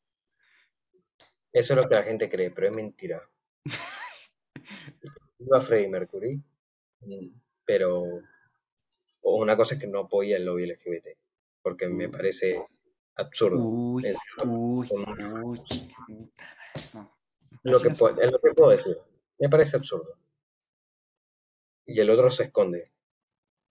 eso 1.52 1.74
es 1.74 1.76
lo 1.84 1.88
que 1.88 1.94
la 1.96 2.02
gente 2.04 2.28
cree, 2.28 2.50
pero 2.50 2.68
es 2.68 2.74
mentira. 2.74 3.22
Iba 5.38 5.58
a 5.58 5.60
Freddie 5.60 5.88
Mercury, 5.88 6.42
mm, 7.00 7.40
pero 7.64 8.04
una 9.22 9.56
cosa 9.56 9.74
es 9.74 9.80
que 9.80 9.86
no 9.86 10.00
apoya 10.00 10.36
el 10.36 10.44
lobby 10.44 10.66
LGBT, 10.66 11.18
porque 11.62 11.88
me 11.88 12.08
parece 12.08 12.64
absurdo. 13.16 13.58
Uy, 13.58 14.06
Es 14.06 14.16
uy, 14.44 14.88
con- 14.88 15.00
uy, 15.44 15.58
puta 15.58 15.96
madre, 16.06 16.88
no. 16.94 17.16
lo 17.62 17.80
que, 17.80 17.90
puedo, 17.90 18.20
es 18.20 18.30
lo 18.32 18.38
que 18.40 18.50
puedo 18.52 18.70
decir. 18.70 18.98
Me 19.38 19.48
parece 19.48 19.76
absurdo. 19.76 20.18
Y 21.86 22.00
el 22.00 22.10
otro 22.10 22.30
se 22.30 22.44
esconde. 22.44 22.92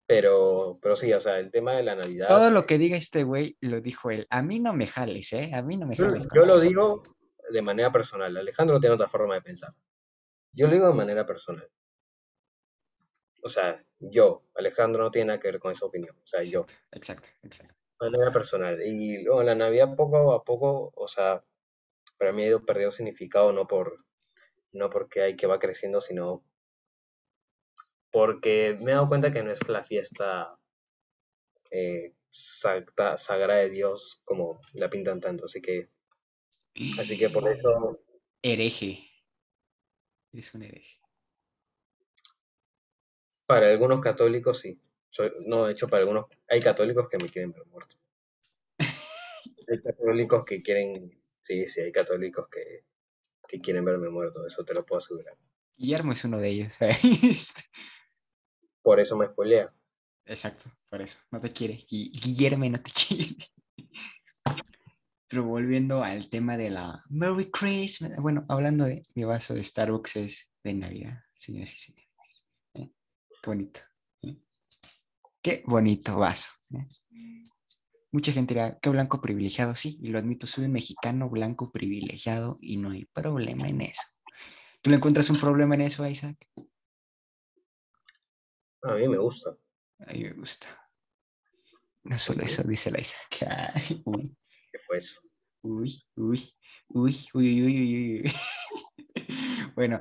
Pero, 0.05 0.77
pero 0.81 0.95
sí, 0.95 1.13
o 1.13 1.19
sea, 1.19 1.39
el 1.39 1.49
tema 1.49 1.73
de 1.73 1.83
la 1.83 1.95
Navidad. 1.95 2.27
Todo 2.27 2.51
lo 2.51 2.65
que 2.65 2.77
diga 2.77 2.97
este 2.97 3.23
güey 3.23 3.57
lo 3.61 3.79
dijo 3.81 4.11
él. 4.11 4.27
A 4.29 4.41
mí 4.41 4.59
no 4.59 4.73
me 4.73 4.85
jales, 4.85 5.31
¿eh? 5.33 5.51
A 5.53 5.61
mí 5.61 5.77
no 5.77 5.87
me 5.87 5.95
jales. 5.95 6.27
yo 6.35 6.45
lo 6.45 6.59
digo 6.59 7.03
de 7.49 7.61
manera 7.61 7.91
personal. 7.91 8.35
Alejandro 8.35 8.79
tiene 8.79 8.95
otra 8.95 9.07
forma 9.07 9.35
de 9.35 9.41
pensar. 9.41 9.73
Yo 10.51 10.67
lo 10.67 10.73
digo 10.73 10.87
de 10.87 10.93
manera 10.93 11.25
personal. 11.25 11.67
O 13.43 13.49
sea, 13.49 13.83
yo, 13.99 14.43
Alejandro, 14.55 15.03
no 15.03 15.11
tiene 15.11 15.27
nada 15.27 15.39
que 15.39 15.47
ver 15.49 15.59
con 15.59 15.71
esa 15.71 15.85
opinión. 15.85 16.15
O 16.17 16.27
sea, 16.27 16.43
yo, 16.43 16.65
Exacto, 16.91 17.27
exacto. 17.41 17.73
Manera 18.09 18.31
personal. 18.31 18.81
Y 18.81 19.23
luego 19.23 19.43
la 19.43 19.55
Navidad 19.55 19.95
poco 19.95 20.33
a 20.33 20.43
poco, 20.43 20.91
o 20.95 21.07
sea, 21.07 21.43
para 22.17 22.31
mí 22.31 22.43
ha 22.43 22.47
ido 22.47 22.65
perdiendo 22.65 22.91
significado 22.91 23.51
no 23.53 23.67
por, 23.67 24.05
no 24.71 24.89
porque 24.89 25.21
hay 25.21 25.35
que 25.35 25.47
va 25.47 25.59
creciendo, 25.59 26.01
sino 26.01 26.43
porque 28.11 28.77
me 28.81 28.91
he 28.91 28.93
dado 28.93 29.07
cuenta 29.07 29.31
que 29.31 29.43
no 29.43 29.51
es 29.51 29.67
la 29.69 29.83
fiesta 29.83 30.57
eh, 31.71 32.13
sacta- 32.29 33.17
sagrada 33.17 33.61
de 33.61 33.69
Dios 33.69 34.21
como 34.23 34.61
la 34.73 34.89
pintan 34.89 35.19
tanto. 35.19 35.45
Así 35.45 35.61
que, 35.61 35.89
así 36.99 37.17
que 37.17 37.29
por 37.29 37.49
eso 37.49 37.99
Hereje. 38.45 38.99
Eres 40.33 40.53
un 40.53 40.63
hereje. 40.63 40.99
Para 43.45 43.69
algunos 43.69 44.01
católicos 44.01 44.59
sí. 44.59 44.81
Soy- 45.13 45.31
no, 45.45 45.65
de 45.65 45.73
hecho, 45.73 45.87
para 45.87 46.01
algunos 46.01 46.25
hay 46.49 46.59
católicos 46.59 47.07
que 47.07 47.17
me 47.19 47.29
quieren 47.29 47.51
ver 47.51 47.65
muerto. 47.67 47.95
Hay 49.69 49.81
católicos 49.81 50.43
que 50.45 50.59
quieren, 50.61 51.21
sí, 51.41 51.67
sí, 51.69 51.81
hay 51.81 51.91
católicos 51.91 52.47
que, 52.51 52.85
que 53.47 53.61
quieren 53.61 53.85
verme 53.85 54.09
muerto, 54.09 54.45
eso 54.45 54.65
te 54.65 54.73
lo 54.73 54.85
puedo 54.85 54.97
asegurar. 54.97 55.37
Guillermo 55.77 56.11
es 56.13 56.23
uno 56.25 56.39
de 56.39 56.49
ellos. 56.49 56.77
Por 58.81 58.99
eso 58.99 59.15
me 59.15 59.27
spoilea. 59.27 59.73
Exacto, 60.25 60.65
por 60.89 61.01
eso. 61.01 61.19
No 61.31 61.39
te 61.39 61.51
quiere. 61.51 61.75
Gui- 61.89 62.11
Guillermo 62.11 62.65
no 62.65 62.81
te 62.81 62.91
quiere. 62.91 63.35
Pero 65.29 65.43
volviendo 65.45 66.03
al 66.03 66.29
tema 66.29 66.57
de 66.57 66.69
la 66.69 67.03
Merry 67.09 67.49
Christmas. 67.51 68.11
Bueno, 68.21 68.45
hablando 68.49 68.85
de 68.85 69.03
mi 69.15 69.23
vaso 69.23 69.53
de 69.53 69.63
Starbucks 69.63 70.15
es 70.17 70.51
de 70.63 70.73
Navidad, 70.73 71.19
señoras 71.35 71.73
y 71.73 71.77
señores. 71.77 72.45
¿eh? 72.75 72.89
Qué 73.41 73.49
bonito. 73.49 73.79
Qué 75.43 75.61
bonito 75.67 76.17
vaso. 76.17 76.53
¿eh? 76.73 76.87
Mucha 78.13 78.31
gente 78.31 78.53
dirá, 78.53 78.79
qué 78.81 78.89
blanco 78.89 79.19
privilegiado. 79.19 79.75
Sí, 79.75 79.99
y 80.01 80.07
lo 80.07 80.17
admito, 80.17 80.47
soy 80.47 80.65
un 80.65 80.71
mexicano 80.71 81.29
blanco 81.29 81.69
privilegiado 81.69 82.57
y 82.61 82.77
no 82.77 82.91
hay 82.91 83.05
problema 83.05 83.67
en 83.67 83.81
eso. 83.81 84.03
¿Tú 84.81 84.89
le 84.89 84.95
encuentras 84.95 85.29
un 85.29 85.39
problema 85.39 85.75
en 85.75 85.81
eso, 85.81 86.07
Isaac? 86.07 86.37
A 88.83 88.95
mí 88.95 89.07
me 89.09 89.17
gusta. 89.17 89.57
A 89.99 90.13
mí 90.13 90.23
me 90.23 90.31
gusta. 90.31 90.67
No 92.03 92.17
solo 92.17 92.43
eso, 92.43 92.63
dice 92.63 92.89
la 92.91 93.01
Isaac. 93.01 93.37
Ay, 93.73 94.01
uy, 94.05 94.37
¿Qué 94.71 94.79
fue 94.79 94.97
eso? 94.97 95.19
uy, 95.61 96.01
uy, 96.15 96.53
uy, 96.87 97.27
uy, 97.33 97.63
uy, 97.63 97.63
uy, 97.63 98.21
uy. 98.21 98.33
Bueno, 99.75 99.99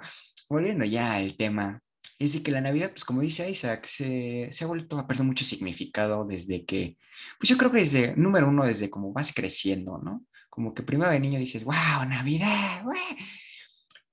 volviendo 0.50 0.84
ya 0.84 1.14
al 1.14 1.34
tema, 1.36 1.82
es 2.24 2.34
de 2.34 2.42
que 2.42 2.50
la 2.50 2.60
Navidad, 2.60 2.90
pues 2.90 3.04
como 3.04 3.20
dice 3.20 3.50
Isaac, 3.50 3.86
se, 3.86 4.48
se 4.52 4.64
ha 4.64 4.66
vuelto 4.66 4.98
a 4.98 5.06
perder 5.06 5.24
mucho 5.24 5.44
significado 5.44 6.26
desde 6.26 6.64
que, 6.64 6.98
pues 7.38 7.48
yo 7.48 7.56
creo 7.56 7.70
que 7.70 7.78
desde, 7.78 8.16
número 8.16 8.48
uno, 8.48 8.64
desde 8.64 8.90
como 8.90 9.12
vas 9.12 9.32
creciendo, 9.32 9.98
¿no? 9.98 10.26
Como 10.50 10.74
que 10.74 10.82
primero 10.82 11.10
de 11.10 11.20
niño 11.20 11.38
dices, 11.38 11.64
wow, 11.64 12.06
Navidad, 12.08 12.82
¡guau! 12.84 12.96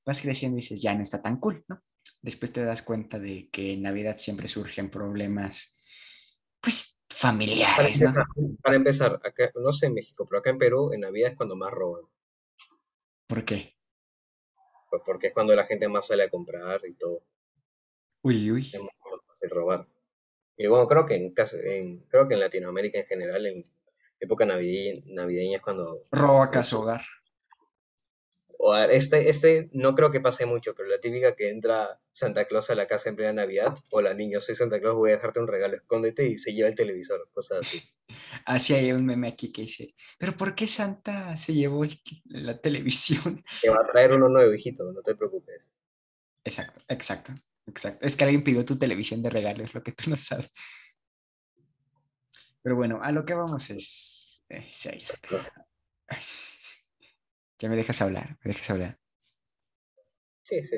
Vas 0.05 0.21
creciendo 0.21 0.57
y 0.57 0.61
dices, 0.61 0.81
ya 0.81 0.95
no 0.95 1.03
está 1.03 1.21
tan 1.21 1.37
cool, 1.37 1.63
¿no? 1.67 1.81
Después 2.21 2.51
te 2.51 2.63
das 2.63 2.81
cuenta 2.81 3.19
de 3.19 3.49
que 3.49 3.73
en 3.73 3.83
Navidad 3.83 4.17
siempre 4.17 4.47
surgen 4.47 4.89
problemas, 4.89 5.79
pues, 6.61 7.01
Para 7.07 7.19
familiares, 7.19 8.01
¿no? 8.01 8.07
empezar, 8.07 8.25
para 8.61 8.75
empezar, 8.75 9.13
acá, 9.23 9.51
no 9.55 9.71
sé 9.71 9.87
en 9.87 9.93
México, 9.93 10.25
pero 10.27 10.39
acá 10.39 10.49
en 10.49 10.57
Perú, 10.57 10.91
en 10.93 11.01
Navidad 11.01 11.31
es 11.31 11.37
cuando 11.37 11.55
más 11.55 11.71
roban. 11.71 12.03
¿Por 13.27 13.45
qué? 13.45 13.75
Pues 14.89 15.03
porque 15.05 15.27
es 15.27 15.33
cuando 15.33 15.55
la 15.55 15.65
gente 15.65 15.87
más 15.87 16.07
sale 16.07 16.23
a 16.23 16.29
comprar 16.29 16.81
y 16.87 16.93
todo. 16.95 17.23
Uy, 18.21 18.51
uy. 18.51 18.61
Es 18.73 18.79
más 18.81 18.89
fácil 19.27 19.49
robar. 19.49 19.87
Y 20.57 20.67
bueno, 20.67 20.87
creo 20.87 21.05
que 21.05 21.15
en, 21.15 21.33
cas- 21.33 21.53
en- 21.53 22.01
creo 22.09 22.27
que 22.27 22.33
en 22.33 22.41
Latinoamérica 22.41 22.99
en 22.99 23.05
general, 23.05 23.45
en 23.45 23.63
época 24.19 24.45
navideña, 24.45 25.01
navideña 25.07 25.57
es 25.57 25.63
cuando... 25.63 26.05
Robo 26.11 26.41
a 26.41 26.51
casa 26.51 26.77
hogar. 26.77 27.01
este, 28.89 29.29
este 29.29 29.69
no 29.71 29.95
creo 29.95 30.11
que 30.11 30.19
pase 30.19 30.45
mucho, 30.45 30.73
pero 30.75 30.89
la 30.89 30.99
típica 30.99 31.35
que 31.35 31.49
entra 31.49 31.99
Santa 32.11 32.45
Claus 32.45 32.69
a 32.69 32.75
la 32.75 32.87
casa 32.87 33.09
en 33.09 33.15
plena 33.15 33.33
Navidad, 33.33 33.73
hola 33.89 34.13
niño, 34.13 34.41
soy 34.41 34.55
Santa 34.55 34.79
Claus, 34.81 34.95
voy 34.95 35.11
a 35.11 35.15
dejarte 35.15 35.39
un 35.39 35.47
regalo, 35.47 35.77
escóndete 35.77 36.27
y 36.27 36.37
se 36.37 36.53
lleva 36.53 36.67
el 36.67 36.75
televisor, 36.75 37.29
cosas 37.33 37.59
así. 37.61 37.81
Así 38.45 38.73
hay 38.73 38.91
un 38.91 39.05
meme 39.05 39.27
aquí 39.27 39.51
que 39.51 39.61
dice, 39.61 39.93
pero 40.17 40.33
¿por 40.33 40.55
qué 40.55 40.65
Santa 40.67 41.37
se 41.37 41.53
llevó 41.53 41.83
el- 41.83 42.01
la 42.25 42.59
televisión? 42.59 43.43
Te 43.61 43.69
va 43.69 43.77
a 43.83 43.91
traer 43.91 44.13
uno 44.13 44.27
nuevo, 44.27 44.51
hijito, 44.51 44.91
no 44.91 45.01
te 45.03 45.13
preocupes. 45.15 45.69
Exacto, 46.43 46.81
exacto, 46.87 47.33
exacto. 47.69 48.05
Es 48.05 48.15
que 48.15 48.23
alguien 48.23 48.43
pidió 48.43 48.65
tu 48.65 48.77
televisión 48.77 49.21
de 49.21 49.29
regalo, 49.29 49.63
es 49.63 49.73
lo 49.73 49.83
que 49.83 49.91
tú 49.91 50.09
no 50.09 50.17
sabes. 50.17 50.51
Pero 52.61 52.75
bueno, 52.75 52.99
a 53.01 53.11
lo 53.11 53.25
que 53.25 53.33
vamos 53.33 53.69
es... 53.69 54.43
eh, 54.49 54.65
sí. 54.67 54.89
Ya 57.61 57.67
me 57.67 57.75
dejas 57.75 58.01
hablar, 58.01 58.37
me 58.41 58.51
dejas 58.53 58.69
hablar. 58.69 58.97
Sí, 60.43 60.63
sí, 60.63 60.77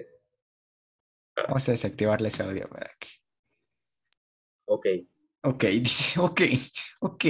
Vamos 1.35 1.67
a 1.67 1.71
desactivarle 1.71 2.27
ese 2.29 2.43
audio 2.43 2.67
para 2.69 2.89
que... 2.99 3.07
ok. 4.65 4.85
Ok, 5.43 5.63
dice, 5.81 6.19
ok, 6.19 6.41
ok. 7.01 7.25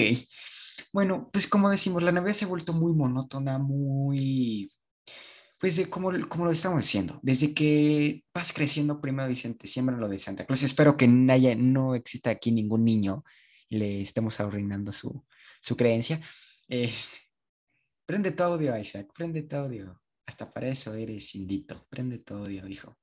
Bueno, 0.94 1.30
pues 1.32 1.48
como 1.48 1.70
decimos, 1.70 2.04
la 2.04 2.12
Navidad 2.12 2.34
se 2.34 2.46
ha 2.46 2.48
vuelto 2.48 2.74
muy 2.74 2.94
monótona, 2.94 3.58
muy, 3.58 4.72
pues 5.62 5.78
de 5.78 5.88
como, 5.92 6.12
como 6.28 6.46
lo 6.46 6.52
estamos 6.52 6.82
diciendo, 6.82 7.20
desde 7.22 7.54
que 7.54 8.24
vas 8.34 8.52
creciendo, 8.52 9.00
primero 9.00 9.30
dicen, 9.30 9.56
te 9.56 9.68
siembran 9.68 10.00
lo 10.00 10.10
de 10.10 10.18
Santa 10.18 10.44
Claus. 10.44 10.64
Espero 10.64 10.98
que 10.98 11.08
no, 11.08 11.32
haya, 11.32 11.56
no 11.56 11.94
exista 11.94 12.32
aquí 12.32 12.52
ningún 12.52 12.84
niño 12.84 13.24
y 13.70 13.78
le 13.78 14.02
estemos 14.02 14.40
arruinando 14.40 14.92
su, 14.92 15.24
su 15.62 15.78
creencia. 15.78 16.20
Este, 16.68 17.16
prende 18.08 18.32
tu 18.32 18.42
audio, 18.42 18.76
Isaac, 18.76 19.12
prende 19.16 19.44
tu 19.44 19.56
audio. 19.56 20.02
Hasta 20.26 20.50
para 20.50 20.68
eso 20.68 20.96
eres 20.96 21.36
indito. 21.36 21.86
Prende 21.92 22.18
tu 22.18 22.34
audio, 22.34 22.68
hijo. 22.68 22.98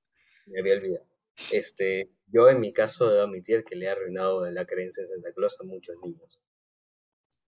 Me 0.47 0.59
había 0.59 0.75
olvidado. 0.75 1.07
Este, 1.53 2.11
yo 2.27 2.49
en 2.49 2.59
mi 2.59 2.73
caso 2.73 3.09
debo 3.09 3.23
admitir 3.23 3.63
que 3.63 3.77
le 3.77 3.87
he 3.87 3.91
arruinado 3.91 4.51
la 4.51 4.67
creencia 4.67 5.03
en 5.03 5.09
Santa 5.09 5.33
Claus 5.33 5.57
a 5.61 5.65
muchos 5.65 5.95
niños. 6.03 6.41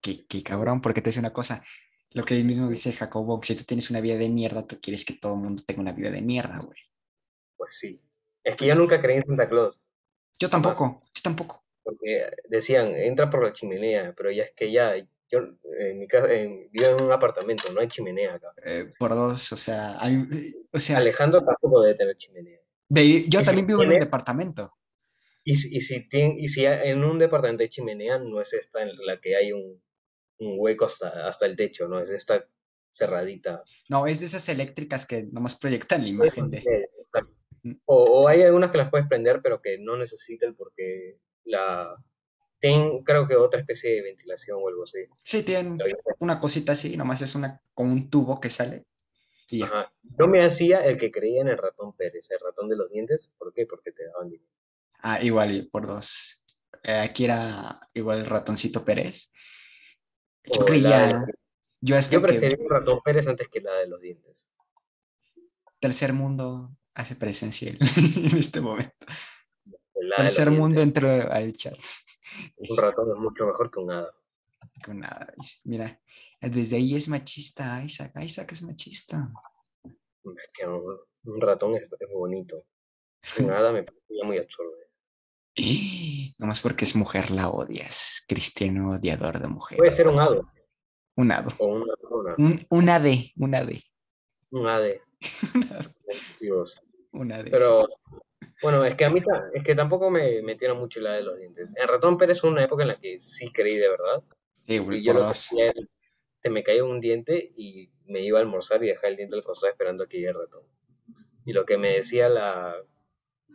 Qué, 0.00 0.24
qué 0.28 0.44
cabrón, 0.44 0.80
porque 0.80 1.02
te 1.02 1.10
dice 1.10 1.18
una 1.18 1.32
cosa. 1.32 1.64
Lo 2.14 2.24
que 2.24 2.34
mismo 2.44 2.66
Sí. 2.66 2.72
dice 2.74 2.92
Jacobo, 2.92 3.40
que 3.40 3.48
si 3.48 3.56
tú 3.56 3.64
tienes 3.64 3.90
una 3.90 4.00
vida 4.00 4.16
de 4.16 4.28
mierda, 4.28 4.66
tú 4.66 4.78
quieres 4.80 5.04
que 5.04 5.14
todo 5.14 5.34
el 5.34 5.40
mundo 5.40 5.62
tenga 5.66 5.80
una 5.80 5.92
vida 5.92 6.10
de 6.10 6.20
mierda, 6.22 6.58
güey. 6.58 6.78
Pues 7.56 7.76
sí. 7.78 7.98
Es 8.44 8.54
que 8.54 8.58
Pues 8.58 8.68
yo 8.68 8.74
sí. 8.74 8.80
nunca 8.80 9.00
creí 9.00 9.16
en 9.18 9.26
Santa 9.26 9.48
Claus, 9.48 9.78
Yo 10.38 10.50
tampoco, 10.50 11.02
yo 11.14 11.22
tampoco. 11.22 11.64
porque 11.84 12.26
decían, 12.48 12.88
entra 12.94 13.30
por 13.30 13.44
la 13.44 13.52
chimenea, 13.52 14.12
pero 14.16 14.30
ya 14.30 14.42
es 14.44 14.50
que 14.52 14.70
ya, 14.72 14.96
yo 15.30 15.38
en 15.78 15.98
mi 16.00 16.06
casa, 16.08 16.32
en, 16.34 16.68
vivo 16.72 16.86
en 16.98 17.02
un 17.04 17.12
apartamento, 17.12 17.72
no 17.72 17.80
hay 17.80 17.88
chimenea 17.88 18.34
acá. 18.34 18.52
eh, 18.64 18.90
por 18.98 19.10
dos, 19.14 19.52
o 19.52 19.56
sea, 19.56 19.96
hay, 20.02 20.52
o 20.72 20.80
sea, 20.80 20.98
Alejandro 20.98 21.42
tampoco 21.44 21.82
debe 21.82 21.94
tener 21.96 22.16
chimenea. 22.16 22.58
ve- 22.88 23.24
yo 23.28 23.40
y 23.40 23.42
si 23.42 23.46
también 23.46 23.66
vivo 23.66 23.82
en 23.82 23.88
un 23.88 23.92
tiene- 23.92 24.04
departamento. 24.04 24.74
Y, 25.44 25.56
si- 25.56 25.76
y 25.76 25.80
si 25.80 26.08
tien- 26.08 26.36
y 26.38 26.48
si 26.48 26.64
en 26.66 27.02
un 27.04 27.18
departamento 27.18 27.62
hay 27.62 27.68
chimenea, 27.68 28.18
no 28.18 28.40
es 28.40 28.52
esta 28.52 28.82
en 28.82 28.90
la 29.06 29.20
que 29.20 29.34
hay 29.36 29.52
un, 29.52 29.82
un 30.38 30.54
hueco 30.58 30.86
hasta, 30.86 31.26
hasta 31.26 31.46
el 31.46 31.56
techo, 31.56 31.88
no 31.88 32.00
es 32.00 32.10
esta 32.10 32.46
cerradita. 32.90 33.62
No, 33.88 34.06
es 34.06 34.20
de 34.20 34.26
esas 34.26 34.48
eléctricas 34.48 35.06
que 35.06 35.24
nomás 35.24 35.56
proyectan 35.56 36.02
la 36.02 36.08
imagen 36.08 36.50
de. 36.50 36.88
O, 37.86 38.02
o 38.04 38.28
hay 38.28 38.42
algunas 38.42 38.70
que 38.70 38.78
las 38.78 38.90
puedes 38.90 39.06
prender, 39.06 39.40
pero 39.42 39.62
que 39.62 39.78
no 39.78 39.96
necesitan 39.96 40.54
porque 40.56 41.18
la 41.44 41.96
tienen, 42.58 43.02
creo 43.02 43.26
que 43.26 43.36
otra 43.36 43.60
especie 43.60 43.94
de 43.94 44.02
ventilación 44.02 44.58
o 44.62 44.68
algo 44.68 44.84
así. 44.84 45.06
Sí, 45.22 45.42
tienen 45.42 45.78
una 46.20 46.40
cosita 46.40 46.72
así, 46.72 46.96
nomás 46.96 47.20
es 47.22 47.34
una 47.34 47.60
con 47.74 47.90
un 47.90 48.08
tubo 48.08 48.40
que 48.40 48.50
sale 48.50 48.86
y. 49.48 49.62
Ajá. 49.62 49.92
Yo 50.18 50.28
me 50.28 50.42
hacía 50.42 50.84
el 50.84 50.98
que 50.98 51.10
creía 51.10 51.40
en 51.40 51.48
el 51.48 51.58
ratón 51.58 51.94
Pérez, 51.94 52.30
el 52.30 52.38
ratón 52.38 52.68
de 52.68 52.76
los 52.76 52.90
dientes. 52.90 53.32
¿Por 53.38 53.52
qué? 53.52 53.66
Porque 53.66 53.92
te 53.92 54.06
daban 54.06 54.30
dinero. 54.30 54.50
Ah, 55.00 55.22
igual, 55.22 55.68
por 55.72 55.86
dos. 55.86 56.44
Eh, 56.84 56.92
aquí 56.92 57.24
era 57.24 57.80
igual 57.94 58.20
el 58.20 58.26
ratoncito 58.26 58.84
Pérez. 58.84 59.31
Yo 60.44 60.64
creía, 60.64 61.24
yo 61.80 61.96
hasta 61.96 62.14
Yo 62.14 62.20
que 62.20 62.28
prefería 62.28 62.58
el 62.58 62.68
ratón 62.68 63.00
Pérez 63.04 63.26
antes 63.28 63.48
que 63.48 63.60
la 63.60 63.74
de 63.74 63.88
los 63.88 64.00
dientes. 64.00 64.48
tercer 65.78 66.12
mundo 66.12 66.70
hace 66.94 67.16
presencia 67.16 67.70
en 67.70 67.78
este 68.38 68.60
momento. 68.60 69.06
La 69.94 70.16
los 70.24 70.34
Tercer 70.34 70.50
mundo 70.50 70.80
entró 70.80 71.08
al 71.08 71.52
chat. 71.52 71.74
Un 72.56 72.76
ratón 72.76 73.10
es 73.10 73.16
mucho 73.16 73.46
mejor 73.46 73.70
que 73.70 73.80
un 73.80 73.90
hada. 73.90 74.12
Con 74.84 75.00
nada, 75.00 75.32
dice, 75.36 75.58
Mira, 75.64 76.00
desde 76.40 76.76
ahí 76.76 76.96
es 76.96 77.08
machista, 77.08 77.82
Isaac. 77.84 78.12
Isaac 78.20 78.52
es 78.52 78.62
machista. 78.62 79.30
Es 79.84 80.50
que 80.54 80.66
un, 80.66 80.98
un 81.24 81.40
ratón 81.40 81.74
es, 81.74 81.82
es 81.82 82.08
bonito. 82.12 82.64
Un 83.38 83.50
hada 83.50 83.72
me 83.72 83.82
parecía 83.82 84.24
muy 84.24 84.38
absurdo. 84.38 84.72
Nomás 86.38 86.60
porque 86.60 86.84
es 86.84 86.96
mujer 86.96 87.30
la 87.30 87.48
odias. 87.48 88.24
Cristiano 88.28 88.92
odiador 88.92 89.38
de 89.38 89.48
mujer. 89.48 89.78
Puede 89.78 89.92
ser 89.92 90.08
un 90.08 90.18
hado 90.20 90.48
Un 91.16 91.30
hado. 91.32 91.52
o 91.58 91.66
una, 91.74 91.94
una, 92.10 92.34
Un, 92.38 92.66
un 92.68 92.88
ade, 92.88 93.32
un 93.36 93.54
ade. 93.54 93.82
un 94.50 94.66
ade. 94.66 95.00
Un 95.54 95.62
ade, 95.72 95.88
Dios. 96.40 96.80
un 97.12 97.32
ade. 97.32 97.50
Pero 97.50 97.88
bueno, 98.62 98.84
es 98.84 98.94
que 98.94 99.04
a 99.04 99.10
mí 99.10 99.20
es 99.54 99.62
que 99.62 99.74
tampoco 99.74 100.10
me 100.10 100.42
metieron 100.42 100.78
mucho 100.78 101.00
la 101.00 101.12
de 101.14 101.22
los 101.22 101.38
dientes. 101.38 101.74
En 101.76 101.88
Ratón 101.88 102.16
Pérez 102.16 102.40
fue 102.40 102.50
una 102.50 102.64
época 102.64 102.82
en 102.82 102.88
la 102.88 102.98
que 102.98 103.18
sí 103.20 103.50
creí 103.52 103.76
de 103.76 103.88
verdad. 103.88 104.22
Sí, 104.66 104.74
Y 104.90 105.02
yo 105.02 105.12
lo 105.12 105.20
que 105.20 105.64
era, 105.64 105.74
se 106.36 106.50
me 106.50 106.62
caía 106.62 106.84
un 106.84 107.00
diente 107.00 107.52
y 107.56 107.90
me 108.06 108.20
iba 108.20 108.38
a 108.38 108.42
almorzar 108.42 108.82
y 108.82 108.88
dejaba 108.88 109.08
el 109.08 109.16
diente 109.16 109.34
al 109.36 109.44
costado 109.44 109.70
esperando 109.72 110.04
a 110.04 110.08
que 110.08 110.16
llegue 110.18 110.30
el 110.30 110.34
ratón. 110.36 110.62
Y 111.44 111.52
lo 111.52 111.64
que 111.64 111.76
me 111.76 111.94
decía 111.94 112.28
la, 112.28 112.74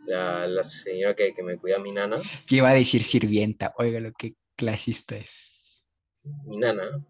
la, 0.06 0.46
la 0.46 0.62
señora 0.62 1.14
que, 1.14 1.34
que 1.34 1.42
me 1.42 1.58
cuida, 1.58 1.78
mi 1.78 1.92
nana, 1.92 2.16
Yo 2.46 2.56
iba 2.56 2.70
a 2.70 2.74
decir 2.74 3.02
sirvienta. 3.02 3.74
Oiga 3.78 4.00
lo 4.00 4.12
que 4.12 4.34
clasista 4.56 5.16
es. 5.16 5.84
mi 6.44 6.56
nana, 6.56 7.04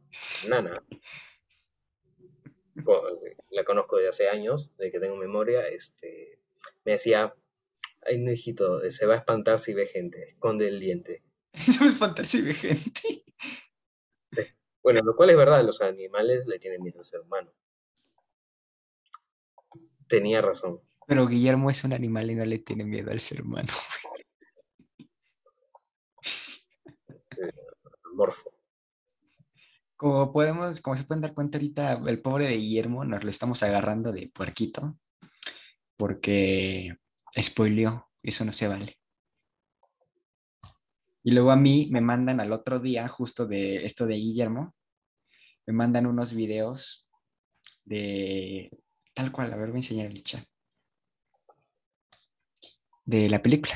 nana, 0.48 0.82
la 3.50 3.64
conozco 3.64 3.96
desde 3.96 4.08
hace 4.08 4.28
años, 4.28 4.70
de 4.78 4.90
que 4.90 5.00
tengo 5.00 5.16
memoria, 5.16 5.66
este, 5.68 6.40
me 6.84 6.92
decía, 6.92 7.34
ay 8.06 8.18
no 8.18 8.30
hijito, 8.30 8.88
se 8.90 9.06
va 9.06 9.14
a 9.14 9.18
espantar 9.18 9.58
si 9.58 9.74
ve 9.74 9.86
gente, 9.86 10.22
esconde 10.24 10.68
el 10.68 10.80
diente. 10.80 11.22
Eso 11.52 11.84
es 11.84 11.94
fantasía 11.94 12.42
de 12.42 12.54
gente. 12.54 13.24
Bueno, 14.82 15.00
lo 15.02 15.14
cual 15.16 15.30
es 15.30 15.36
verdad, 15.36 15.64
los 15.64 15.82
animales 15.82 16.46
le 16.46 16.58
tienen 16.58 16.82
miedo 16.82 17.00
al 17.00 17.04
ser 17.04 17.20
humano. 17.20 17.52
Tenía 20.06 20.40
razón. 20.40 20.80
Pero 21.08 21.26
Guillermo 21.26 21.70
es 21.70 21.84
un 21.84 21.94
animal 21.94 22.30
y 22.30 22.34
no 22.34 22.44
le 22.44 22.58
tiene 22.58 22.84
miedo 22.84 23.10
al 23.10 23.18
ser 23.18 23.40
humano. 23.40 23.72
Morfo. 28.14 28.52
Como 29.96 30.30
podemos, 30.30 30.82
como 30.82 30.96
se 30.96 31.04
pueden 31.04 31.22
dar 31.22 31.32
cuenta 31.32 31.56
ahorita, 31.56 32.02
el 32.06 32.20
pobre 32.20 32.46
de 32.46 32.58
Guillermo 32.58 33.06
nos 33.06 33.24
lo 33.24 33.30
estamos 33.30 33.62
agarrando 33.62 34.12
de 34.12 34.30
puerquito 34.34 34.98
porque 35.96 36.94
spoileó, 37.40 38.10
eso 38.22 38.44
no 38.44 38.52
se 38.52 38.68
vale. 38.68 38.98
Y 41.24 41.30
luego 41.30 41.50
a 41.52 41.56
mí 41.56 41.88
me 41.90 42.02
mandan 42.02 42.38
al 42.38 42.52
otro 42.52 42.80
día, 42.80 43.08
justo 43.08 43.46
de 43.46 43.86
esto 43.86 44.06
de 44.06 44.16
Guillermo, 44.16 44.76
me 45.66 45.72
mandan 45.72 46.04
unos 46.04 46.34
videos 46.34 47.08
de 47.86 48.70
tal 49.14 49.32
cual, 49.32 49.54
a 49.54 49.56
ver, 49.56 49.68
voy 49.68 49.76
a 49.76 49.78
enseñar 49.78 50.08
el 50.08 50.22
chat. 50.22 50.44
De 53.08 53.26
la 53.30 53.40
película. 53.40 53.74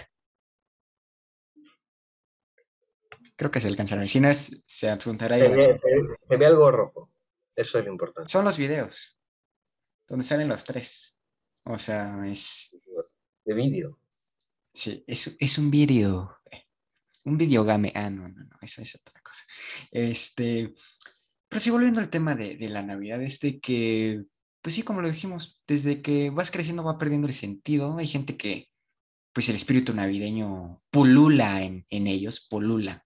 Creo 3.35 3.51
que 3.51 3.63
se 3.63 3.69
alcanzaron. 3.69 4.07
Si 4.07 4.21
no 4.21 4.29
es, 4.29 4.63
se 4.67 4.91
adjuntará 4.91 5.37
ahí. 5.37 5.43
Se 5.43 5.49
ve, 5.49 5.77
se 5.77 5.89
ve- 5.97 6.17
se 6.21 6.37
ve 6.37 6.47
algo 6.47 6.71
rojo. 6.71 7.11
Eso 7.57 7.79
es 7.79 7.85
lo 7.87 7.93
importante. 7.93 8.31
Son 8.31 8.45
los 8.45 8.59
videos 8.59 9.19
donde 10.07 10.25
salen 10.27 10.49
los 10.49 10.65
tres. 10.65 11.19
O 11.65 11.79
sea, 11.79 12.21
es, 12.27 12.77
De 13.45 13.55
vídeo. 13.55 13.99
sí, 14.75 15.03
es, 15.07 15.35
es 15.41 15.59
un 15.59 15.71
video. 15.71 16.37
Un 17.25 17.39
videogame. 17.39 17.91
Ah, 17.95 18.11
no, 18.11 18.29
no, 18.29 18.45
no, 18.45 18.57
eso 18.61 18.83
es 18.83 18.95
otra 18.97 19.19
cosa. 19.23 19.45
Este, 19.91 20.75
pero 21.49 21.61
sí, 21.61 21.71
volviendo 21.71 22.01
al 22.01 22.11
tema 22.11 22.35
de, 22.35 22.57
de 22.57 22.69
la 22.69 22.83
Navidad, 22.83 23.23
es 23.23 23.41
de 23.41 23.61
que, 23.61 24.25
pues 24.61 24.75
sí, 24.75 24.83
como 24.83 25.01
lo 25.01 25.09
dijimos, 25.09 25.63
desde 25.67 26.03
que 26.03 26.29
vas 26.31 26.51
creciendo 26.51 26.85
va 26.85 26.99
perdiendo 26.99 27.29
el 27.29 27.33
sentido. 27.35 27.97
Hay 27.97 28.07
gente 28.09 28.37
que, 28.37 28.69
pues 29.33 29.49
el 29.49 29.57
espíritu 29.57 29.95
navideño 29.95 30.83
pulula 30.91 31.63
en, 31.63 31.87
en 31.91 32.07
ellos, 32.07 32.47
polula. 32.49 33.05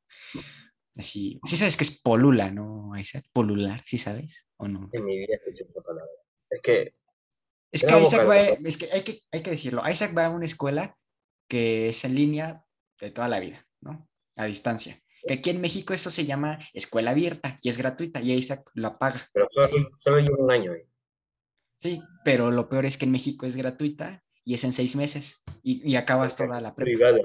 Así, 0.96 1.40
sí 1.44 1.56
sabes 1.56 1.76
que 1.76 1.84
es 1.84 2.00
polula, 2.00 2.50
¿no, 2.50 2.92
Isaac? 2.98 3.24
Polular, 3.32 3.82
¿sí 3.86 3.98
sabes? 3.98 4.48
¿O 4.56 4.66
no? 4.66 4.88
En 4.92 5.04
mi 5.04 5.18
vida 5.18 5.34
escuché 5.34 5.64
esa 5.68 5.82
palabra. 5.82 6.10
Es 6.50 6.60
que 6.62 6.94
Es 7.70 7.84
que 7.84 8.00
Isaac 8.00 8.28
va, 8.28 8.38
es 8.38 8.76
que 8.78 8.90
hay, 8.90 9.02
que 9.02 9.22
hay 9.30 9.42
que 9.42 9.50
decirlo, 9.50 9.82
Isaac 9.88 10.16
va 10.16 10.26
a 10.26 10.30
una 10.30 10.46
escuela 10.46 10.96
que 11.48 11.88
es 11.88 12.04
en 12.04 12.14
línea 12.14 12.64
de 13.00 13.10
toda 13.10 13.28
la 13.28 13.40
vida, 13.40 13.66
¿no? 13.80 14.08
A 14.36 14.46
distancia. 14.46 15.00
Que 15.26 15.34
aquí 15.34 15.50
en 15.50 15.60
México 15.60 15.92
eso 15.92 16.10
se 16.10 16.24
llama 16.24 16.58
escuela 16.72 17.10
abierta 17.10 17.56
y 17.62 17.68
es 17.68 17.76
gratuita 17.76 18.20
y 18.20 18.32
Isaac 18.32 18.70
la 18.74 18.98
paga. 18.98 19.28
pero 19.32 19.48
solo, 19.96 20.24
un 20.38 20.50
año 20.50 20.72
ahí. 20.72 20.82
Sí, 21.78 22.02
pero 22.24 22.50
lo 22.50 22.68
peor 22.68 22.86
es 22.86 22.96
que 22.96 23.04
en 23.04 23.12
México 23.12 23.44
es 23.44 23.56
gratuita 23.56 24.24
y 24.46 24.54
es 24.54 24.64
en 24.64 24.72
seis 24.72 24.94
meses 24.96 25.42
y, 25.62 25.86
y 25.90 25.96
acabas 25.96 26.36
Porque 26.36 26.46
toda 26.48 26.60
la 26.62 26.74
prepa. 26.74 27.18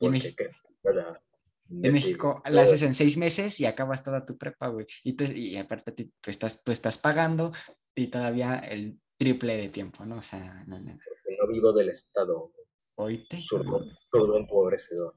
en 0.00 0.10
México, 0.12 0.44
para- 0.82 1.22
en 1.70 1.92
México 1.92 2.42
la 2.46 2.62
haces 2.62 2.82
en 2.82 2.94
seis 2.94 3.16
meses 3.16 3.58
y 3.60 3.64
acabas 3.64 4.02
toda 4.02 4.26
tu 4.26 4.36
prepa, 4.36 4.68
güey. 4.68 4.86
Y, 5.04 5.14
tú- 5.14 5.24
y 5.24 5.56
aparte 5.56 5.92
tú 5.92 6.30
estás, 6.30 6.62
tú 6.62 6.70
estás 6.72 6.98
pagando 6.98 7.52
y 7.94 8.08
todavía 8.08 8.56
el 8.58 9.00
triple 9.16 9.56
de 9.56 9.68
tiempo, 9.70 10.04
¿no? 10.04 10.18
O 10.18 10.22
sea, 10.22 10.64
no, 10.66 10.78
no, 10.78 10.92
no. 10.92 10.98
Porque 10.98 11.36
no 11.40 11.46
vivo 11.48 11.72
del 11.72 11.88
Estado. 11.90 12.52
Oíte. 12.96 13.40
Zurdo, 13.40 13.84
zurdo 14.10 14.36
empobrecedor. 14.36 15.16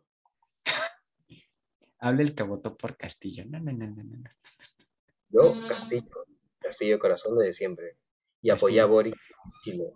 Habla 1.99 2.21
el 2.21 2.35
que 2.35 2.43
votó 2.43 2.77
por 2.77 2.95
Castillo. 2.97 3.43
No, 3.47 3.59
no, 3.59 3.71
no, 3.73 3.87
no, 3.87 4.03
no. 4.03 4.29
Yo, 5.29 5.67
Castillo. 5.67 6.05
Castillo 6.59 6.99
Corazón 6.99 7.37
desde 7.37 7.53
siempre. 7.53 7.97
Y 8.41 8.49
apoyé 8.51 8.79
a. 8.81 8.85
Boric 8.85 9.15
Chile. 9.63 9.91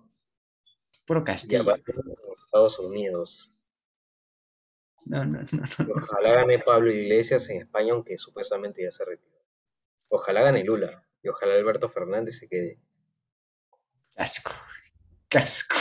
Puro 1.08 1.24
Castillo. 1.24 1.74
Estados 1.74 2.80
Unidos. 2.80 3.54
No, 5.06 5.24
no, 5.24 5.40
no, 5.40 5.64
no. 5.88 5.94
Ojalá 5.96 6.34
gane 6.34 6.60
Pablo 6.60 6.92
Iglesias 6.92 7.50
en 7.50 7.62
España, 7.62 7.94
aunque 7.94 8.18
supuestamente 8.18 8.84
ya 8.84 8.92
se 8.92 9.06
retiró. 9.06 9.38
Ojalá 10.10 10.42
gane 10.42 10.66
Lula. 10.66 11.02
Y 11.24 11.30
ojalá 11.30 11.54
Alberto 11.56 11.88
Fernández 11.88 12.40
se 12.40 12.50
quede. 12.50 12.82
Casco. 14.16 14.52
Casco. 15.30 15.78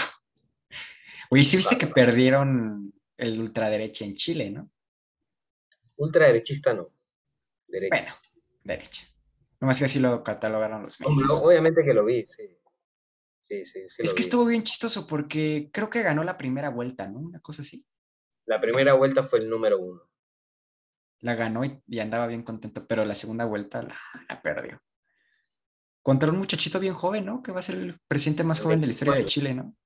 Oye, 1.30 1.42
sí 1.42 1.56
viste 1.56 1.76
que 1.76 1.88
perdieron 1.88 2.94
el 3.16 3.40
ultraderecha 3.40 4.04
en 4.04 4.14
Chile, 4.14 4.50
¿no? 4.50 4.70
Ultraderechista 5.96 6.72
no. 6.72 6.92
Derecha. 7.66 7.96
Bueno, 7.96 8.14
derecha. 8.62 9.06
Nomás 9.60 9.80
que 9.80 9.86
así 9.86 9.98
lo 9.98 10.22
catalogaron 10.22 10.84
los 10.84 11.00
medios. 11.00 11.30
obviamente 11.42 11.82
que 11.82 11.94
lo 11.94 12.04
vi, 12.04 12.24
sí. 12.28 12.44
Sí, 13.46 13.64
sí, 13.64 13.88
sí. 13.88 14.02
Es 14.02 14.12
que 14.12 14.18
vi. 14.18 14.24
estuvo 14.24 14.44
bien 14.44 14.64
chistoso 14.64 15.06
porque 15.06 15.70
creo 15.72 15.88
que 15.88 16.02
ganó 16.02 16.24
la 16.24 16.36
primera 16.36 16.70
vuelta, 16.70 17.08
¿no? 17.08 17.20
Una 17.20 17.40
cosa 17.40 17.62
así. 17.62 17.86
La 18.44 18.60
primera 18.60 18.94
vuelta 18.94 19.22
fue 19.22 19.38
el 19.40 19.48
número 19.48 19.78
uno. 19.78 20.02
La 21.20 21.34
ganó 21.34 21.64
y, 21.64 21.80
y 21.86 22.00
andaba 22.00 22.26
bien 22.26 22.42
contento, 22.42 22.86
pero 22.86 23.04
la 23.04 23.14
segunda 23.14 23.44
vuelta 23.44 23.82
la, 23.82 23.96
la 24.28 24.42
perdió. 24.42 24.82
Contra 26.02 26.30
un 26.30 26.38
muchachito 26.38 26.80
bien 26.80 26.94
joven, 26.94 27.24
¿no? 27.24 27.42
Que 27.42 27.52
va 27.52 27.60
a 27.60 27.62
ser 27.62 27.76
el 27.76 27.98
presidente 28.08 28.44
más 28.44 28.60
joven 28.60 28.80
de 28.80 28.86
la 28.88 28.92
historia 28.92 29.14
de 29.14 29.26
Chile, 29.26 29.54
¿no? 29.54 29.76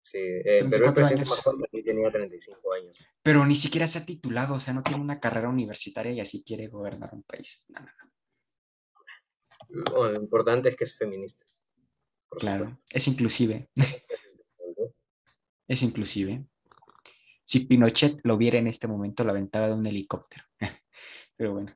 Sí, 0.00 0.18
eh, 0.18 0.64
pero 0.70 0.86
34 0.86 0.88
el 0.88 0.94
presidente 0.94 1.22
años. 1.22 1.30
más 1.30 1.40
joven 1.40 1.84
tenía 1.84 2.10
35 2.12 2.72
años. 2.74 2.98
Pero 3.22 3.44
ni 3.44 3.56
siquiera 3.56 3.88
se 3.88 3.98
ha 3.98 4.06
titulado, 4.06 4.54
o 4.54 4.60
sea, 4.60 4.74
no 4.74 4.84
tiene 4.84 5.00
una 5.00 5.18
carrera 5.18 5.48
universitaria 5.48 6.12
y 6.12 6.20
así 6.20 6.44
quiere 6.44 6.68
gobernar 6.68 7.10
un 7.12 7.24
país. 7.24 7.64
No, 7.68 7.80
no, 7.80 7.86
no. 7.86 8.06
Bueno, 9.94 10.12
lo 10.12 10.20
importante 10.20 10.68
es 10.68 10.76
que 10.76 10.84
es 10.84 10.96
feminista. 10.96 11.46
Claro, 12.30 12.68
supuesto. 12.68 12.84
es 12.90 13.08
inclusive, 13.08 13.70
es 15.68 15.82
inclusive. 15.82 16.44
Si 17.44 17.60
Pinochet 17.60 18.20
lo 18.24 18.36
viera 18.36 18.58
en 18.58 18.66
este 18.66 18.88
momento, 18.88 19.22
lo 19.22 19.30
aventaba 19.30 19.68
de 19.68 19.74
un 19.74 19.86
helicóptero. 19.86 20.44
Pero 21.36 21.52
bueno, 21.52 21.72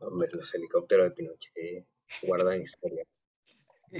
Hombre, 0.00 0.28
los 0.32 0.54
helicópteros 0.54 1.10
de 1.10 1.10
Pinochet 1.12 1.86
guardan 2.22 2.60
historia. 2.60 3.04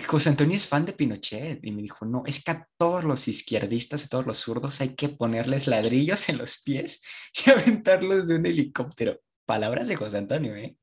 José 0.07 0.31
Antonio 0.31 0.57
es 0.57 0.67
fan 0.67 0.87
de 0.87 0.95
Pinochet 0.95 1.61
y 1.63 1.71
me 1.71 1.83
dijo, 1.83 2.07
no, 2.07 2.23
es 2.27 2.43
que 2.43 2.51
a 2.51 2.69
todos 2.79 3.05
los 3.05 3.29
izquierdistas, 3.29 4.07
a 4.07 4.09
todos 4.09 4.27
los 4.27 4.39
zurdos 4.39 4.81
hay 4.81 4.95
que 4.95 5.11
ponerles 5.11 5.67
ladrillos 5.67 6.29
en 6.31 6.39
los 6.39 6.63
pies 6.63 7.03
y 7.47 7.51
aventarlos 7.51 8.29
de 8.29 8.37
un 8.37 8.47
helicóptero. 8.47 9.21
Palabras 9.45 9.89
de 9.89 9.97
José 9.97 10.19
Antonio, 10.19 10.57
¿eh? 10.57 10.77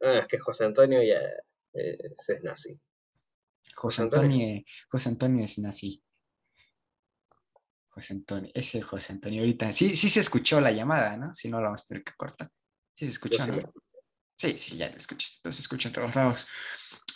Ah, 0.00 0.18
es 0.18 0.26
que 0.26 0.38
José 0.38 0.66
Antonio 0.66 1.02
ya 1.02 1.20
eh, 1.76 1.98
es 2.16 2.42
nazi. 2.42 2.78
José 3.74 4.02
Antonio. 4.02 4.62
José 4.88 5.08
Antonio 5.08 5.44
es 5.44 5.58
nazi. 5.58 6.02
José 7.88 8.12
Antonio, 8.12 8.50
ese 8.54 8.82
José 8.82 9.12
Antonio 9.14 9.40
ahorita. 9.40 9.72
Sí, 9.72 9.96
sí 9.96 10.08
se 10.08 10.20
escuchó 10.20 10.60
la 10.60 10.70
llamada, 10.70 11.16
¿no? 11.16 11.34
Si 11.34 11.48
no, 11.48 11.58
la 11.58 11.68
vamos 11.68 11.82
a 11.82 11.86
tener 11.86 12.04
que 12.04 12.12
cortar. 12.14 12.50
Sí 12.94 13.06
se 13.06 13.12
escuchó, 13.12 13.44
sí 13.44 13.50
¿no? 13.50 13.72
Sí, 14.38 14.58
sí, 14.58 14.76
ya 14.76 14.90
lo 14.90 14.96
escuchaste, 14.98 15.38
todo 15.42 15.52
se 15.52 15.62
escucha 15.62 15.88
en 15.88 15.94
todos 15.94 16.14
lados. 16.14 16.46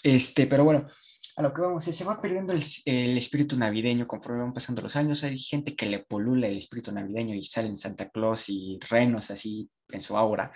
Este, 0.02 0.46
pero 0.46 0.64
bueno, 0.64 0.88
a 1.36 1.42
lo 1.42 1.52
que 1.52 1.60
vamos 1.60 1.86
es, 1.86 1.94
se 1.94 2.04
va 2.04 2.20
perdiendo 2.20 2.54
el, 2.54 2.62
el 2.86 3.18
espíritu 3.18 3.58
navideño 3.58 4.06
conforme 4.06 4.40
van 4.40 4.54
pasando 4.54 4.80
los 4.80 4.96
años. 4.96 5.22
Hay 5.22 5.38
gente 5.38 5.76
que 5.76 5.86
le 5.86 6.00
polula 6.00 6.48
el 6.48 6.56
espíritu 6.56 6.92
navideño 6.92 7.34
y 7.34 7.42
salen 7.42 7.76
Santa 7.76 8.08
Claus 8.08 8.48
y 8.48 8.78
renos 8.88 9.30
así 9.30 9.70
en 9.90 10.00
su 10.00 10.16
aura, 10.16 10.50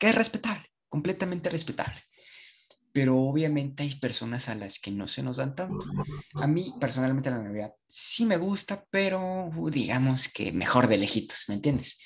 que 0.00 0.08
es 0.08 0.14
respetable, 0.16 0.68
completamente 0.88 1.48
respetable. 1.48 2.02
Pero 2.98 3.16
obviamente 3.16 3.84
hay 3.84 3.94
personas 3.94 4.48
a 4.48 4.56
las 4.56 4.80
que 4.80 4.90
no 4.90 5.06
se 5.06 5.22
nos 5.22 5.36
dan 5.36 5.54
tanto. 5.54 5.86
A 6.34 6.48
mí 6.48 6.74
personalmente 6.80 7.30
la 7.30 7.38
Navidad 7.38 7.72
sí 7.86 8.26
me 8.26 8.36
gusta, 8.36 8.84
pero 8.90 9.44
uh, 9.54 9.70
digamos 9.70 10.28
que 10.32 10.50
mejor 10.50 10.88
de 10.88 10.96
lejitos, 10.96 11.44
¿me 11.48 11.54
entiendes? 11.54 12.00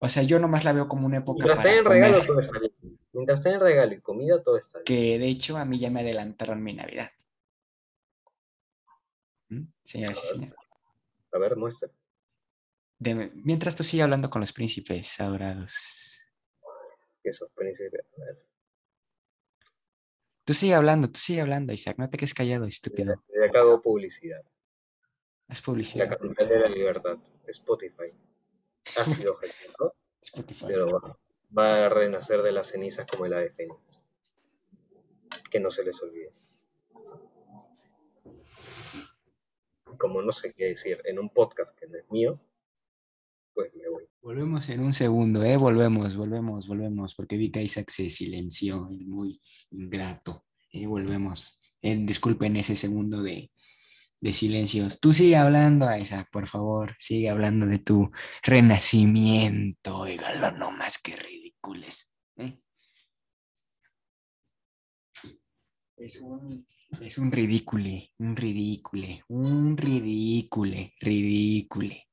O 0.00 0.08
sea, 0.08 0.24
yo 0.24 0.40
nomás 0.40 0.64
la 0.64 0.72
veo 0.72 0.88
como 0.88 1.06
una 1.06 1.18
época 1.18 1.44
Mientras 1.44 1.58
para 1.58 1.70
tengan 1.70 1.92
regalo, 1.92 2.26
todo 2.26 2.40
está 2.40 2.58
bien. 2.58 2.72
Mientras 3.12 3.42
tengan 3.44 3.60
regalo 3.60 3.94
y 3.94 4.00
comida, 4.00 4.42
todo 4.42 4.58
está 4.58 4.80
bien. 4.80 4.84
que 4.84 5.18
de 5.20 5.28
hecho 5.28 5.56
a 5.56 5.64
mí 5.64 5.78
ya 5.78 5.90
me 5.90 6.00
adelantaron 6.00 6.60
mi 6.60 6.74
Navidad. 6.74 7.12
¿Mm? 9.48 9.62
Señoras 9.84 10.20
y 10.24 10.26
señores. 10.26 10.54
A 11.32 11.38
ver, 11.38 11.54
muestra. 11.56 11.88
De- 12.98 13.30
mientras 13.36 13.76
tú 13.76 13.84
sigues 13.84 14.02
hablando 14.02 14.28
con 14.28 14.40
los 14.40 14.52
príncipes 14.52 15.20
adorados. 15.20 16.20
Que 17.22 17.28
esos 17.28 17.48
príncipes. 17.52 18.04
A 18.18 18.24
ver. 18.24 18.53
Tú 20.44 20.52
sigue 20.52 20.74
hablando, 20.74 21.08
tú 21.08 21.18
sigue 21.18 21.40
hablando, 21.40 21.72
Isaac. 21.72 21.96
No 21.98 22.10
te 22.10 22.18
quedes 22.18 22.34
callado, 22.34 22.66
estúpido. 22.66 23.14
Acá 23.48 23.60
hago 23.60 23.80
publicidad. 23.80 24.42
La 25.48 25.56
publicidad. 25.64 26.08
capital 26.08 26.48
de 26.48 26.58
la 26.58 26.68
libertad. 26.68 27.18
Spotify. 27.46 28.12
Ha 28.98 29.04
sido 29.04 29.34
gestionado, 29.36 29.94
Spotify. 30.20 30.64
pero 30.66 30.86
va, 30.86 31.18
va 31.56 31.86
a 31.86 31.88
renacer 31.88 32.42
de 32.42 32.52
las 32.52 32.68
cenizas 32.68 33.06
como 33.06 33.24
el 33.26 33.32
ave 33.32 33.50
fénix. 33.50 34.02
Que 35.50 35.60
no 35.60 35.70
se 35.70 35.84
les 35.84 36.02
olvide. 36.02 36.32
Como 39.98 40.20
no 40.20 40.32
sé 40.32 40.52
qué 40.52 40.66
decir 40.66 41.00
en 41.04 41.18
un 41.18 41.30
podcast 41.30 41.74
que 41.78 41.86
no 41.86 41.96
es 41.96 42.10
mío, 42.10 42.38
pues. 43.54 43.70
Volvemos 44.20 44.68
en 44.70 44.80
un 44.80 44.92
segundo, 44.92 45.44
¿eh? 45.44 45.56
Volvemos, 45.58 46.16
volvemos, 46.16 46.66
volvemos, 46.66 47.14
porque 47.14 47.36
vi 47.36 47.50
que 47.50 47.62
Isaac 47.62 47.90
se 47.90 48.08
silenció, 48.08 48.88
es 48.90 49.06
muy 49.06 49.40
ingrato. 49.70 50.44
¿eh? 50.72 50.86
Volvemos 50.86 51.58
Eh, 51.82 51.98
disculpen 52.06 52.56
ese 52.56 52.74
segundo 52.74 53.22
de, 53.22 53.52
de 54.20 54.32
silencios. 54.32 55.00
Tú 55.00 55.12
sigue 55.12 55.36
hablando, 55.36 55.94
Isaac, 55.94 56.28
por 56.32 56.46
favor. 56.46 56.94
Sigue 56.98 57.28
hablando 57.28 57.66
de 57.66 57.78
tu 57.78 58.10
renacimiento. 58.42 59.98
Oígalo, 59.98 60.52
no 60.52 60.70
más 60.70 60.98
que 60.98 61.14
ridículos. 61.14 62.10
¿eh? 62.38 62.58
Es 65.98 66.22
un, 66.22 66.66
es 67.02 67.18
un 67.18 67.30
ridícule, 67.30 68.10
un 68.18 68.34
ridícule, 68.34 69.22
un 69.28 69.76
ridícule, 69.76 70.94
ridícule. 71.00 72.08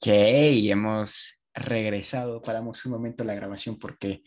Ok, 0.00 0.06
hemos 0.06 1.42
regresado. 1.52 2.40
Paramos 2.40 2.86
un 2.86 2.92
momento 2.92 3.24
la 3.24 3.34
grabación 3.34 3.80
porque 3.80 4.22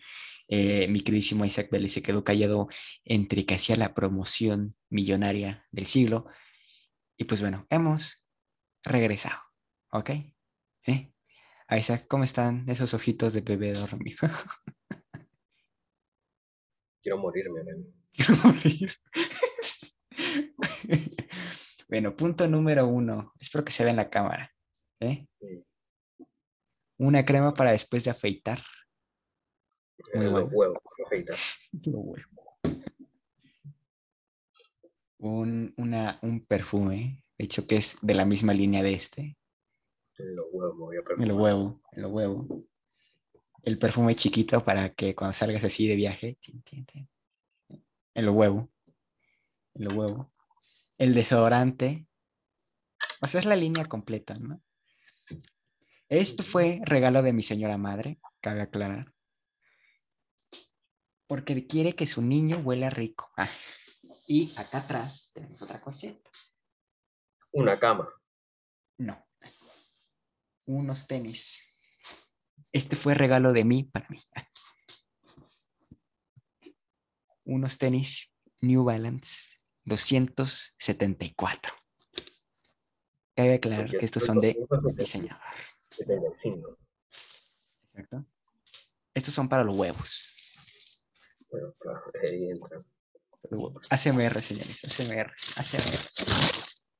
eh, 0.49 0.89
mi 0.89 0.99
queridísimo 0.99 1.45
Isaac 1.45 1.69
Vélez 1.72 1.93
se 1.93 2.01
quedó 2.01 2.26
callado 2.26 2.67
entre 3.05 3.45
que 3.45 3.55
hacía 3.55 3.78
la 3.78 3.93
promoción 3.93 4.76
millonaria 4.89 5.65
del 5.72 5.86
siglo. 5.86 6.26
Y 7.15 7.24
pues 7.24 7.39
bueno, 7.39 7.67
hemos 7.69 8.26
regresado. 8.84 9.39
¿Ok? 9.93 10.09
¿Eh? 10.88 11.13
Isaac, 11.69 12.05
¿cómo 12.09 12.26
están 12.26 12.67
esos 12.67 12.93
ojitos 12.93 13.32
de 13.32 13.39
bebé 13.39 13.72
dormido? 13.72 14.28
Quiero 17.01 17.17
morirme, 17.17 17.63
Remy. 17.63 17.93
Quiero 18.11 18.36
morir. 18.43 18.91
bueno, 21.88 22.13
punto 22.17 22.45
número 22.49 22.86
uno. 22.88 23.32
Espero 23.39 23.63
que 23.63 23.72
se 23.72 23.86
vea 23.86 23.91
en 23.91 23.97
la 23.97 24.09
cámara. 24.09 24.53
¿Eh? 25.02 25.28
Sí. 25.39 25.66
Una 26.97 27.26
crema 27.26 27.54
para 27.54 27.72
después 27.72 28.04
de 28.04 28.12
afeitar. 28.12 28.62
Muy 30.14 30.26
Eh, 30.26 30.30
bueno. 30.30 30.39
Los 30.45 30.54
huevos, 30.54 30.78
afeitar. 31.06 31.38
Lo 31.86 31.99
huevo. 31.99 32.32
Un, 35.20 35.74
una, 35.78 36.20
un 36.24 36.41
perfume, 36.45 37.24
de 37.38 37.45
hecho 37.45 37.68
que 37.68 37.78
es 37.78 37.97
de 38.02 38.14
la 38.16 38.26
misma 38.26 38.54
línea 38.54 38.82
de 38.82 38.93
este. 38.93 39.38
Los 40.18 40.47
huevos 40.52 40.78
voy 40.78 40.97
a 40.97 41.24
El 41.24 41.32
huevo, 41.32 41.82
el 41.91 42.06
huevo. 42.06 42.66
El 43.64 43.78
perfume 43.78 44.16
chiquito 44.16 44.64
para 44.64 44.93
que 44.93 45.16
cuando 45.16 45.34
salgas 45.34 45.64
así 45.64 45.88
de 45.88 45.95
viaje. 45.95 46.38
El 48.14 48.30
huevo. 48.30 48.72
El 49.76 49.93
huevo. 49.95 50.34
El 50.97 51.14
desodorante. 51.14 52.08
O 53.22 53.28
sea, 53.28 53.39
es 53.39 53.45
la 53.45 53.56
línea 53.56 53.86
completa, 53.86 54.38
¿no? 54.39 54.62
Esto 56.12 56.43
fue 56.43 56.82
regalo 56.84 57.22
de 57.22 57.32
mi 57.32 57.41
señora 57.41 57.78
madre, 57.78 58.20
cabe 58.41 58.59
aclarar. 58.59 59.14
Porque 61.26 61.66
quiere 61.66 61.93
que 61.93 62.05
su 62.05 62.22
niño 62.22 62.57
huela 62.57 62.89
rico. 62.89 63.32
Ah, 63.38 63.49
y 64.28 64.53
acá 64.57 64.80
atrás 64.80 65.32
tenemos 65.34 65.62
otra 65.62 65.80
cosita. 65.80 66.30
Una 67.53 67.80
cama. 67.80 68.09
No. 68.97 69.26
Unos 70.66 71.07
tenis. 71.07 71.66
Este 72.74 72.97
fue 72.97 73.14
regalo 73.14 73.53
de 73.53 73.64
mí 73.64 73.86
para 73.86 74.09
mí. 74.09 74.18
Unos 77.45 77.78
tenis 77.78 78.36
New 78.59 78.84
Balance 78.84 79.59
274. 79.86 81.74
Cabe 83.34 83.53
aclarar 83.53 83.89
que 83.89 84.05
estos 84.05 84.24
pues 84.24 84.26
son 84.26 84.41
de 84.41 84.57
diseñador. 84.97 85.70
75. 85.92 86.78
Exacto. 87.94 88.26
Estos 89.14 89.34
son 89.34 89.50
para 89.50 89.64
los 89.64 89.76
huevos. 89.76 90.28
Bueno, 91.50 91.76
ahí 92.24 92.50
entra. 92.50 92.84
ASMR, 93.89 94.42
señores, 94.42 94.84
ASMR, 94.86 95.34
ASMR. 95.58 96.92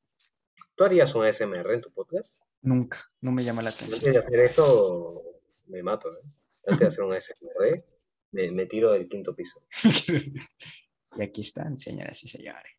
¿Tú 0.76 0.84
harías 0.84 1.16
un 1.16 1.26
ASMR 1.26 1.74
en 1.74 1.82
tu 1.82 1.92
podcast? 1.94 2.42
Nunca, 2.62 3.00
no 3.22 3.32
me 3.32 3.44
llama 3.44 3.62
la 3.62 3.70
atención. 3.70 4.00
Antes 4.00 4.14
de 4.14 4.20
hacer 4.20 4.40
eso, 4.40 5.24
me 5.68 5.82
mato. 5.84 6.12
¿eh? 6.12 6.22
Antes 6.68 6.80
de 6.80 6.88
hacer 6.88 7.04
un 7.04 7.14
ASMR, 7.14 7.86
me, 8.32 8.52
me 8.52 8.66
tiro 8.66 8.92
del 8.92 9.08
quinto 9.08 9.36
piso. 9.36 9.64
y 11.18 11.22
aquí 11.22 11.42
están, 11.42 11.78
señores 11.78 12.24
y 12.24 12.28
señores. 12.28 12.74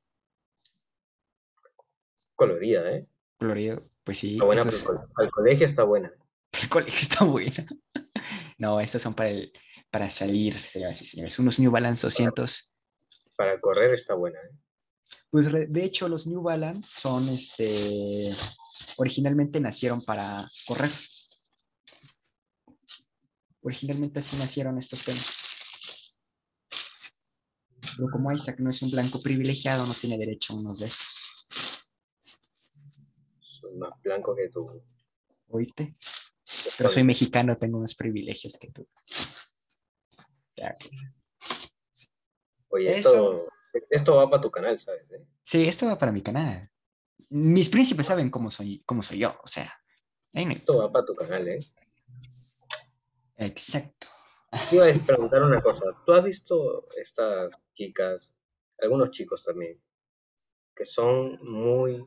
Colorida, 2.35 2.91
¿eh? 2.93 3.07
Colorido. 3.39 3.83
Pues 4.05 4.19
sí. 4.19 4.35
Está 4.35 4.45
buena, 4.45 4.61
estos- 4.63 4.85
pero 4.87 5.09
al, 5.17 5.31
colegio 5.31 5.67
está 5.67 5.85
buena. 5.85 6.13
El 6.61 6.69
colegio 6.69 7.01
está 7.01 7.25
buena. 7.25 7.67
No, 8.59 8.79
estos 8.79 9.03
son 9.03 9.15
para, 9.15 9.31
el, 9.31 9.53
para 9.91 10.09
salir, 10.09 10.57
señoras 10.57 11.01
y 11.03 11.05
señores. 11.05 11.37
Unos 11.41 11.59
New 11.59 11.73
Balance 11.73 12.07
200. 12.07 12.73
Para 13.37 13.61
correr 13.61 13.93
está 13.95 14.15
buena. 14.15 14.39
¿eh? 14.39 14.57
Pues 15.31 15.51
de 15.51 15.85
hecho, 15.85 16.09
los 16.09 16.29
New 16.29 16.43
Balance 16.43 17.01
son 17.01 17.29
este. 17.29 18.33
Originalmente 18.99 19.59
nacieron 19.59 20.05
para 20.05 20.49
correr. 20.67 20.91
Originalmente 23.63 24.21
así 24.21 24.37
nacieron 24.37 24.79
estos 24.79 25.05
tenis. 25.05 25.39
Pero 27.97 28.09
como 28.11 28.31
Isaac 28.33 28.59
no 28.61 28.71
es 28.71 28.83
un 28.83 28.91
blanco 28.91 29.23
privilegiado, 29.23 29.87
no 29.87 29.95
tiene 29.95 30.19
derecho 30.19 30.53
a 30.53 30.57
unos 30.57 30.79
de 30.79 30.87
estos. 30.87 31.12
Más 33.83 34.01
blanco 34.03 34.35
que 34.37 34.49
tú. 34.49 34.83
¿Oíste? 35.49 35.97
Pero 36.79 36.89
soy 36.89 37.03
mexicano, 37.05 37.57
tengo 37.59 37.79
más 37.81 37.95
privilegios 37.95 38.57
que 38.59 38.71
tú. 38.71 38.87
Ya. 40.57 40.75
Oye, 42.69 42.99
Eso- 42.99 43.47
esto, 43.75 43.87
esto 43.91 44.17
va 44.17 44.31
para 44.31 44.41
tu 44.43 44.51
canal, 44.51 44.79
¿sabes? 44.79 45.11
eh? 45.11 45.27
Sí, 45.43 45.67
esto 45.67 45.87
va 45.87 45.99
para 45.99 46.13
mi 46.13 46.23
canal. 46.23 46.71
Mis 47.31 47.69
príncipes 47.69 48.07
saben 48.07 48.31
cómo 48.31 48.51
soy, 48.51 48.83
cómo 48.87 49.03
soy 49.03 49.19
yo, 49.19 49.35
o 49.43 49.47
sea. 49.47 49.73
ahí 50.35 50.45
no- 50.45 50.53
Esto 50.53 50.79
va 50.79 50.93
para 50.93 51.05
tu 51.05 51.15
canal, 51.15 51.49
¿eh? 51.49 51.67
Exacto. 53.37 54.07
Te 54.71 54.77
iba 54.77 54.87
a 54.87 54.93
preguntar 55.07 55.43
una 55.43 55.61
cosa. 55.63 55.81
¿Tú 56.07 56.13
has 56.13 56.25
visto 56.25 56.89
estas 56.97 57.51
chicas, 57.75 58.37
algunos 58.79 59.11
chicos 59.11 59.45
también, 59.45 59.83
que 60.77 60.85
son 60.85 61.39
muy, 61.43 62.07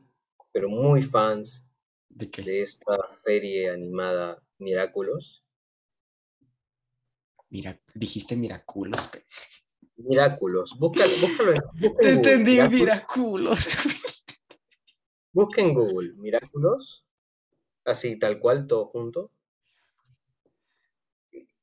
pero 0.52 0.68
muy 0.68 1.02
fans 1.02 1.65
¿De 2.08 2.30
qué? 2.30 2.42
de 2.42 2.62
esta 2.62 2.96
serie 3.10 3.70
animada 3.70 4.42
Miraculous? 4.58 5.44
Mira, 7.50 7.80
dijiste 7.94 8.36
Miraculos. 8.36 9.10
Miraculous. 9.96 10.76
Búscalo, 10.78 11.12
búscalo 11.20 11.52
en, 11.52 11.58
en 11.58 11.80
Te 11.80 11.88
Google, 11.88 12.10
entendí, 12.10 12.50
Miraculous. 12.52 12.80
Miraculos. 12.80 13.68
Busca 15.32 15.60
en 15.60 15.74
Google 15.74 16.12
Miraculous, 16.14 17.04
así 17.84 18.18
tal 18.18 18.38
cual, 18.40 18.66
todo 18.66 18.86
junto. 18.86 19.30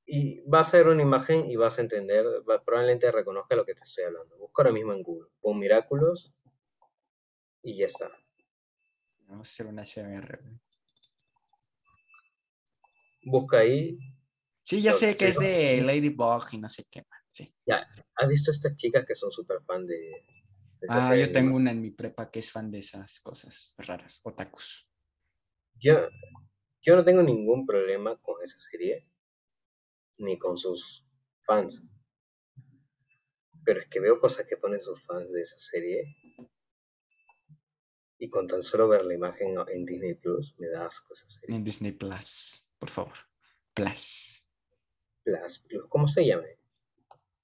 Y- 0.06 0.41
vas 0.46 0.74
a 0.74 0.78
ver 0.78 0.88
una 0.89 1.02
imagen 1.02 1.50
y 1.50 1.56
vas 1.56 1.80
a 1.80 1.82
entender, 1.82 2.26
probablemente 2.66 3.12
reconozca 3.12 3.56
lo 3.56 3.66
que 3.66 3.74
te 3.74 3.84
estoy 3.84 4.04
hablando. 4.04 4.38
Busca 4.38 4.62
ahora 4.62 4.74
mismo 4.74 4.94
en 4.94 5.02
Google, 5.02 5.30
pon 5.41 5.58
Miraculous 5.58 6.32
y 7.64 7.78
ya 7.78 7.88
está. 7.88 8.12
Vamos 9.34 9.47
a 9.47 9.51
hacer 9.51 9.65
una 9.65 9.84
güey. 9.84 10.59
Busca 13.25 13.57
ahí. 13.57 13.97
Sí, 14.61 14.79
ya 14.79 14.93
sé 14.93 15.17
que 15.17 15.29
es 15.29 15.39
de. 15.39 15.81
Ladybug 15.81 16.49
y 16.51 16.59
no 16.59 16.69
sé 16.69 16.86
qué 16.91 17.03
más. 17.09 17.19
Sí. 17.31 17.51
¿Has 17.67 18.29
visto 18.29 18.51
estas 18.51 18.75
chicas 18.75 19.05
que 19.07 19.15
son 19.15 19.31
súper 19.31 19.63
fan 19.63 19.88
de, 19.88 19.95
de 19.95 20.88
Ah, 20.88 21.09
serie 21.09 21.25
yo 21.25 21.31
tengo 21.31 21.55
una 21.55 21.71
en 21.71 21.81
mi 21.81 21.89
prepa 21.89 22.29
que 22.29 22.41
es 22.41 22.51
fan 22.51 22.69
de 22.69 22.77
esas 22.77 23.21
cosas 23.21 23.73
raras, 23.79 24.21
otakus. 24.23 24.88
Yo, 25.81 26.07
yo 26.84 26.95
no 26.95 27.03
tengo 27.03 27.23
ningún 27.23 27.65
problema 27.65 28.15
con 28.17 28.36
esa 28.43 28.59
serie, 28.59 29.09
ni 30.17 30.38
con 30.38 30.59
sus 30.59 31.07
fans. 31.41 31.84
Pero 33.65 33.79
es 33.79 33.88
que 33.88 33.99
veo 33.99 34.19
cosas 34.19 34.45
que 34.45 34.57
ponen 34.57 34.79
sus 34.79 35.03
fans 35.03 35.31
de 35.31 35.41
esa 35.41 35.57
serie. 35.57 36.05
Y 38.24 38.30
con 38.30 38.47
tan 38.47 38.63
solo 38.63 38.88
ver 38.88 39.03
la 39.03 39.15
imagen 39.15 39.53
en 39.67 39.86
Disney 39.86 40.13
Plus, 40.13 40.55
me 40.57 40.69
da 40.69 40.86
asco 40.86 41.13
esa 41.13 41.28
serie. 41.28 41.57
En 41.57 41.61
Disney 41.61 41.91
Plus, 41.91 42.65
por 42.80 42.89
favor. 42.89 43.17
Plus. 43.74 44.41
Plus, 45.26 45.59
Plus, 45.59 45.86
¿cómo 45.89 46.07
se 46.07 46.26
llama? 46.26 46.45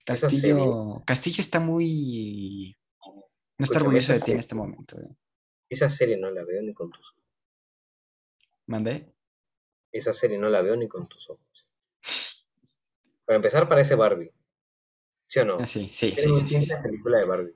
Castillo, 0.05 1.03
Castillo 1.05 1.41
está 1.41 1.59
muy... 1.59 2.77
No 3.03 3.13
está 3.59 3.63
Escúchame, 3.63 3.87
orgulloso 3.87 4.13
de 4.13 4.21
ti 4.21 4.31
en 4.31 4.39
este 4.39 4.55
momento. 4.55 4.97
eh. 5.01 5.17
Esa 5.67 5.89
serie 5.89 6.15
no 6.15 6.31
la 6.31 6.45
veo 6.45 6.61
ni 6.61 6.73
con 6.73 6.89
tus 6.89 7.09
ojos. 7.11 7.25
¿Mandé? 8.67 9.13
Esa 9.91 10.13
serie 10.13 10.37
no 10.37 10.47
la 10.47 10.61
veo 10.61 10.77
ni 10.77 10.87
con 10.87 11.09
tus 11.09 11.29
ojos. 11.29 11.67
Para 13.25 13.35
empezar, 13.35 13.67
parece 13.67 13.95
Barbie. 13.95 14.31
¿Sí 15.27 15.39
o 15.39 15.45
no? 15.45 15.57
Ah, 15.59 15.67
sí, 15.67 15.89
sí, 15.91 16.15
sí, 16.17 16.33
sí, 16.47 16.61
sí, 16.61 16.73
película 16.81 17.17
de 17.17 17.25
Barbie. 17.25 17.55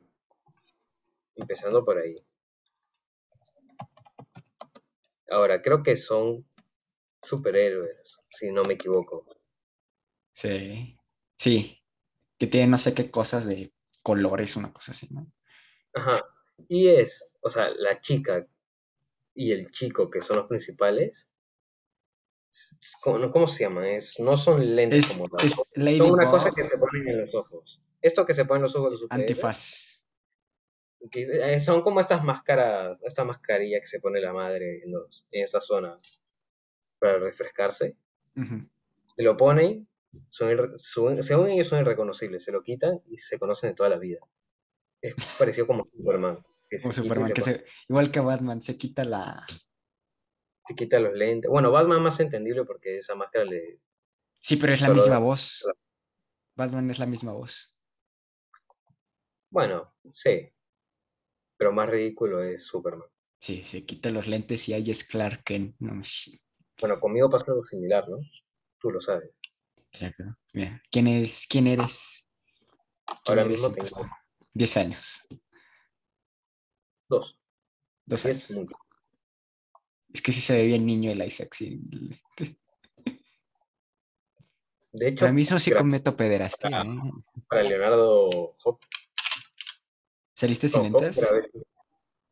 Empezando 1.35 1.85
por 1.85 1.99
ahí. 1.99 2.15
Ahora, 5.33 5.61
creo 5.61 5.81
que 5.81 5.95
son 5.95 6.47
superhéroes, 7.21 8.19
si 8.29 8.51
no 8.51 8.63
me 8.63 8.75
equivoco. 8.75 9.25
Sí. 10.33 10.97
Sí. 11.37 11.81
Que 12.37 12.47
tiene 12.47 12.67
no 12.67 12.77
sé 12.77 12.93
qué 12.93 13.09
cosas 13.09 13.45
de 13.45 13.73
colores, 14.03 14.55
una 14.55 14.71
cosa 14.71 14.91
así, 14.91 15.07
¿no? 15.09 15.31
Ajá. 15.93 16.23
Y 16.67 16.87
es, 16.87 17.33
o 17.41 17.49
sea, 17.49 17.69
la 17.69 17.99
chica 17.99 18.47
y 19.33 19.51
el 19.51 19.71
chico 19.71 20.09
que 20.09 20.21
son 20.21 20.37
los 20.37 20.47
principales. 20.47 21.29
¿Cómo, 23.01 23.17
no, 23.17 23.31
¿cómo 23.31 23.47
se 23.47 23.63
llama? 23.63 23.89
Es, 23.89 24.19
no 24.19 24.37
son 24.37 24.75
lentes 24.75 25.09
Es, 25.09 25.17
como 25.17 25.29
tal. 25.29 25.45
es 25.45 25.71
Lady 25.73 25.97
Son 25.97 26.11
una 26.11 26.29
cosa 26.29 26.51
que 26.51 26.67
se 26.67 26.77
ponen 26.77 27.07
en 27.07 27.21
los 27.21 27.33
ojos. 27.33 27.81
Esto 28.01 28.25
que 28.25 28.35
se 28.35 28.45
pone 28.45 28.59
en 28.59 28.63
los 28.63 28.75
ojos 28.75 28.89
de 28.89 28.91
los 28.91 28.99
superhéroes, 29.01 29.31
antifaz. 29.31 29.92
Que, 31.11 31.23
eh, 31.55 31.59
son 31.59 31.81
como 31.81 31.99
estas 31.99 32.23
máscaras, 32.23 32.97
esta 33.03 33.23
mascarilla 33.23 33.79
que 33.79 33.85
se 33.87 33.99
pone 33.99 34.19
la 34.21 34.33
madre 34.33 34.83
en, 34.83 34.91
los, 34.91 35.27
en 35.31 35.43
esta 35.43 35.59
zona 35.59 35.99
para 36.99 37.19
refrescarse. 37.19 37.97
Se 39.05 39.23
lo 39.23 39.35
ponen, 39.37 39.87
son 40.29 40.77
son- 40.77 41.21
según 41.21 41.49
ellos 41.49 41.67
son 41.67 41.81
irreconocibles, 41.81 42.43
se 42.43 42.51
lo 42.51 42.61
quitan 42.61 43.01
y 43.07 43.17
se 43.17 43.37
conocen 43.37 43.71
de 43.71 43.75
toda 43.75 43.89
la 43.89 43.97
vida. 43.97 44.19
Es 45.01 45.15
parecido 45.37 45.67
como 45.67 45.89
Superman, 45.95 46.43
que 46.69 46.77
Como 46.77 46.93
Superman, 46.93 47.33
que 47.33 47.41
se, 47.41 47.65
igual 47.89 48.09
que 48.11 48.21
Batman, 48.21 48.61
se 48.61 48.77
quita 48.77 49.03
la... 49.03 49.45
se 50.65 50.75
quita 50.75 50.99
los 50.99 51.13
lentes. 51.13 51.51
Bueno, 51.51 51.71
Batman 51.71 52.01
más 52.01 52.19
entendible 52.21 52.63
porque 52.63 52.99
esa 52.99 53.13
máscara 53.15 53.43
le... 53.43 53.81
Sí, 54.39 54.55
pero 54.55 54.73
es 54.73 54.81
la 54.81 54.89
misma 54.89 55.19
voz. 55.19 55.65
Batman 56.55 56.89
es 56.89 56.99
la 56.99 57.05
misma 57.05 57.33
voz. 57.33 57.77
Bueno, 59.49 59.93
sí. 60.09 60.52
Pero 61.63 61.71
más 61.71 61.89
ridículo 61.89 62.43
es 62.43 62.63
Superman. 62.63 63.07
Sí, 63.39 63.61
se 63.63 63.85
quita 63.85 64.11
los 64.11 64.27
lentes 64.27 64.67
y 64.67 64.73
ahí 64.73 64.91
es 64.91 65.05
Clark 65.05 65.45
Kent. 65.45 65.77
No, 65.79 66.01
Bueno, 66.81 66.99
conmigo 66.99 67.29
pasa 67.29 67.53
algo 67.53 67.63
similar, 67.63 68.03
¿no? 68.09 68.17
Tú 68.79 68.91
lo 68.91 68.99
sabes. 68.99 69.39
exacto. 69.93 70.25
Mira, 70.51 70.81
¿quién 70.91 71.07
eres? 71.07 71.47
¿Quién 71.49 71.67
eres? 71.67 72.27
¿Quién 73.05 73.17
Ahora 73.39 73.41
eres 73.43 73.61
mismo 73.61 73.73
tengo 73.73 74.09
10 74.53 74.75
años. 74.77 75.25
dos. 77.07 77.39
Dos 78.05 78.25
años. 78.25 78.51
es 80.13 80.21
que 80.21 80.33
sí 80.33 80.41
se 80.41 80.57
ve 80.57 80.65
bien 80.65 80.85
niño 80.85 81.11
el 81.11 81.23
Isaac. 81.23 81.53
Sí. 81.53 81.79
De 84.91 85.07
hecho, 85.07 85.21
Para 85.21 85.31
mí 85.31 85.43
eso 85.43 85.57
sí 85.59 85.71
cometo 85.71 86.13
pederastía. 86.17 86.81
Ah. 86.81 86.83
¿eh? 86.85 87.41
para 87.47 87.63
Leonardo 87.63 88.57
Hop, 88.65 88.81
¿Saliste 90.43 90.67
sin 90.67 90.83
lentes? 90.83 91.25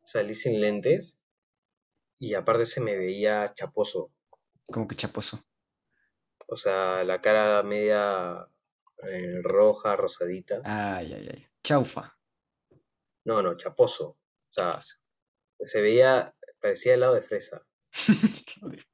salí 0.02 0.34
sin 0.34 0.60
lentes 0.60 1.16
y 2.18 2.34
aparte 2.34 2.66
se 2.66 2.82
me 2.82 2.94
veía 2.94 3.54
chaposo. 3.54 4.12
Como 4.66 4.86
que 4.86 4.94
chaposo. 4.94 5.42
O 6.46 6.54
sea, 6.54 7.02
la 7.04 7.22
cara 7.22 7.62
media 7.62 8.46
eh, 9.08 9.32
roja, 9.42 9.96
rosadita. 9.96 10.60
Ay, 10.62 11.14
ay, 11.14 11.28
ay. 11.32 11.46
Chaufa. 11.64 12.14
No, 13.24 13.40
no, 13.40 13.56
chaposo. 13.56 14.08
O 14.08 14.18
sea, 14.50 14.72
Chaposo. 14.72 15.04
se 15.64 15.80
veía, 15.80 16.34
parecía 16.60 16.92
helado 16.92 17.14
de 17.14 17.22
fresa. 17.22 17.66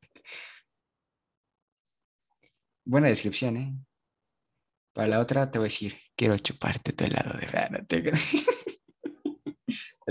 Buena 2.84 3.08
descripción, 3.08 3.56
¿eh? 3.56 3.74
Para 4.92 5.08
la 5.08 5.18
otra 5.18 5.50
te 5.50 5.58
voy 5.58 5.66
a 5.66 5.70
decir, 5.70 5.96
quiero 6.14 6.38
chuparte 6.38 6.92
tu 6.92 7.02
helado 7.04 7.36
de 7.36 7.46
ah, 7.58 7.68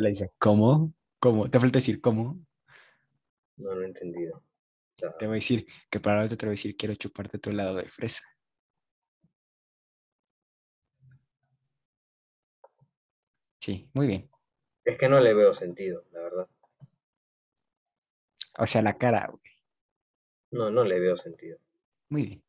la 0.01 0.09
dice, 0.09 0.31
¿cómo? 0.37 0.93
¿Cómo? 1.19 1.49
Te 1.49 1.59
falta 1.59 1.79
decir, 1.79 2.01
¿cómo? 2.01 2.39
No, 3.57 3.73
no 3.73 3.81
he 3.81 3.85
entendido. 3.85 4.37
O 4.37 4.99
sea, 4.99 5.17
Te 5.17 5.25
voy 5.25 5.35
a 5.35 5.35
decir 5.35 5.65
que 5.89 5.99
para 5.99 6.17
la 6.17 6.25
otra 6.25 6.37
te 6.37 6.45
voy 6.45 6.51
a 6.51 6.57
decir, 6.57 6.75
quiero 6.75 6.95
chuparte 6.95 7.39
tu 7.39 7.49
helado 7.49 7.75
de 7.75 7.87
fresa. 7.87 8.23
Sí, 13.59 13.89
muy 13.93 14.07
bien. 14.07 14.29
es 14.85 14.97
que 14.97 15.09
no 15.09 15.19
le 15.19 15.33
veo 15.33 15.53
sentido, 15.53 16.05
la 16.11 16.21
verdad. 16.21 16.49
O 18.59 18.65
sea, 18.65 18.81
la 18.81 18.97
cara, 18.97 19.27
güey. 19.29 19.41
No, 20.51 20.71
no 20.71 20.83
le 20.83 20.99
veo 20.99 21.17
sentido. 21.17 21.59
Muy 22.09 22.25
bien. 22.25 22.43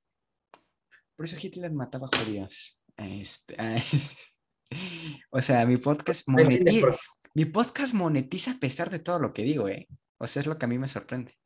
Por 1.16 1.24
eso 1.24 1.36
Hitler 1.40 1.72
mataba 1.72 2.06
judíos. 2.06 2.84
Este, 2.96 3.56
o 5.30 5.42
sea, 5.42 5.66
mi 5.66 5.76
podcast 5.76 6.26
¿Me 6.28 6.42
entiendes 6.42 6.82
monetiza? 6.82 7.02
Mi 7.38 7.44
podcast 7.44 7.94
monetiza 7.94 8.50
a 8.50 8.58
pesar 8.58 8.90
de 8.90 8.98
todo 8.98 9.20
lo 9.20 9.32
que 9.32 9.42
digo, 9.44 9.68
¿eh? 9.68 9.86
O 10.18 10.26
sea, 10.26 10.40
es 10.40 10.48
lo 10.48 10.58
que 10.58 10.64
a 10.64 10.68
mí 10.68 10.76
me 10.76 10.88
sorprende. 10.88 11.38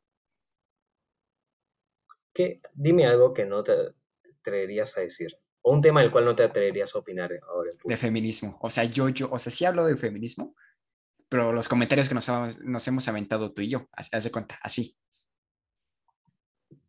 ¿Qué? 2.33 2.61
Dime 2.73 3.05
algo 3.05 3.31
que 3.31 3.45
no 3.45 3.63
te 3.63 3.73
atreverías 4.39 4.97
a 4.97 5.01
decir. 5.01 5.37
O 5.61 5.71
un 5.71 5.83
tema 5.83 6.01
del 6.01 6.09
cual 6.09 6.25
no 6.25 6.35
te 6.35 6.41
atreverías 6.41 6.95
a 6.95 6.97
opinar 6.97 7.29
ahora 7.47 7.69
en 7.69 7.77
De 7.87 7.95
feminismo. 7.95 8.57
O 8.61 8.71
sea, 8.71 8.85
yo, 8.85 9.07
yo, 9.09 9.29
o 9.31 9.37
sea, 9.37 9.51
sí 9.51 9.65
hablo 9.65 9.85
de 9.85 9.95
feminismo, 9.95 10.55
pero 11.29 11.53
los 11.53 11.67
comentarios 11.67 12.09
que 12.09 12.15
nos, 12.15 12.27
hemos- 12.27 12.57
nos 12.57 12.87
hemos 12.87 13.07
aventado 13.07 13.53
tú 13.53 13.61
y 13.61 13.69
yo, 13.69 13.87
haz, 13.91 14.23
de 14.23 14.31
cuenta, 14.31 14.57
así. 14.63 14.97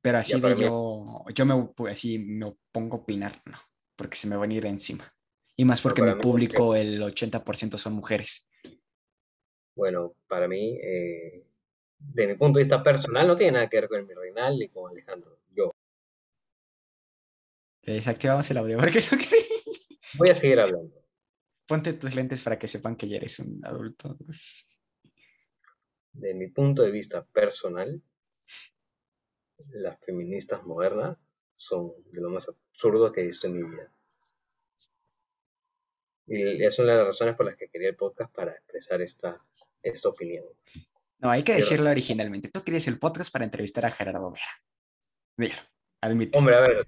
Pero 0.00 0.16
así 0.16 0.40
de 0.40 0.56
yo, 0.56 1.26
yo 1.34 1.44
me, 1.44 1.90
así 1.90 2.18
me 2.18 2.56
pongo 2.72 2.96
a 2.96 3.00
opinar, 3.00 3.42
no, 3.44 3.58
porque 3.96 4.16
se 4.16 4.28
me 4.28 4.36
van 4.36 4.50
a 4.50 4.54
ir 4.54 4.64
encima. 4.64 5.14
Y 5.56 5.66
más 5.66 5.82
porque 5.82 6.00
mi 6.00 6.14
público, 6.14 6.74
el 6.74 7.02
80% 7.02 7.76
son 7.76 7.92
mujeres. 7.92 8.48
Bueno, 9.74 10.14
para 10.28 10.46
mí, 10.48 10.78
eh, 10.82 11.44
de 11.98 12.26
mi 12.26 12.34
punto 12.34 12.58
de 12.58 12.64
vista 12.64 12.82
personal, 12.82 13.26
no 13.26 13.34
tiene 13.36 13.52
nada 13.52 13.68
que 13.68 13.80
ver 13.80 13.88
con 13.88 13.98
el 14.00 14.16
Reinal 14.16 14.58
ni 14.58 14.68
con 14.68 14.90
Alejandro. 14.90 15.38
Yo 15.50 15.70
Desactivamos 17.82 18.50
el 18.50 18.58
audio, 18.58 18.78
porque 18.80 19.00
no 19.00 19.18
quería- 19.18 19.46
voy 20.18 20.30
a 20.30 20.34
seguir 20.34 20.60
hablando. 20.60 21.02
Ponte 21.66 21.92
tus 21.94 22.14
lentes 22.14 22.42
para 22.42 22.58
que 22.58 22.68
sepan 22.68 22.96
que 22.96 23.08
ya 23.08 23.16
eres 23.16 23.38
un 23.40 23.60
adulto. 23.64 24.16
De 26.12 26.34
mi 26.34 26.48
punto 26.48 26.82
de 26.82 26.90
vista 26.90 27.24
personal, 27.24 28.02
las 29.70 29.98
feministas 30.04 30.62
modernas 30.64 31.18
son 31.52 31.92
de 32.12 32.20
lo 32.20 32.30
más 32.30 32.48
absurdo 32.48 33.12
que 33.12 33.22
he 33.22 33.26
visto 33.26 33.46
en 33.46 33.54
mi 33.54 33.62
vida. 33.68 33.92
Y 36.26 36.62
es 36.64 36.78
una 36.78 36.92
de 36.92 36.98
las 36.98 37.06
razones 37.08 37.36
por 37.36 37.46
las 37.46 37.56
que 37.56 37.68
quería 37.68 37.88
el 37.90 37.96
podcast 37.96 38.32
para 38.34 38.52
expresar 38.52 39.02
esta, 39.02 39.44
esta 39.84 40.08
opinión. 40.08 40.44
No, 41.18 41.30
hay 41.30 41.42
que 41.42 41.54
decirlo 41.54 41.90
originalmente. 41.90 42.48
Tú 42.48 42.62
querías 42.62 42.86
el 42.88 42.98
podcast 42.98 43.32
para 43.32 43.44
entrevistar 43.44 43.86
a 43.86 43.90
Gerardo 43.90 44.30
Vera. 44.30 44.44
Mira, 45.36 45.56
admite. 46.00 46.36
Hombre, 46.36 46.54
a 46.56 46.60
ver, 46.60 46.86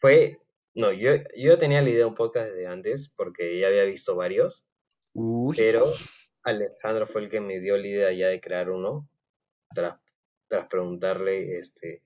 fue... 0.00 0.38
No, 0.74 0.90
yo, 0.90 1.12
yo 1.36 1.58
tenía 1.58 1.82
la 1.82 1.90
idea 1.90 1.98
de 1.98 2.04
un 2.06 2.14
podcast 2.14 2.50
desde 2.50 2.66
antes 2.66 3.10
porque 3.10 3.60
ya 3.60 3.66
había 3.66 3.84
visto 3.84 4.16
varios, 4.16 4.64
Uy, 5.12 5.54
pero 5.54 5.92
Alejandro 6.42 7.06
fue 7.06 7.22
el 7.22 7.28
que 7.28 7.40
me 7.40 7.60
dio 7.60 7.76
la 7.76 7.86
idea 7.86 8.12
ya 8.12 8.28
de 8.28 8.40
crear 8.40 8.70
uno 8.70 9.06
tras, 9.74 10.00
tras 10.48 10.66
preguntarle 10.68 11.58
este, 11.58 12.02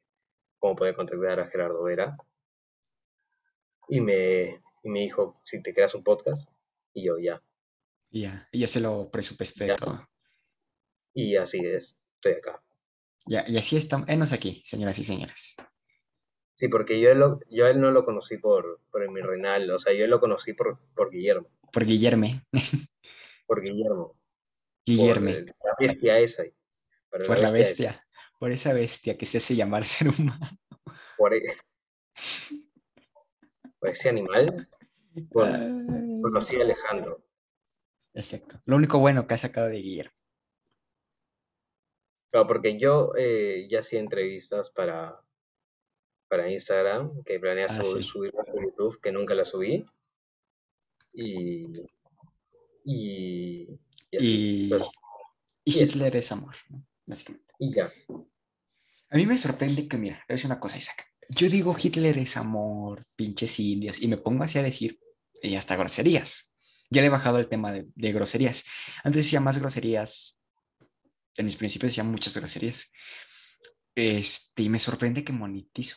cómo 0.59 0.77
podía 0.77 0.95
contactar 0.95 1.41
a 1.41 1.49
Gerardo 1.49 1.83
Vera. 1.85 2.16
Y 3.89 4.01
me, 4.01 4.62
y 4.83 4.89
me 4.89 5.01
dijo, 5.01 5.41
si 5.45 5.62
te 5.62 5.72
creas 5.72 5.95
un 5.95 6.03
podcast, 6.03 6.51
y 6.93 7.05
yo 7.07 7.18
ya. 7.18 7.41
Y 8.11 8.22
ya, 8.22 8.48
y 8.52 8.61
ya 8.61 8.66
se 8.68 8.80
lo 8.80 9.11
presupuesté 9.11 9.66
Ya. 9.68 9.76
todo. 9.76 10.07
Y 11.14 11.36
así 11.36 11.59
es, 11.64 11.98
estoy 12.16 12.32
acá. 12.34 12.62
Ya, 13.26 13.44
y 13.48 13.57
así 13.57 13.76
estamos. 13.76 14.09
Enos 14.09 14.32
aquí, 14.32 14.62
señoras 14.64 14.98
y 14.98 15.04
señores. 15.04 15.57
Sí, 16.54 16.68
porque 16.68 17.00
yo, 17.00 17.14
lo, 17.14 17.40
yo 17.50 17.66
a 17.66 17.70
él 17.70 17.80
no 17.80 17.90
lo 17.90 18.02
conocí 18.02 18.38
por, 18.38 18.80
por 18.90 19.02
el 19.02 19.11
Mirrenal, 19.11 19.70
o 19.70 19.78
sea, 19.78 19.92
yo 19.92 20.07
lo 20.07 20.18
conocí 20.20 20.52
por, 20.54 20.78
por 20.94 21.11
Guillermo, 21.11 21.50
Por 21.72 21.84
Guillerme. 21.84 22.44
por 23.46 23.61
Guillermo, 23.62 24.09
por 24.09 24.18
Guillerme. 24.86 25.30
el- 25.32 25.46
la 25.46 25.74
bestia 25.78 26.18
esa. 26.18 26.44
Por, 27.11 27.26
Por 27.26 27.38
la 27.40 27.46
esa. 27.46 27.54
bestia. 27.54 28.07
Por 28.38 28.52
esa 28.52 28.72
bestia 28.72 29.16
que 29.18 29.26
se 29.26 29.38
hace 29.38 29.54
llamar 29.57 29.84
ser 29.86 30.09
humano. 30.09 30.46
por, 31.18 31.34
e- 31.34 31.42
por 33.78 33.90
ese 33.90 34.09
animal, 34.09 34.68
por- 35.30 35.48
conocí 36.22 36.57
a 36.57 36.61
Alejandro. 36.62 37.26
Exacto. 38.17 38.61
Lo 38.64 38.77
único 38.77 38.99
bueno 38.99 39.27
que 39.27 39.35
ha 39.35 39.39
sacado 39.39 39.69
de 39.69 39.77
Guillermo. 39.77 40.12
Claro, 42.31 42.47
porque 42.47 42.79
yo 42.79 43.12
eh, 43.17 43.67
ya 43.71 43.81
hacía 43.81 44.01
entrevistas 44.01 44.71
para, 44.71 45.21
para 46.29 46.51
Instagram, 46.51 47.23
que 47.25 47.39
planea 47.39 47.67
Ah, 47.67 47.85
sí. 47.85 48.03
subir 48.03 48.33
a 48.39 48.45
YouTube, 48.61 49.01
que 49.01 49.12
nunca 49.12 49.35
la 49.35 49.45
subí. 49.45 49.85
Y, 51.12 51.73
y, 52.85 53.69
y 54.11 54.17
así, 54.17 54.67
Y, 54.67 54.69
pues, 54.71 54.83
y 55.64 55.71
y 55.71 55.83
eso. 55.83 55.85
Hitler 55.85 56.17
es 56.17 56.33
amor, 56.33 56.55
¿no? 56.69 56.85
básicamente. 57.07 57.55
y 57.59 57.73
ya. 57.73 57.93
A 59.09 59.17
mí 59.17 59.27
me 59.27 59.39
sorprende 59.39 59.87
que, 59.89 59.97
mira, 59.99 60.17
te 60.27 60.33
voy 60.33 60.35
a 60.35 60.37
decir 60.37 60.47
una 60.51 60.61
cosa, 60.61 60.77
Isaac. 60.79 61.07
Yo 61.29 61.49
digo 61.49 61.75
Hitler 61.81 62.19
es 62.19 62.37
amor, 62.37 63.07
pinches 63.17 63.59
indios, 63.61 64.01
y 64.01 64.09
me 64.09 64.17
pongo 64.17 64.45
así 64.45 64.59
a 64.59 64.62
decir, 64.62 64.99
y 65.43 65.55
hasta 65.55 65.77
groserías. 65.77 66.55
Ya 66.91 67.01
le 67.01 67.09
he 67.09 67.11
bajado 67.11 67.39
el 67.39 67.49
tema 67.49 67.72
de, 67.72 67.87
de 67.95 68.12
groserías. 68.12 68.64
Antes 69.05 69.24
decía 69.24 69.41
más 69.41 69.59
groserías, 69.59 70.43
en 71.39 71.47
mis 71.47 71.57
principios 71.57 71.93
decía 71.93 72.05
muchas 72.05 72.37
groserías. 72.37 72.91
Este, 73.97 74.62
y 74.62 74.68
me 74.68 74.78
sorprende 74.78 75.24
que 75.24 75.32
monetizo. 75.32 75.97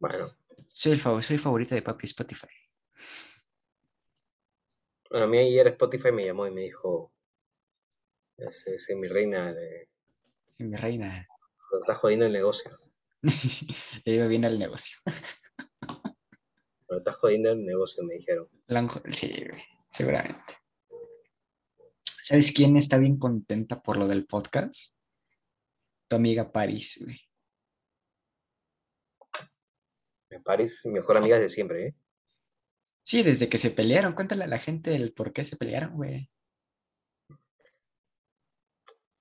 Bueno, 0.00 0.34
Soy 0.72 0.92
el, 0.92 1.00
fav- 1.00 1.22
soy 1.22 1.38
favorito 1.38 1.74
de 1.74 1.82
Papi 1.82 2.06
Spotify. 2.06 2.48
Bueno, 5.08 5.26
a 5.26 5.28
mí 5.28 5.38
ayer 5.38 5.68
Spotify 5.68 6.10
me 6.10 6.24
llamó 6.24 6.46
y 6.48 6.50
me 6.50 6.62
dijo, 6.62 7.12
ese, 8.38 8.74
ese, 8.74 8.96
mi 8.96 9.06
reina, 9.06 9.54
Sí, 10.56 10.64
mi 10.64 10.76
reina. 10.76 11.26
le 11.72 11.78
está 11.80 11.94
jodiendo 11.96 12.26
el 12.26 12.32
negocio. 12.32 12.78
Le 14.04 14.14
iba 14.14 14.26
bien 14.26 14.44
al 14.44 14.58
negocio. 14.58 14.98
Le 16.90 16.98
está 16.98 17.12
jodiendo 17.12 17.52
el 17.52 17.64
negocio, 17.64 18.02
me 18.02 18.14
dijeron. 18.14 18.48
Sí, 19.12 19.28
güey, 19.28 19.62
seguramente. 19.92 20.54
¿Sabes 22.22 22.52
quién 22.52 22.76
está 22.76 22.98
bien 22.98 23.16
contenta 23.16 23.80
por 23.80 23.96
lo 23.96 24.08
del 24.08 24.26
podcast? 24.26 24.98
Tu 26.08 26.16
amiga 26.16 26.50
Paris, 26.50 27.00
güey. 27.04 27.20
Paris, 30.44 30.84
mejor 30.86 31.16
amiga 31.16 31.38
de 31.38 31.48
siempre, 31.48 31.86
¿eh? 31.86 31.94
Sí, 33.04 33.22
desde 33.22 33.48
que 33.48 33.58
se 33.58 33.70
pelearon. 33.70 34.14
Cuéntale 34.14 34.44
a 34.44 34.48
la 34.48 34.58
gente 34.58 34.94
el 34.94 35.12
por 35.12 35.32
qué 35.32 35.44
se 35.44 35.56
pelearon, 35.56 35.94
güey. 35.94 36.30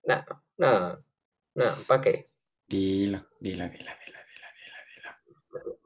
Nada, 0.03 0.43
nada, 0.57 1.03
nada, 1.53 1.77
¿para 1.87 2.01
qué? 2.01 2.31
Dilo, 2.67 3.27
dilo, 3.39 3.63
dilo, 3.69 3.69
dilo, 3.69 3.91
dilo, 4.05 4.47
dilo, 4.57 5.11
dilo. 5.51 5.79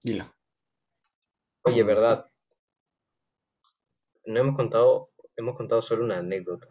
Dilo. 0.00 0.41
Oye, 1.62 1.82
verdad. 1.82 2.26
No 4.26 4.40
hemos 4.40 4.56
contado, 4.56 5.10
hemos 5.36 5.56
contado 5.56 5.82
solo 5.82 6.04
una 6.04 6.18
anécdota. 6.18 6.68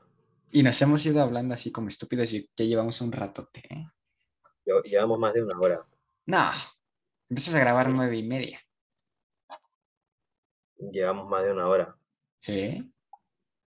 Y 0.52 0.64
nos 0.64 0.82
hemos 0.82 1.06
ido 1.06 1.22
hablando 1.22 1.54
así 1.54 1.72
como 1.72 1.88
estúpidos 1.88 2.34
y 2.34 2.50
ya 2.56 2.66
llevamos 2.66 3.00
un 3.02 3.12
ratote, 3.12 3.62
¿eh? 3.70 3.88
Lle- 4.66 4.84
Llevamos 4.84 5.20
más 5.20 5.34
de 5.34 5.44
una 5.44 5.60
hora. 5.60 5.88
No, 6.26 6.52
empiezas 7.30 7.56
a 7.56 7.60
grabar 7.60 7.89
nueve 7.89 8.18
y 8.18 8.24
media. 8.24 8.60
Llevamos 10.92 11.30
más 11.30 11.44
de 11.44 11.52
una 11.54 11.68
hora. 11.68 11.96
¿Sí? 12.42 12.92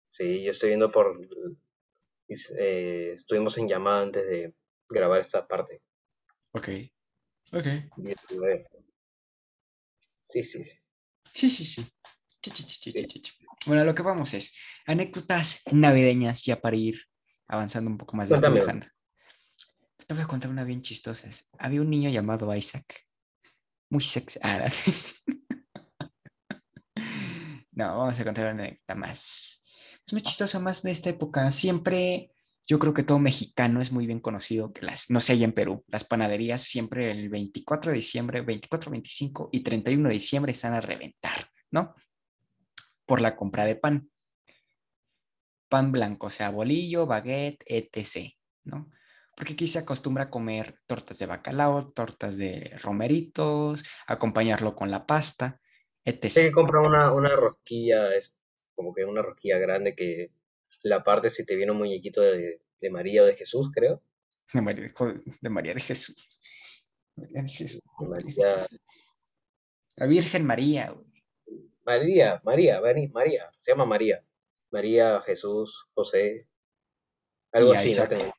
Sí, 0.08 0.42
yo 0.42 0.50
estoy 0.50 0.70
viendo 0.70 0.90
por... 0.90 1.20
eh, 2.58 3.12
estuvimos 3.14 3.56
en 3.58 3.68
llamada 3.68 4.02
antes 4.02 4.26
de 4.26 4.54
grabar 4.88 5.20
esta 5.20 5.46
parte. 5.46 5.82
Ok. 6.52 6.68
Ok. 7.52 7.66
19. 7.96 8.66
Sí, 10.22 10.42
sí, 10.42 10.64
sí. 10.64 10.78
Sí, 11.32 11.50
sí, 11.50 11.64
sí. 11.64 11.86
Bueno, 13.66 13.84
lo 13.84 13.94
que 13.94 14.02
vamos 14.02 14.34
es 14.34 14.52
anécdotas 14.86 15.60
navideñas 15.70 16.44
ya 16.44 16.60
para 16.60 16.76
ir 16.76 17.00
avanzando 17.46 17.90
un 17.90 17.98
poco 17.98 18.16
más 18.16 18.28
de. 18.28 18.34
Alejandro. 18.34 18.88
Te 20.06 20.14
voy 20.14 20.24
a 20.24 20.26
contar 20.26 20.50
una 20.50 20.64
bien 20.64 20.82
chistosa. 20.82 21.28
Había 21.58 21.80
un 21.80 21.90
niño 21.90 22.10
llamado 22.10 22.54
Isaac. 22.54 23.06
Muy 23.88 24.02
sexy. 24.02 24.38
Ah, 24.42 24.58
no. 24.58 24.66
no, 27.72 27.98
vamos 27.98 28.18
a 28.18 28.24
contar 28.24 28.52
una 28.52 28.64
anécdota 28.64 28.94
más. 28.94 29.64
Es 30.04 30.12
muy 30.12 30.22
chistosa 30.22 30.58
más 30.58 30.82
de 30.82 30.90
esta 30.90 31.10
época. 31.10 31.50
Siempre, 31.52 32.32
yo 32.66 32.78
creo 32.78 32.94
que 32.94 33.02
todo 33.02 33.18
mexicano 33.18 33.80
es 33.80 33.90
muy 33.92 34.06
bien 34.06 34.20
conocido 34.20 34.72
que 34.72 34.86
las, 34.86 35.10
no 35.10 35.20
sé, 35.20 35.32
allá 35.32 35.44
en 35.44 35.52
Perú, 35.52 35.84
las 35.88 36.04
panaderías 36.04 36.62
siempre 36.62 37.10
el 37.10 37.28
24 37.28 37.90
de 37.90 37.96
diciembre, 37.96 38.40
24, 38.40 38.90
25 38.90 39.48
y 39.52 39.60
31 39.60 40.08
de 40.08 40.14
diciembre 40.14 40.52
están 40.52 40.74
a 40.74 40.80
reventar, 40.80 41.48
¿no? 41.70 41.94
Por 43.04 43.20
la 43.20 43.36
compra 43.36 43.64
de 43.64 43.76
pan. 43.76 44.08
Pan 45.68 45.90
blanco, 45.90 46.28
o 46.28 46.30
sea, 46.30 46.50
bolillo, 46.50 47.06
baguette, 47.06 47.64
etc., 47.66 48.32
¿no? 48.64 48.90
Porque 49.34 49.54
aquí 49.54 49.66
se 49.66 49.80
acostumbra 49.80 50.24
a 50.24 50.30
comer 50.30 50.78
tortas 50.86 51.18
de 51.18 51.26
bacalao, 51.26 51.90
tortas 51.90 52.36
de 52.36 52.76
romeritos, 52.82 53.82
acompañarlo 54.06 54.76
con 54.76 54.90
la 54.90 55.06
pasta, 55.06 55.58
etc. 56.04 56.28
Sé 56.28 56.44
que 56.44 56.52
compra 56.52 56.80
una, 56.80 57.12
una 57.12 57.34
rosquilla, 57.34 58.14
es 58.14 58.36
como 58.74 58.94
que 58.94 59.04
una 59.04 59.22
rosquilla 59.22 59.58
grande 59.58 59.94
que 59.96 60.30
la 60.82 61.02
parte 61.02 61.30
si 61.30 61.44
te 61.46 61.56
viene 61.56 61.72
un 61.72 61.78
muñequito 61.78 62.20
de, 62.20 62.60
de 62.80 62.90
María 62.90 63.22
o 63.22 63.26
de 63.26 63.36
Jesús, 63.36 63.70
creo. 63.72 64.02
De 64.52 64.60
María, 64.60 64.92
de 65.40 65.48
María 65.48 65.74
de 65.74 65.80
Jesús. 65.80 66.16
María 67.16 67.42
de 67.42 67.48
Jesús. 67.48 67.80
María, 67.98 68.66
La 69.96 70.06
Virgen 70.06 70.44
María. 70.46 70.90
güey. 70.90 71.06
María, 71.84 72.40
María, 72.44 72.80
María, 73.12 73.50
se 73.58 73.72
llama 73.72 73.84
María. 73.86 74.24
María, 74.70 75.20
Jesús, 75.22 75.86
José, 75.94 76.48
algo 77.52 77.72
Y 77.74 77.76
así, 77.76 77.94
¿no? 77.94 78.08
Tengo- 78.08 78.34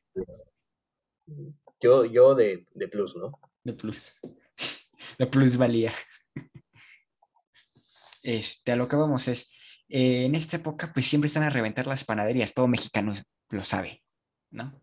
Yo, 1.80 2.04
yo 2.06 2.34
de, 2.34 2.66
de 2.74 2.88
plus, 2.88 3.14
¿no? 3.16 3.32
De 3.62 3.72
plus. 3.74 4.16
De 5.18 5.26
plusvalía. 5.26 5.92
Este, 8.22 8.72
a 8.72 8.76
lo 8.76 8.88
que 8.88 8.96
vamos 8.96 9.28
es, 9.28 9.50
eh, 9.96 10.24
en 10.24 10.34
esta 10.34 10.56
época 10.56 10.90
pues 10.92 11.06
siempre 11.06 11.28
están 11.28 11.44
a 11.44 11.50
reventar 11.50 11.86
las 11.86 12.02
panaderías, 12.02 12.52
todo 12.52 12.66
mexicano 12.66 13.14
lo 13.50 13.64
sabe, 13.64 14.02
¿no? 14.50 14.82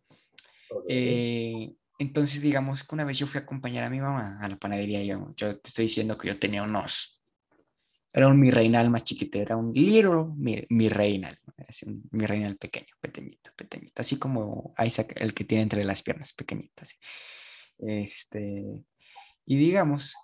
Eh, 0.88 1.76
entonces 2.00 2.42
digamos 2.42 2.86
que 2.86 2.96
una 2.96 3.04
vez 3.04 3.20
yo 3.20 3.28
fui 3.28 3.40
a 3.40 3.44
acompañar 3.44 3.84
a 3.84 3.90
mi 3.90 4.00
mamá 4.00 4.40
a 4.40 4.48
la 4.48 4.56
panadería, 4.56 5.04
yo, 5.04 5.34
yo 5.36 5.60
te 5.60 5.68
estoy 5.68 5.88
diciendo 5.88 6.18
que 6.18 6.30
yo 6.30 6.40
tenía 6.40 6.64
unos, 6.64 7.22
era 8.14 8.30
un 8.30 8.40
mi 8.40 8.52
reinal 8.52 8.90
más 8.90 9.04
chiquito, 9.04 9.38
era 9.38 9.58
un 9.58 9.74
little 9.74 10.28
mi, 10.38 10.64
mi 10.70 10.88
reinal. 10.88 11.38
Era 11.58 11.68
así 11.68 11.90
un 11.90 12.08
mi 12.12 12.26
reinal 12.26 12.56
pequeño, 12.56 12.96
pequeñito, 13.02 13.52
pequeñito, 13.58 14.02
así 14.02 14.18
como 14.18 14.74
Isaac, 14.80 15.12
el 15.18 15.34
que 15.34 15.44
tiene 15.44 15.64
entre 15.64 15.84
las 15.84 16.04
piernas, 16.04 16.32
pequeñito, 16.32 16.84
así. 16.84 16.96
Este, 17.80 18.64
y 19.46 19.58
digamos 19.58 20.16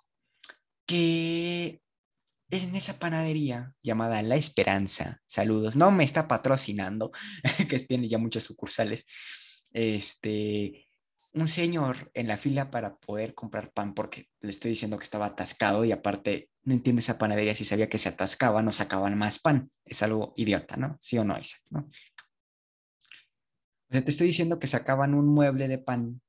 que 0.86 1.82
en 2.50 2.74
esa 2.74 2.98
panadería 2.98 3.74
llamada 3.82 4.22
La 4.22 4.36
Esperanza, 4.36 5.20
saludos, 5.26 5.76
no 5.76 5.90
me 5.90 6.04
está 6.04 6.28
patrocinando, 6.28 7.10
que 7.68 7.78
tiene 7.80 8.08
ya 8.08 8.18
muchas 8.18 8.44
sucursales, 8.44 9.04
este, 9.70 10.86
un 11.32 11.46
señor 11.46 12.10
en 12.14 12.28
la 12.28 12.38
fila 12.38 12.70
para 12.70 12.96
poder 12.96 13.34
comprar 13.34 13.72
pan, 13.72 13.94
porque 13.94 14.28
le 14.40 14.50
estoy 14.50 14.70
diciendo 14.70 14.98
que 14.98 15.04
estaba 15.04 15.26
atascado 15.26 15.84
y 15.84 15.92
aparte, 15.92 16.50
no 16.62 16.74
entiende 16.74 17.00
esa 17.00 17.18
panadería, 17.18 17.54
si 17.54 17.64
sabía 17.64 17.88
que 17.88 17.98
se 17.98 18.08
atascaba, 18.08 18.62
no 18.62 18.72
sacaban 18.72 19.16
más 19.18 19.38
pan, 19.38 19.70
es 19.84 20.02
algo 20.02 20.32
idiota, 20.36 20.76
¿no? 20.76 20.96
¿Sí 21.00 21.18
o 21.18 21.24
no, 21.24 21.38
Isaac? 21.38 21.62
¿no? 21.70 21.80
O 21.80 23.92
sea, 23.92 24.04
te 24.04 24.10
estoy 24.10 24.28
diciendo 24.28 24.58
que 24.58 24.66
sacaban 24.66 25.14
un 25.14 25.28
mueble 25.28 25.68
de 25.68 25.78
pan 25.78 26.20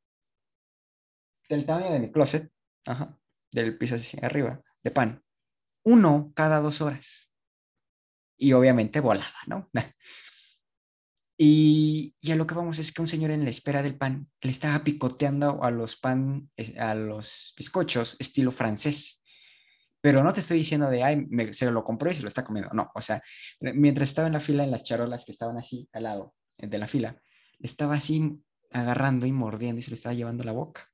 del 1.49 1.65
tamaño 1.65 1.91
de 1.91 1.99
mi 1.99 2.11
closet, 2.11 2.51
ajá, 2.85 3.17
del 3.51 3.77
piso 3.77 3.95
hacia 3.95 4.25
arriba, 4.25 4.61
de 4.83 4.91
pan, 4.91 5.23
uno 5.83 6.31
cada 6.35 6.59
dos 6.61 6.81
horas. 6.81 7.31
Y 8.37 8.53
obviamente 8.53 8.99
volaba, 9.01 9.35
¿no? 9.47 9.69
Y, 11.41 12.15
y 12.19 12.31
a 12.31 12.35
lo 12.35 12.45
que 12.45 12.53
vamos 12.55 12.79
es 12.79 12.91
que 12.91 13.01
un 13.01 13.07
señor 13.07 13.31
en 13.31 13.45
la 13.45 13.49
espera 13.49 13.81
del 13.81 13.97
pan 13.97 14.29
le 14.41 14.51
estaba 14.51 14.83
picoteando 14.83 15.63
a 15.63 15.71
los 15.71 15.95
pan, 15.95 16.51
a 16.77 16.93
los 16.95 17.53
bizcochos 17.57 18.17
estilo 18.19 18.51
francés. 18.51 19.23
Pero 20.01 20.23
no 20.23 20.33
te 20.33 20.41
estoy 20.41 20.57
diciendo 20.57 20.89
de, 20.89 21.03
ay, 21.03 21.25
me- 21.29 21.53
se 21.53 21.69
lo 21.71 21.83
compró 21.83 22.11
y 22.11 22.15
se 22.15 22.23
lo 22.23 22.27
está 22.27 22.43
comiendo. 22.43 22.71
No, 22.73 22.91
o 22.93 23.01
sea, 23.01 23.21
mientras 23.61 24.09
estaba 24.09 24.27
en 24.27 24.33
la 24.33 24.41
fila, 24.41 24.63
en 24.65 24.71
las 24.71 24.83
charolas 24.83 25.25
que 25.25 25.31
estaban 25.31 25.57
así 25.57 25.87
al 25.93 26.03
lado 26.03 26.35
eh, 26.57 26.67
de 26.67 26.77
la 26.77 26.87
fila, 26.87 27.21
estaba 27.59 27.95
así 27.95 28.41
agarrando 28.71 29.25
y 29.25 29.31
mordiendo 29.31 29.79
y 29.79 29.81
se 29.81 29.91
lo 29.91 29.95
estaba 29.95 30.15
llevando 30.15 30.43
a 30.43 30.45
la 30.45 30.51
boca. 30.51 30.89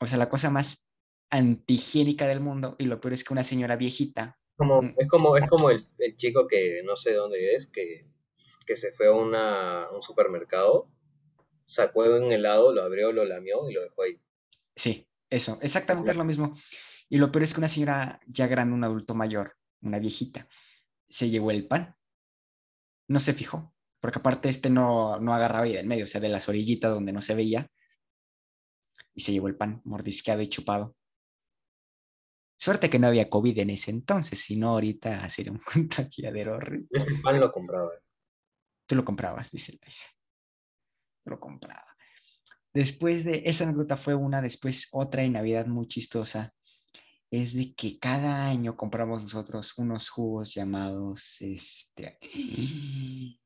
O 0.00 0.06
sea, 0.06 0.18
la 0.18 0.28
cosa 0.28 0.50
más 0.50 0.85
antihigiénica 1.30 2.26
del 2.26 2.40
mundo. 2.40 2.76
Y 2.78 2.86
lo 2.86 3.00
peor 3.00 3.14
es 3.14 3.24
que 3.24 3.32
una 3.32 3.44
señora 3.44 3.76
viejita, 3.76 4.38
Como, 4.58 4.80
Mm. 4.82 4.94
es 4.96 5.08
como, 5.08 5.36
es 5.36 5.46
como 5.48 5.68
el, 5.70 5.86
el 5.98 6.16
chico 6.16 6.46
que 6.46 6.80
no 6.82 6.96
sé 6.96 7.12
dónde 7.12 7.54
es, 7.54 7.66
que, 7.66 8.06
que 8.66 8.74
se 8.74 8.90
fue 8.92 9.08
a 9.08 9.12
una- 9.12 9.86
un 9.90 10.02
supermercado, 10.02 10.90
sacó 11.62 12.04
un 12.04 12.32
helado, 12.32 12.72
lo 12.72 12.82
abrió, 12.82 13.12
lo 13.12 13.24
lamió 13.26 13.68
y 13.68 13.74
lo 13.74 13.82
dejó 13.82 14.02
ahí. 14.02 14.18
Sí, 14.74 15.06
eso, 15.28 15.58
exactamente 15.60 16.12
es 16.12 16.16
lo 16.16 16.24
mismo. 16.24 16.56
Y 17.10 17.18
lo 17.18 17.30
peor 17.30 17.42
es 17.42 17.52
que 17.52 17.60
una 17.60 17.68
señora 17.68 18.18
ya 18.26 18.46
grande, 18.46 18.74
un 18.74 18.84
adulto 18.84 19.14
mayor, 19.14 19.56
una 19.82 19.98
viejita, 19.98 20.48
se 21.08 21.28
llevó 21.28 21.50
el 21.50 21.66
pan. 21.68 21.94
No 23.08 23.20
se 23.20 23.34
fijó, 23.34 23.74
porque 24.00 24.18
aparte 24.20 24.48
este 24.48 24.70
no, 24.70 25.20
no 25.20 25.34
agarraba 25.34 25.64
ahí 25.64 25.74
del 25.74 25.86
medio, 25.86 26.04
o 26.04 26.08
sea, 26.08 26.20
de 26.20 26.28
las 26.30 26.48
orillitas 26.48 26.92
donde 26.92 27.12
no 27.12 27.20
se 27.20 27.34
veía. 27.34 27.70
Y 29.14 29.20
se 29.20 29.32
llevó 29.32 29.48
el 29.48 29.56
pan 29.56 29.82
mordisqueado 29.84 30.40
y 30.42 30.48
chupado. 30.48 30.96
Suerte 32.58 32.88
que 32.88 32.98
no 32.98 33.06
había 33.06 33.28
COVID 33.28 33.58
en 33.58 33.70
ese 33.70 33.90
entonces, 33.90 34.38
si 34.40 34.56
no 34.56 34.70
ahorita 34.70 35.28
sería 35.30 35.52
un 35.52 35.58
contagiadero 35.60 36.56
horrible. 36.56 36.88
Yo 36.90 37.00
ese 37.00 37.14
pan 37.16 37.38
lo 37.40 37.50
compraba. 37.50 37.90
Tú 38.86 38.94
lo 38.94 39.04
comprabas, 39.04 39.50
dice. 39.50 39.78
Yo 41.24 41.30
lo 41.30 41.40
compraba. 41.40 41.84
Después 42.72 43.24
de 43.24 43.42
esa 43.46 43.64
anécdota 43.64 43.96
fue 43.96 44.14
una, 44.14 44.42
después 44.42 44.88
otra 44.92 45.22
en 45.22 45.32
Navidad 45.32 45.66
muy 45.66 45.86
chistosa. 45.88 46.52
Es 47.30 47.54
de 47.54 47.74
que 47.74 47.98
cada 47.98 48.46
año 48.46 48.76
compramos 48.76 49.22
nosotros 49.22 49.76
unos 49.78 50.10
jugos 50.10 50.54
llamados 50.54 51.40
este, 51.40 52.18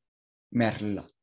Merlot. 0.51 1.15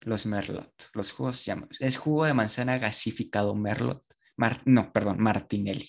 Los 0.00 0.26
Merlot. 0.26 0.72
Los 0.94 1.12
jugos 1.12 1.44
llamados. 1.44 1.76
Es 1.80 1.96
jugo 1.96 2.26
de 2.26 2.34
manzana 2.34 2.78
gasificado 2.78 3.54
Merlot. 3.54 4.04
Mar- 4.36 4.62
no, 4.64 4.92
perdón, 4.92 5.18
Martinelli. 5.20 5.88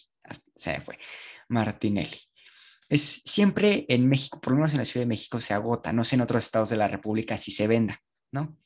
Se 0.56 0.82
fue. 0.82 0.98
Martinelli. 1.50 2.18
es 2.90 3.22
siempre 3.26 3.86
en 3.90 4.08
México, 4.08 4.40
por 4.42 4.54
lo 4.54 4.58
menos 4.58 4.74
en 4.74 4.80
la 4.80 4.86
Ciudad 4.86 5.04
de 5.06 5.10
México 5.10 5.40
se 5.40 5.54
agota, 5.54 5.94
no 5.94 6.04
sé 6.04 6.16
en 6.16 6.22
otros 6.22 6.44
estados 6.44 6.70
de 6.70 6.78
la 6.78 6.88
República 6.88 7.38
si 7.38 7.52
se 7.52 7.68
venda, 7.68 8.02
¿no? 8.32 8.58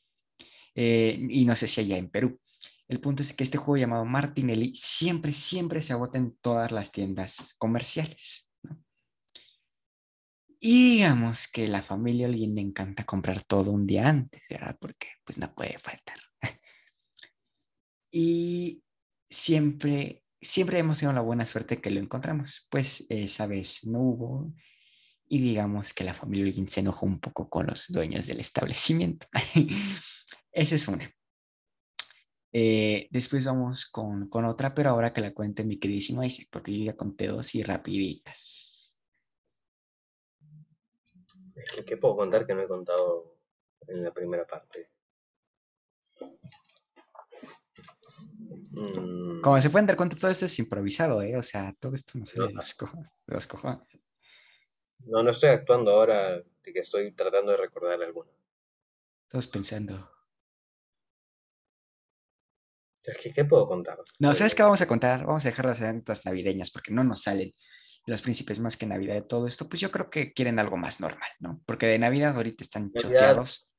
Eh, 0.74 1.26
y 1.30 1.44
no 1.44 1.54
sé 1.54 1.66
si 1.66 1.80
allá 1.80 1.98
en 1.98 2.08
Perú. 2.08 2.40
El 2.88 3.00
punto 3.00 3.22
es 3.22 3.32
que 3.32 3.44
este 3.44 3.58
juego 3.58 3.78
llamado 3.78 4.04
Martinelli 4.04 4.74
siempre, 4.74 5.32
siempre 5.32 5.82
se 5.82 5.92
agota 5.92 6.18
en 6.18 6.36
todas 6.40 6.72
las 6.72 6.92
tiendas 6.92 7.54
comerciales. 7.58 8.50
Y 10.64 10.96
digamos 10.96 11.48
que 11.48 11.66
la 11.66 11.82
familia 11.82 12.26
alguien 12.26 12.54
le 12.54 12.60
encanta 12.60 13.04
comprar 13.04 13.42
todo 13.42 13.72
un 13.72 13.84
día 13.84 14.08
antes, 14.08 14.42
¿verdad? 14.48 14.76
Porque 14.80 15.08
pues 15.24 15.36
no 15.38 15.52
puede 15.54 15.76
faltar. 15.78 16.18
y 18.12 18.80
siempre, 19.28 20.22
siempre 20.42 20.78
hemos 20.78 20.98
tenido 20.98 21.14
la 21.14 21.20
buena 21.20 21.46
suerte 21.46 21.80
que 21.80 21.90
lo 21.90 22.00
encontramos. 22.00 22.66
Pues 22.70 23.06
esa 23.08 23.46
vez 23.46 23.84
no 23.84 24.00
hubo. 24.00 24.52
Y 25.28 25.38
digamos 25.40 25.94
que 25.94 26.04
la 26.04 26.12
familia 26.12 26.46
alguien 26.46 26.68
se 26.68 26.80
enojó 26.80 27.06
un 27.06 27.20
poco 27.20 27.48
con 27.48 27.66
los 27.66 27.90
dueños 27.90 28.26
del 28.26 28.40
establecimiento. 28.40 29.26
Esa 30.52 30.74
es 30.74 30.88
una. 30.88 31.10
Eh, 32.52 33.08
después 33.10 33.46
vamos 33.46 33.86
con, 33.86 34.28
con, 34.28 34.44
otra, 34.44 34.74
pero 34.74 34.90
ahora 34.90 35.14
que 35.14 35.22
la 35.22 35.32
cuente 35.32 35.64
mi 35.64 35.78
queridísimo 35.78 36.22
Isaac, 36.22 36.48
porque 36.50 36.76
yo 36.76 36.84
ya 36.84 36.96
conté 36.96 37.28
dos 37.28 37.54
y 37.54 37.62
rapiditas. 37.62 39.00
¿Qué 41.86 41.96
puedo 41.96 42.16
contar 42.16 42.46
que 42.46 42.54
no 42.54 42.60
he 42.60 42.68
contado 42.68 43.38
en 43.86 44.02
la 44.02 44.12
primera 44.12 44.46
parte? 44.46 44.90
Mm. 48.72 49.40
Como 49.42 49.60
se 49.60 49.70
pueden 49.70 49.86
dar 49.86 49.96
cuenta, 49.96 50.16
todo 50.16 50.30
esto 50.30 50.46
es 50.46 50.58
improvisado, 50.58 51.20
¿eh? 51.22 51.36
O 51.36 51.42
sea, 51.42 51.74
todo 51.78 51.94
esto 51.94 52.18
no 52.18 52.26
se 52.26 52.38
no. 52.38 52.48
los, 52.48 52.76
los 53.26 53.46
cojones. 53.46 53.86
No, 55.00 55.22
no 55.22 55.30
estoy 55.30 55.50
actuando 55.50 55.90
ahora 55.90 56.38
de 56.38 56.72
que 56.72 56.80
estoy 56.80 57.12
tratando 57.12 57.52
de 57.52 57.58
recordar 57.58 58.02
alguna. 58.02 58.30
Estamos 59.24 59.46
pensando. 59.48 60.10
¿Qué, 63.02 63.32
¿Qué, 63.32 63.44
puedo 63.44 63.66
contar? 63.66 63.98
No, 64.20 64.34
¿sabes 64.34 64.54
qué 64.54 64.62
vamos 64.62 64.80
a 64.80 64.86
contar? 64.86 65.26
Vamos 65.26 65.44
a 65.44 65.48
dejar 65.48 65.66
las 65.66 65.80
anécdotas 65.80 66.24
navideñas 66.24 66.70
porque 66.70 66.94
no 66.94 67.02
nos 67.02 67.22
salen 67.22 67.52
los 68.06 68.22
príncipes 68.22 68.60
más 68.60 68.76
que 68.76 68.86
Navidad 68.86 69.14
de 69.14 69.22
todo 69.22 69.46
esto. 69.46 69.68
Pues 69.68 69.80
yo 69.80 69.90
creo 69.90 70.08
que 70.08 70.32
quieren 70.32 70.58
algo 70.58 70.76
más 70.76 71.00
normal, 71.00 71.28
¿no? 71.40 71.60
Porque 71.66 71.86
de 71.86 71.98
Navidad 71.98 72.36
ahorita 72.36 72.62
están 72.62 72.92
Navidad. 72.94 73.00
choteados. 73.00 73.71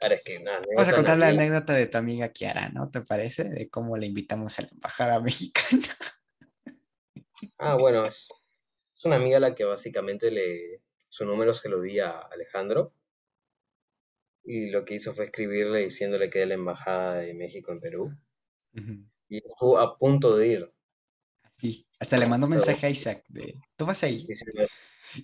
Es 0.00 0.22
que 0.22 0.38
nada, 0.38 0.60
Vamos 0.74 0.88
a 0.88 0.94
contar 0.94 1.18
la 1.18 1.28
anécdota 1.28 1.72
de 1.74 1.86
tu 1.86 1.98
amiga 1.98 2.28
Kiara, 2.28 2.68
¿no? 2.68 2.88
¿Te 2.90 3.00
parece? 3.00 3.44
De 3.44 3.68
cómo 3.68 3.96
le 3.96 4.06
invitamos 4.06 4.58
a 4.58 4.62
la 4.62 4.68
embajada 4.68 5.20
mexicana. 5.20 5.82
Ah, 7.58 7.76
bueno, 7.76 8.06
es, 8.06 8.28
es 8.96 9.04
una 9.04 9.16
amiga 9.16 9.36
a 9.36 9.40
la 9.40 9.54
que 9.54 9.64
básicamente 9.64 10.30
le, 10.30 10.82
su 11.08 11.24
número 11.24 11.54
se 11.54 11.68
lo 11.68 11.80
di 11.80 11.98
a 12.00 12.18
Alejandro. 12.18 12.94
Y 14.42 14.70
lo 14.70 14.84
que 14.84 14.94
hizo 14.96 15.12
fue 15.12 15.26
escribirle 15.26 15.84
diciéndole 15.84 16.28
que 16.28 16.40
de 16.40 16.46
la 16.46 16.54
embajada 16.54 17.18
de 17.18 17.34
México 17.34 17.70
en 17.70 17.78
Perú. 17.78 18.10
Y 19.30 19.38
estuvo 19.38 19.78
a 19.78 19.96
punto 19.96 20.36
de 20.36 20.48
ir. 20.48 20.72
Sí, 21.56 21.86
hasta 21.98 22.16
le 22.16 22.26
mandó 22.26 22.46
un 22.46 22.50
mensaje 22.50 22.86
a 22.86 22.90
Isaac 22.90 23.24
de, 23.28 23.54
¿tú 23.76 23.86
vas 23.86 24.02
a 24.02 24.08
ir? 24.08 24.26
Diciendo, 24.26 24.62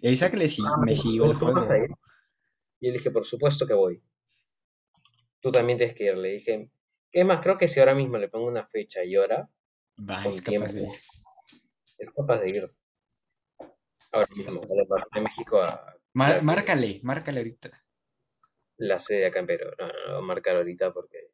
Y 0.00 0.08
a 0.08 0.10
Isaac 0.10 0.34
le 0.34 0.46
"Ah, 0.46 0.76
me 0.84 0.94
¿tú- 0.94 1.02
siguió 1.02 1.26
el 1.26 1.38
tú 1.38 1.44
vas 1.46 1.54
juego. 1.54 1.70
a 1.70 1.78
ir?". 1.78 1.90
Y 2.80 2.86
yo 2.88 2.92
dije, 2.92 3.10
por 3.10 3.24
supuesto 3.24 3.66
que 3.66 3.74
voy. 3.74 4.02
Tú 5.44 5.52
también 5.52 5.76
tienes 5.76 5.94
que 5.94 6.04
ir. 6.04 6.16
Le 6.16 6.30
dije, 6.30 6.70
es 7.12 7.26
más, 7.26 7.42
creo 7.42 7.58
que 7.58 7.68
si 7.68 7.78
ahora 7.78 7.94
mismo 7.94 8.16
le 8.16 8.30
pongo 8.30 8.46
una 8.46 8.66
fecha 8.66 9.04
y 9.04 9.14
hora, 9.18 9.46
Va, 10.00 10.22
con 10.22 10.32
es 10.32 10.40
capaz 10.40 10.72
de 10.72 10.80
tiempo, 10.80 10.96
es 11.98 12.10
capaz 12.12 12.38
de 12.40 12.46
ir. 12.48 12.74
Ahora 14.10 14.26
mismo, 14.34 14.62
de 14.62 15.20
México 15.20 15.60
a 15.60 15.98
Mar- 16.14 16.42
márcale, 16.42 17.00
márcale 17.02 17.40
ahorita. 17.40 17.70
la 18.78 18.98
sede 18.98 19.26
acá 19.26 19.40
en 19.40 19.46
Perú. 19.46 19.70
No, 19.78 19.86
no, 19.86 20.12
no, 20.14 20.22
marcar 20.22 20.56
ahorita 20.56 20.94
porque 20.94 21.28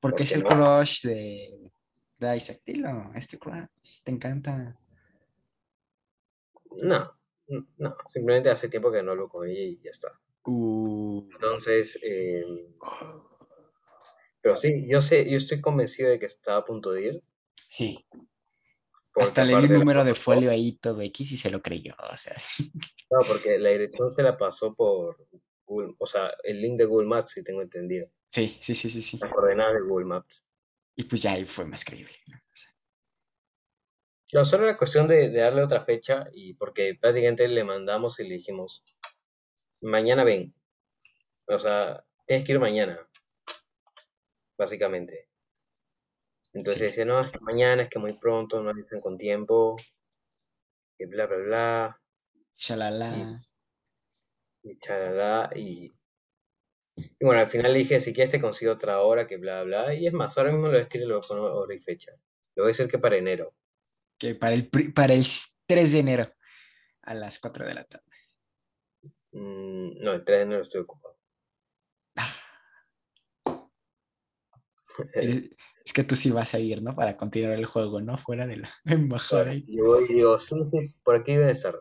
Porque 0.00 0.24
es 0.24 0.32
el 0.32 0.42
no. 0.42 0.48
crush 0.48 1.02
de, 1.06 1.70
de 2.18 2.36
Isaac. 2.36 2.60
Dilo, 2.66 3.12
este 3.14 3.38
crush, 3.38 4.02
te 4.02 4.10
encanta. 4.10 4.76
No, 6.82 7.20
no, 7.78 7.96
simplemente 8.08 8.50
hace 8.50 8.68
tiempo 8.68 8.90
que 8.90 9.00
no 9.00 9.28
con 9.28 9.48
ella 9.48 9.60
y 9.60 9.80
ya 9.80 9.92
está. 9.92 10.20
Uh, 10.46 11.26
Entonces, 11.32 11.98
eh, 12.02 12.44
pero 14.40 14.56
sí, 14.58 14.86
yo 14.88 15.00
sé, 15.00 15.28
yo 15.30 15.36
estoy 15.36 15.60
convencido 15.60 16.10
de 16.10 16.18
que 16.18 16.26
está 16.26 16.56
a 16.56 16.64
punto 16.64 16.92
de 16.92 17.02
ir. 17.06 17.22
sí, 17.68 18.04
hasta 19.16 19.44
le 19.44 19.56
di 19.56 19.68
la 19.68 19.78
número 19.78 20.04
de 20.04 20.14
folio 20.14 20.50
ahí 20.50 20.76
todo 20.78 21.00
X 21.02 21.32
y 21.32 21.36
se 21.36 21.50
lo 21.50 21.62
creyó. 21.62 21.94
O 22.12 22.16
sea, 22.16 22.34
No, 23.10 23.18
porque 23.26 23.58
la 23.58 23.70
dirección 23.70 24.10
se 24.10 24.22
la 24.22 24.36
pasó 24.36 24.74
por 24.74 25.16
Google, 25.66 25.94
o 25.98 26.06
sea, 26.06 26.30
el 26.42 26.60
link 26.60 26.78
de 26.78 26.84
Google 26.84 27.08
Maps, 27.08 27.32
si 27.32 27.44
tengo 27.44 27.62
entendido. 27.62 28.08
sí, 28.30 28.58
sí, 28.60 28.74
sí, 28.74 28.90
sí, 28.90 29.00
sí. 29.00 29.18
Las 29.20 29.32
coordenadas 29.32 29.74
de 29.74 29.80
Google 29.88 30.06
Maps. 30.06 30.44
Y 30.96 31.04
pues 31.04 31.22
ya 31.22 31.32
ahí 31.32 31.44
fue 31.44 31.64
más 31.64 31.84
creíble. 31.84 32.14
¿no? 32.26 32.36
O 32.36 32.54
sea, 32.56 32.70
No, 34.32 34.44
solo 34.44 34.64
era 34.64 34.76
cuestión 34.76 35.06
de, 35.08 35.30
de 35.30 35.40
darle 35.40 35.62
otra 35.62 35.84
fecha 35.84 36.26
y 36.32 36.54
porque 36.54 36.96
prácticamente 37.00 37.46
le 37.48 37.64
mandamos 37.64 38.18
y 38.20 38.24
le 38.28 38.34
dijimos, 38.34 38.84
mañana 39.84 40.24
ven. 40.24 40.54
O 41.46 41.58
sea, 41.58 42.04
tienes 42.26 42.46
que 42.46 42.52
ir 42.52 42.60
mañana, 42.60 43.08
básicamente. 44.58 45.28
Entonces 46.54 46.78
Sí. 46.80 46.84
decía, 46.86 47.04
no, 47.04 47.20
es 47.20 47.30
que 47.30 47.38
mañana, 47.40 47.82
es 47.82 47.90
que 47.90 47.98
muy 47.98 48.14
pronto, 48.18 48.62
no 48.62 48.72
dicen 48.72 49.00
con 49.02 49.18
tiempo, 49.18 49.76
y 50.98 51.06
bla, 51.06 51.26
bla, 51.26 51.36
bla, 51.38 52.00
shalala. 52.56 53.10
y 54.62 54.78
charalá, 54.78 55.50
y, 55.54 55.94
y 56.96 57.24
bueno, 57.24 57.40
al 57.40 57.48
final 57.48 57.72
le 57.72 57.80
dije, 57.80 58.00
si 58.00 58.12
quieres 58.12 58.30
te 58.30 58.40
consigo 58.40 58.72
otra 58.72 59.00
hora, 59.02 59.26
que 59.26 59.36
bla, 59.36 59.62
bla, 59.62 59.94
y 59.94 60.06
es 60.06 60.12
más, 60.12 60.36
ahora 60.38 60.52
mismo 60.52 60.68
lo 60.68 60.78
escribo, 60.78 61.08
lo 61.08 61.20
pongo 61.20 61.54
hora 61.54 61.74
y 61.74 61.80
fecha. 61.80 62.12
Le 62.12 62.62
voy 62.62 62.64
a 62.66 62.68
decir 62.68 62.88
que 62.88 62.98
para 62.98 63.16
enero. 63.16 63.54
Que 64.18 64.34
para 64.34 64.54
el, 64.54 64.70
para 64.94 65.14
el 65.14 65.24
3 65.66 65.92
de 65.92 65.98
enero 65.98 66.32
a 67.02 67.14
las 67.14 67.38
4 67.38 67.66
de 67.66 67.74
la 67.74 67.84
tarde. 67.84 68.13
Mm, 69.34 69.98
no, 70.02 70.12
el 70.12 70.24
3 70.24 70.38
de 70.38 70.42
enero 70.44 70.62
estoy 70.62 70.80
ocupado. 70.82 71.16
Es 75.84 75.92
que 75.92 76.04
tú 76.04 76.16
sí 76.16 76.30
vas 76.30 76.54
a 76.54 76.58
ir, 76.60 76.80
¿no? 76.82 76.94
Para 76.94 77.16
continuar 77.16 77.52
el 77.58 77.66
juego, 77.66 78.00
¿no? 78.00 78.16
Fuera 78.16 78.46
de 78.46 78.56
la 78.58 78.68
embajada. 78.86 79.52
y- 79.54 79.64
Y 79.66 79.80
voy 79.80 80.04
y 80.08 80.14
digo, 80.14 80.38
sí, 80.38 80.54
sí, 80.70 80.94
por 81.02 81.16
aquí 81.16 81.32
debe 81.34 81.54
ser. 81.54 81.80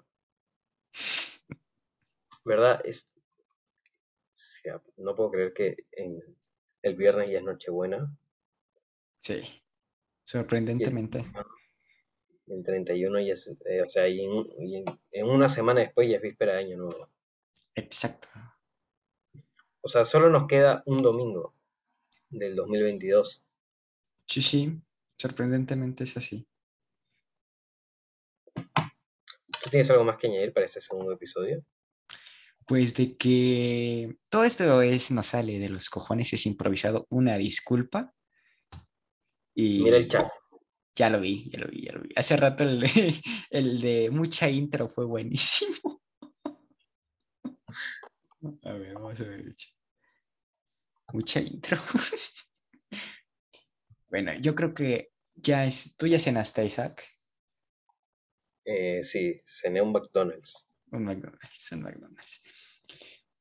¿Verdad? 2.44 2.82
Es, 2.84 3.14
o 3.16 4.36
sea, 4.36 4.82
no 4.98 5.16
puedo 5.16 5.32
creer 5.32 5.54
que 5.54 5.78
en 5.92 6.20
el 6.82 6.96
viernes 6.96 7.30
ya 7.32 7.38
es 7.38 7.44
Nochebuena 7.46 8.14
Sí, 9.20 9.42
sorprendentemente. 10.26 11.24
y 12.48 12.54
el 12.54 12.64
31 12.66 13.22
ya 13.22 13.34
es, 13.34 13.48
eh, 13.66 13.82
o 13.84 13.88
sea, 13.88 14.10
y, 14.10 14.20
en, 14.26 14.46
y 14.60 14.76
en- 14.78 15.00
en 15.12 15.26
una 15.28 15.48
semana 15.48 15.80
después 15.82 16.10
ya 16.10 16.18
es 16.18 16.22
víspera 16.22 16.54
de 16.56 16.60
Año 16.60 16.78
Nuevo. 16.78 17.10
Exacto. 17.76 18.28
O 19.82 19.88
sea, 19.88 20.04
solo 20.06 20.30
nos 20.30 20.48
queda 20.48 20.82
un 20.86 21.02
domingo 21.02 21.54
del 22.30 22.56
2022. 22.56 23.44
Sí, 24.28 24.42
sí, 24.42 24.82
sorprendentemente 25.18 26.04
es 26.06 26.18
así. 26.18 26.48
¿Tú 28.54 29.70
tienes 29.70 29.90
algo 29.92 30.04
más 30.04 30.18
que 30.18 30.28
añadir 30.28 30.54
para 30.54 30.66
este 30.66 30.82
segundo 30.82 31.12
episodio? 31.14 31.64
Pues 32.66 32.94
de 32.96 33.18
que 33.18 34.18
todo 34.30 34.46
esto 34.46 34.82
es, 34.82 35.12
no 35.12 35.24
sale 35.24 35.60
de 35.60 35.70
los 35.70 35.90
cojones, 35.90 36.32
es 36.34 36.46
improvisado. 36.46 37.06
Una 37.10 37.38
disculpa. 37.38 38.14
Mira 39.56 39.98
el 39.98 40.04
Y 40.04 40.08
chat. 40.08 40.30
ya 40.96 41.10
lo 41.10 41.20
vi, 41.20 41.50
ya 41.52 41.60
lo 41.60 41.68
vi, 41.68 41.86
ya 41.86 41.94
lo 41.94 42.02
vi. 42.02 42.10
Hace 42.16 42.38
rato 42.38 42.64
el, 42.64 42.84
el 43.50 43.82
de 43.82 44.10
mucha 44.12 44.50
intro 44.50 44.88
fue 44.88 45.06
buenísimo. 45.06 46.03
A 48.44 48.74
ver, 48.74 48.94
vamos 48.94 49.20
a 49.20 49.24
ver. 49.24 49.56
Mucha 51.14 51.40
intro. 51.40 51.78
Bueno, 54.10 54.32
yo 54.36 54.54
creo 54.54 54.76
que 54.76 55.12
ya 55.34 55.66
es. 55.66 55.96
¿Tú 55.98 56.06
ya 56.06 56.20
cenaste, 56.20 56.64
Isaac? 56.64 57.04
Eh, 58.64 59.04
sí, 59.04 59.42
cené 59.44 59.82
un 59.82 59.92
McDonald's. 59.92 60.70
Un 60.92 61.06
McDonald's, 61.06 61.72
un 61.72 61.82
McDonald's. 61.82 62.44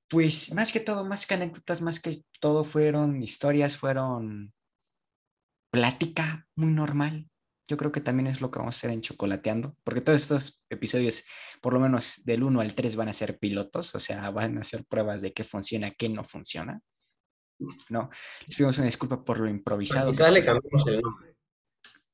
Pues 0.08 0.50
más 0.54 0.72
que 0.72 0.80
todo, 0.80 1.04
más 1.04 1.26
que 1.26 1.34
anécdotas, 1.34 1.82
más 1.82 2.00
que 2.00 2.24
todo 2.40 2.64
fueron 2.64 3.22
historias, 3.22 3.76
fueron 3.76 4.54
plática 5.70 6.48
muy 6.54 6.72
normal. 6.72 7.30
Yo 7.72 7.78
creo 7.78 7.90
que 7.90 8.02
también 8.02 8.26
es 8.26 8.42
lo 8.42 8.50
que 8.50 8.58
vamos 8.58 8.74
a 8.74 8.78
hacer 8.80 8.90
en 8.90 9.00
Chocolateando, 9.00 9.74
porque 9.82 10.02
todos 10.02 10.20
estos 10.20 10.62
episodios, 10.68 11.24
por 11.62 11.72
lo 11.72 11.80
menos 11.80 12.22
del 12.22 12.42
1 12.42 12.60
al 12.60 12.74
3, 12.74 12.96
van 12.96 13.08
a 13.08 13.14
ser 13.14 13.38
pilotos, 13.38 13.94
o 13.94 13.98
sea, 13.98 14.28
van 14.28 14.58
a 14.58 14.64
ser 14.64 14.84
pruebas 14.84 15.22
de 15.22 15.32
qué 15.32 15.42
funciona, 15.42 15.90
qué 15.92 16.10
no 16.10 16.22
funciona. 16.22 16.78
No, 17.88 18.10
les 18.46 18.54
pedimos 18.54 18.76
una 18.76 18.84
disculpa 18.84 19.24
por 19.24 19.40
lo 19.40 19.48
improvisado. 19.48 20.10
que 20.10 20.18
Quizás 20.18 20.32
le 20.32 20.44
cambiamos 20.44 20.86
el 20.86 21.00
nombre. 21.00 21.34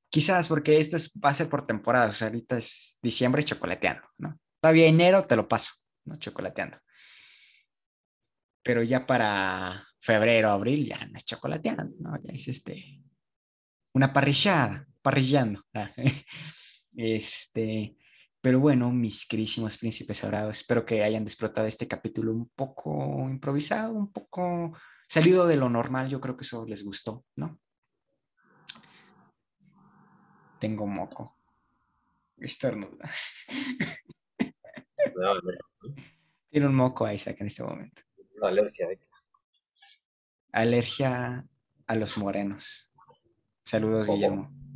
Quizás 0.09 0.47
porque 0.47 0.79
esto 0.79 0.97
es- 0.97 1.13
va 1.13 1.31
a 1.31 1.35
ser 1.35 1.49
por 1.49 1.67
temporada, 1.67 2.11
o 2.11 2.13
sea, 2.13 2.29
ahorita 2.29 2.57
es 2.57 3.01
diciembre 3.03 3.43
chocolateando, 3.43 4.07
¿no? 4.19 4.39
Todavía 4.63 4.87
enero 4.87 5.25
te 5.25 5.35
lo 5.35 5.49
paso, 5.49 5.73
¿no? 6.05 6.21
Chocolateando. 6.21 6.79
Pero 8.63 8.85
ya 8.85 9.05
para 9.05 9.85
febrero, 10.01 10.51
abril, 10.51 10.87
ya 10.87 11.05
no 11.07 11.17
es 11.17 11.25
chocolateando, 11.25 11.97
¿no? 11.99 12.17
Ya 12.23 12.33
es 12.33 12.47
este, 12.47 13.03
una 13.93 14.13
parrillada, 14.13 14.88
parrillando. 15.09 15.63
ah. 15.75 15.91
Este, 16.95 17.97
pero 18.43 18.61
bueno, 18.61 18.91
mis 18.93 19.27
queridísimos 19.27 19.79
príncipes 19.79 20.21
dorados, 20.21 20.59
espero 20.59 20.85
que 20.85 21.03
hayan 21.03 21.25
disfrutado 21.25 21.67
este 21.67 21.89
capítulo 21.89 22.33
un 22.33 22.49
poco 22.51 23.27
improvisado, 23.29 23.95
un 23.95 24.13
poco 24.13 24.77
salido 25.07 25.47
de 25.47 25.57
lo 25.57 25.71
normal, 25.71 26.11
yo 26.11 26.21
creo 26.21 26.37
que 26.37 26.43
eso 26.43 26.67
les 26.67 26.85
gustó, 26.85 27.25
¿no? 27.37 27.59
Tengo 30.61 30.87
moco. 30.87 31.39
Estornuda. 32.37 33.09
No, 35.15 35.35
no, 35.35 35.41
Tiene 36.51 36.67
un 36.67 36.75
moco 36.75 37.11
Isaac 37.11 37.41
en 37.41 37.47
este 37.49 37.63
momento. 37.63 38.03
alergia. 38.43 38.87
¿eh? 38.91 39.01
Alergia 40.53 41.49
a 41.87 41.95
los 41.97 42.19
morenos. 42.19 42.93
Saludos, 43.65 44.07
¿Cómo? 44.07 44.17
Guillermo. 44.17 44.68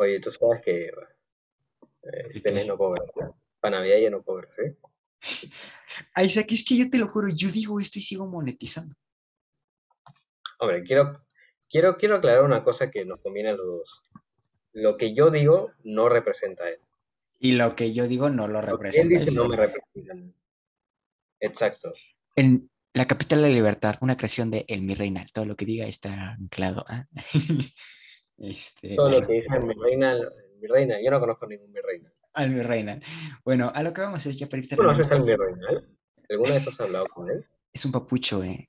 Oye, 0.00 0.18
tú 0.18 0.32
sabes 0.32 0.62
que 0.64 0.86
eh, 0.86 0.92
este 2.30 2.52
mes 2.52 2.66
no 2.66 2.78
cobras. 2.78 3.06
¿no? 3.16 3.38
Para 3.60 3.78
Navidad 3.78 3.98
ya 3.98 4.08
no 4.08 4.22
cobras, 4.22 4.58
¿eh? 4.58 4.78
Ah, 6.14 6.24
Isaac, 6.24 6.50
es 6.52 6.64
que 6.64 6.78
yo 6.78 6.88
te 6.88 6.96
lo 6.96 7.06
juro, 7.08 7.28
yo 7.28 7.50
digo 7.50 7.78
esto 7.78 7.98
y 7.98 8.02
sigo 8.02 8.26
monetizando. 8.26 8.96
Hombre, 10.58 10.82
quiero, 10.84 11.22
quiero, 11.68 11.98
quiero 11.98 12.16
aclarar 12.16 12.44
una 12.44 12.64
cosa 12.64 12.90
que 12.90 13.04
nos 13.04 13.20
conviene 13.20 13.50
a 13.50 13.56
los 13.56 13.66
dos. 13.66 14.02
Lo 14.72 14.96
que 14.96 15.14
yo 15.14 15.30
digo 15.30 15.72
no 15.84 16.08
representa 16.08 16.64
a 16.64 16.70
él. 16.70 16.80
Y 17.38 17.52
lo 17.52 17.76
que 17.76 17.92
yo 17.92 18.08
digo 18.08 18.30
no 18.30 18.48
lo 18.48 18.62
Lo 18.62 18.78
que 18.78 18.88
él 18.88 19.08
representa. 19.10 19.18
dice 19.20 19.32
no 19.32 19.48
me 19.48 19.56
representa. 19.56 20.14
Exacto. 21.40 21.92
En 22.36 22.70
la 22.94 23.06
capital 23.06 23.42
de 23.42 23.48
la 23.48 23.54
libertad, 23.54 23.96
una 24.00 24.16
creación 24.16 24.50
de 24.50 24.64
El 24.66 24.80
Mi 24.80 24.94
Reina. 24.94 25.26
Todo 25.34 25.44
lo 25.44 25.56
que 25.56 25.66
diga 25.66 25.86
está 25.86 26.30
anclado. 26.32 26.86
¿ah? 26.88 27.06
Este, 28.40 28.96
Todo 28.96 29.08
lo 29.08 29.12
bueno, 29.12 29.26
que 29.26 29.32
dice 29.34 29.60
mi 29.60 29.74
reina, 29.74 30.16
mi 30.60 30.66
reina, 30.66 30.96
yo 31.02 31.10
no 31.10 31.20
conozco 31.20 31.46
ningún 31.46 31.70
mi 31.72 31.80
reina. 31.80 32.12
al 32.34 32.50
Mi 32.50 32.62
Reina. 32.62 32.98
Bueno, 33.44 33.70
a 33.74 33.82
lo 33.82 33.92
que 33.92 34.00
vamos 34.02 34.24
es 34.26 34.36
ya 34.38 34.46
para 34.48 34.58
ir 34.62 34.68
¿Tú 34.68 34.76
terminando. 34.76 35.02
conoces 35.02 35.12
al 35.12 35.24
mi 35.24 35.36
reina? 35.36 35.66
eh? 35.72 35.96
¿Alguna 36.30 36.54
vez 36.54 36.68
has 36.68 36.80
hablado 36.80 37.06
con 37.08 37.30
él? 37.30 37.44
Es 37.72 37.84
un 37.84 37.92
papucho, 37.92 38.42
¿eh? 38.44 38.68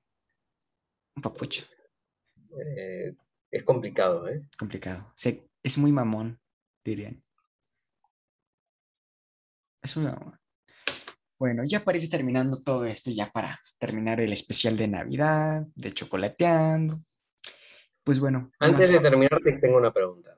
Un 1.16 1.22
papucho. 1.22 1.66
Eh, 2.78 3.14
es 3.52 3.64
complicado, 3.64 4.28
¿eh? 4.28 4.42
complicado. 4.58 5.12
Se- 5.16 5.48
es 5.64 5.78
muy 5.78 5.92
mamón, 5.92 6.40
dirían. 6.84 7.24
Es 9.84 9.96
muy 9.98 10.06
mamón. 10.12 10.38
Bueno, 11.40 11.64
ya 11.66 11.80
para 11.84 11.98
ir 11.98 12.10
terminando 12.10 12.62
todo 12.62 12.86
esto, 12.86 13.10
ya 13.12 13.28
para 13.32 13.60
terminar 13.80 14.20
el 14.22 14.32
especial 14.32 14.78
de 14.78 14.88
Navidad, 14.88 15.66
de 15.76 15.92
chocolateando. 15.94 17.02
Pues 18.04 18.20
bueno, 18.20 18.52
¿qué 18.60 18.66
Antes 18.66 18.92
de 18.92 19.00
terminar, 19.00 19.40
te 19.44 19.54
tengo 19.54 19.78
una 19.78 19.94
pregunta. 19.94 20.38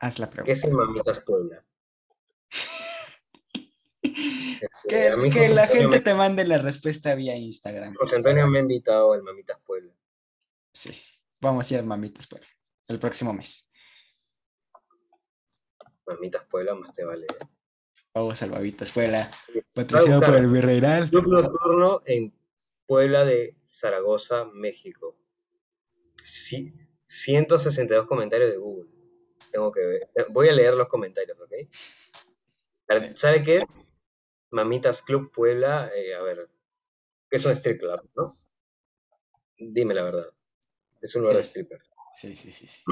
haz 0.00 0.18
la 0.18 0.28
¿Qué 0.28 0.32
pregunta. 0.42 0.52
es 0.52 0.64
el 0.64 0.72
Mamitas 0.74 1.20
Puebla? 1.20 1.64
Este, 4.90 5.30
Que, 5.30 5.48
la 5.50 5.66
gente 5.66 5.86
me- 5.98 6.00
te 6.00 6.14
mande 6.14 6.44
la 6.44 6.58
respuesta 6.58 7.14
vía 7.14 7.36
Instagram. 7.36 7.94
José 7.94 8.16
Antonio 8.16 8.46
me 8.48 8.58
ha 8.58 8.62
invitado 8.62 9.12
al 9.12 9.22
Mamitas 9.22 9.58
Puebla. 9.64 9.92
Sí, 10.72 10.90
vamos 11.40 11.70
a 11.70 11.74
ir 11.74 11.80
a 11.80 11.82
mamitas 11.84 12.26
pues, 12.26 12.42
el 12.88 12.98
próximo 12.98 13.32
mes. 13.32 13.70
Mamitas 16.06 16.44
Puebla 16.46 16.74
más 16.74 16.92
te 16.92 17.04
vale. 17.04 17.26
¿eh? 17.26 17.46
Vamos 18.14 18.42
al 18.42 18.50
Babitas 18.50 18.90
Fuera, 18.90 19.30
Voy 19.48 19.58
a 19.60 19.64
patrocinado 19.74 20.22
por 20.22 20.36
el 20.36 20.48
Virreinal. 20.50 21.08
Club 21.10 21.26
nocturno 21.28 22.02
en 22.06 22.32
Puebla 22.86 23.24
de 23.24 23.56
Zaragoza, 23.64 24.44
México. 24.46 25.16
Sí, 26.22 26.72
162 27.08 28.06
comentarios 28.06 28.50
de 28.50 28.58
Google. 28.58 28.90
Tengo 29.50 29.72
que 29.72 29.80
ver. 29.80 30.10
Voy 30.28 30.48
a 30.48 30.52
leer 30.52 30.74
los 30.74 30.88
comentarios, 30.88 31.38
¿ok? 31.40 31.52
¿Sabe 33.14 33.42
qué 33.42 33.56
es? 33.58 33.94
Mamitas 34.50 35.02
Club 35.02 35.32
Puebla. 35.32 35.90
eh, 35.94 36.14
a 36.14 36.22
ver, 36.22 36.48
¿qué 37.30 37.36
es 37.36 37.44
un 37.46 37.52
strip 37.52 37.80
club, 37.80 38.08
no? 38.14 38.38
Dime 39.58 39.94
la 39.94 40.02
verdad. 40.02 40.26
Es 41.00 41.14
un 41.14 41.22
lugar 41.22 41.36
de 41.36 41.44
stripper. 41.44 41.80
Sí, 42.14 42.36
sí, 42.36 42.52
sí, 42.52 42.66
sí. 42.66 42.82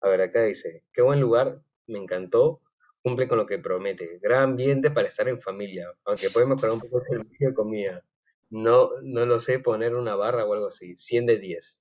A 0.00 0.08
ver, 0.08 0.20
acá 0.20 0.42
dice, 0.42 0.84
qué 0.92 1.00
buen 1.00 1.20
lugar, 1.20 1.62
me 1.86 1.98
encantó, 1.98 2.60
cumple 3.02 3.28
con 3.28 3.38
lo 3.38 3.46
que 3.46 3.58
promete, 3.58 4.18
gran 4.20 4.42
ambiente 4.42 4.90
para 4.90 5.08
estar 5.08 5.28
en 5.28 5.40
familia, 5.40 5.90
aunque 6.04 6.28
puede 6.28 6.46
mejorar 6.46 6.72
un 6.72 6.80
poco 6.80 7.00
el 7.00 7.06
servicio 7.06 7.48
de 7.48 7.54
comida. 7.54 8.04
No, 8.50 8.90
no 9.02 9.24
lo 9.24 9.40
sé, 9.40 9.58
poner 9.58 9.94
una 9.94 10.16
barra 10.16 10.44
o 10.44 10.52
algo 10.52 10.66
así, 10.66 10.96
100 10.96 11.26
de 11.26 11.38
10. 11.38 11.80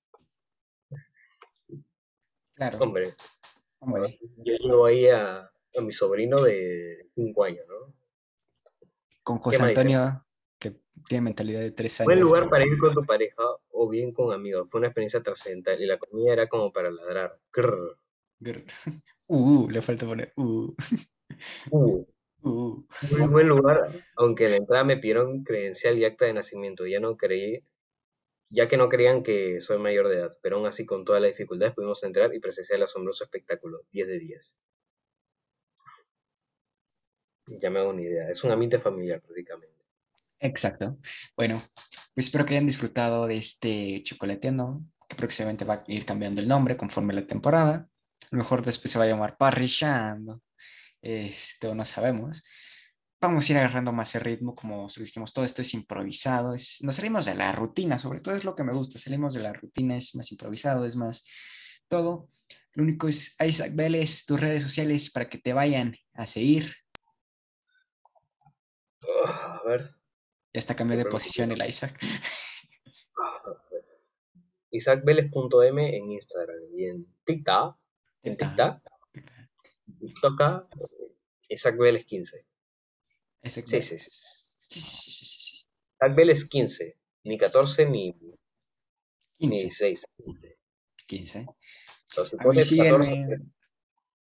Claro, 2.70 2.86
Hombre, 2.86 3.14
hombre. 3.80 4.20
yo 4.38 4.53
llevo 4.57 4.86
ahí 4.86 5.07
a, 5.07 5.39
a 5.39 5.82
mi 5.82 5.91
sobrino 5.91 6.41
de 6.41 7.09
5 7.16 7.43
años, 7.43 7.66
¿no? 7.68 7.93
Con 9.24 9.38
José? 9.39 9.64
Antonio, 9.64 10.26
que 10.59 10.76
tiene 11.07 11.24
mentalidad 11.24 11.61
de 11.61 11.72
tres 11.72 11.99
años. 12.01 12.07
Buen 12.07 12.20
lugar 12.20 12.49
para 12.49 12.66
ir 12.66 12.78
con 12.78 12.93
tu 12.93 13.03
pareja 13.05 13.43
o 13.72 13.89
bien 13.89 14.11
con 14.14 14.34
amigos, 14.34 14.70
fue 14.70 14.80
una 14.80 14.88
experiencia 14.88 15.22
trascendental 15.22 15.82
y 15.82 15.86
la 15.86 15.97
comida 15.97 16.34
era 16.34 16.47
como 16.47 16.72
para 16.72 16.91
ladrar. 16.91 17.39
Grr. 17.51 17.97
Grr. 18.39 18.64
Uh, 19.26 19.70
le 19.70 19.82
falta 19.82 20.05
poner. 20.05 20.34
Uh, 20.36 20.76
Uh. 21.72 22.05
uh. 22.43 22.86
Muy 23.18 23.28
buen 23.30 23.47
lugar, 23.47 23.89
aunque 24.18 24.45
a 24.47 24.49
la 24.49 24.57
entrada 24.57 24.84
me 24.84 24.97
pidieron 24.97 25.43
credencial 25.43 25.97
y 25.97 26.03
acta 26.05 26.26
de 26.26 26.34
nacimiento. 26.34 26.86
Ya 26.86 26.99
no 26.99 27.16
creí, 27.16 27.64
ya 28.54 28.68
que 28.68 28.78
no 28.78 28.88
creían 28.88 29.24
que 29.24 29.60
soy 29.60 29.80
mayor 29.80 30.08
de 30.08 30.18
edad, 30.18 30.38
pero 30.43 30.58
aún 30.58 30.68
así 30.68 30.86
con 30.86 31.04
todas 31.04 31.20
las 31.20 31.32
dificultades 31.32 31.74
pudimos 31.74 32.04
entrar 32.04 32.34
y 32.36 32.39
presenciar 32.39 32.78
el 32.78 32.84
asombroso 32.84 33.24
espectáculo. 33.24 33.82
10 33.91 34.08
de 34.08 34.20
10. 34.20 34.58
Ya 37.47 37.72
me 37.72 37.80
hago 37.80 37.89
una 37.89 38.04
idea. 38.04 38.30
Es 38.30 38.43
un 38.43 38.51
ambiente 38.51 38.78
familiar 38.78 39.22
prácticamente. 39.22 39.76
Exacto. 40.39 40.99
Bueno, 41.36 41.64
pues 42.14 42.28
espero 42.28 42.45
que 42.45 42.54
hayan 42.54 42.68
disfrutado 42.68 43.26
de 43.26 43.38
este 43.38 44.04
chocolateando, 44.04 44.84
que 45.10 45.16
próximamente 45.16 45.66
va 45.66 45.74
a 45.74 45.84
ir 45.88 46.06
cambiando 46.06 46.39
el 46.39 46.47
nombre 46.47 46.78
conforme 46.78 47.14
la 47.14 47.26
temporada. 47.26 47.89
A 48.22 48.28
lo 48.30 48.38
mejor 48.38 48.64
después 48.64 48.91
se 48.91 48.99
va 48.99 49.06
a 49.06 49.08
llamar 49.08 49.36
parrillando. 49.36 50.43
Esto 51.01 51.74
no 51.74 51.86
sabemos. 51.86 52.43
Vamos 53.24 53.48
a 53.48 53.52
ir 53.54 53.58
agarrando 53.58 53.94
más 53.94 54.14
el 54.16 54.22
ritmo, 54.22 54.54
como 54.54 54.84
os 54.84 54.96
dijimos, 54.96 55.32
todo 55.32 55.46
esto 55.46 55.62
es 55.62 55.74
improvisado, 55.74 56.54
es- 56.54 56.80
nos 56.84 56.98
salimos 56.98 57.24
de 57.24 57.36
la 57.36 57.54
rutina, 57.54 57.98
sobre 57.98 58.20
todo 58.20 58.36
es 58.36 58.44
lo 58.44 58.54
que 58.54 58.66
me 58.66 58.74
gusta, 58.74 59.00
salimos 59.00 59.34
de 59.34 59.42
la 59.42 59.54
rutina, 59.54 59.96
es 59.96 60.14
más 60.16 60.30
improvisado, 60.34 60.86
es 60.86 60.98
más 60.98 61.26
todo. 61.88 62.28
Lo 62.74 62.84
único 62.84 63.08
es, 63.08 63.38
Isaac 63.40 63.72
Vélez, 63.76 64.26
tus 64.26 64.42
redes 64.42 64.64
sociales 64.64 65.10
para 65.10 65.30
que 65.30 65.38
te 65.38 65.54
vayan 65.54 65.96
a 66.16 66.28
seguir. 66.28 66.76
Ah, 69.26 69.62
a 69.64 69.70
ver. 69.70 69.96
Ya 70.54 70.60
está 70.60 70.76
cambiando 70.76 71.06
de 71.06 71.10
posición 71.12 71.50
el 71.54 71.66
Isaac. 71.66 71.98
IsaacVélez.m 74.72 75.96
en 75.96 76.12
Instagram 76.12 76.58
y 76.76 76.88
en 76.88 77.08
TikTok. 77.24 77.78
En 78.24 78.36
TikTok. 78.36 78.82
TikTok. 79.98 80.68
Isaac 81.48 81.78
Vélez 81.78 82.06
15. 82.06 82.46
Ese- 83.44 83.62
Sí, 83.68 83.82
sí, 83.82 84.00
sí. 84.00 84.10
Sí, 84.10 84.80
sí, 84.80 85.12
sí, 85.12 85.12
sí, 85.12 85.26
sí, 85.26 85.41
sí. 85.41 85.68
Isaac 86.02 86.16
Vélez 86.16 86.46
15. 86.50 86.98
Ni 87.26 87.38
14 87.38 87.86
ni, 87.86 88.06
ni 89.39 89.50
15, 89.50 89.86
16. 89.86 90.06
15. 91.08 91.46
O 92.18 92.26
si 92.26 92.36
A 92.36 92.39
mí 92.39 92.44
pones 92.44 92.70
14, 92.70 92.70
síguenme. 92.70 93.39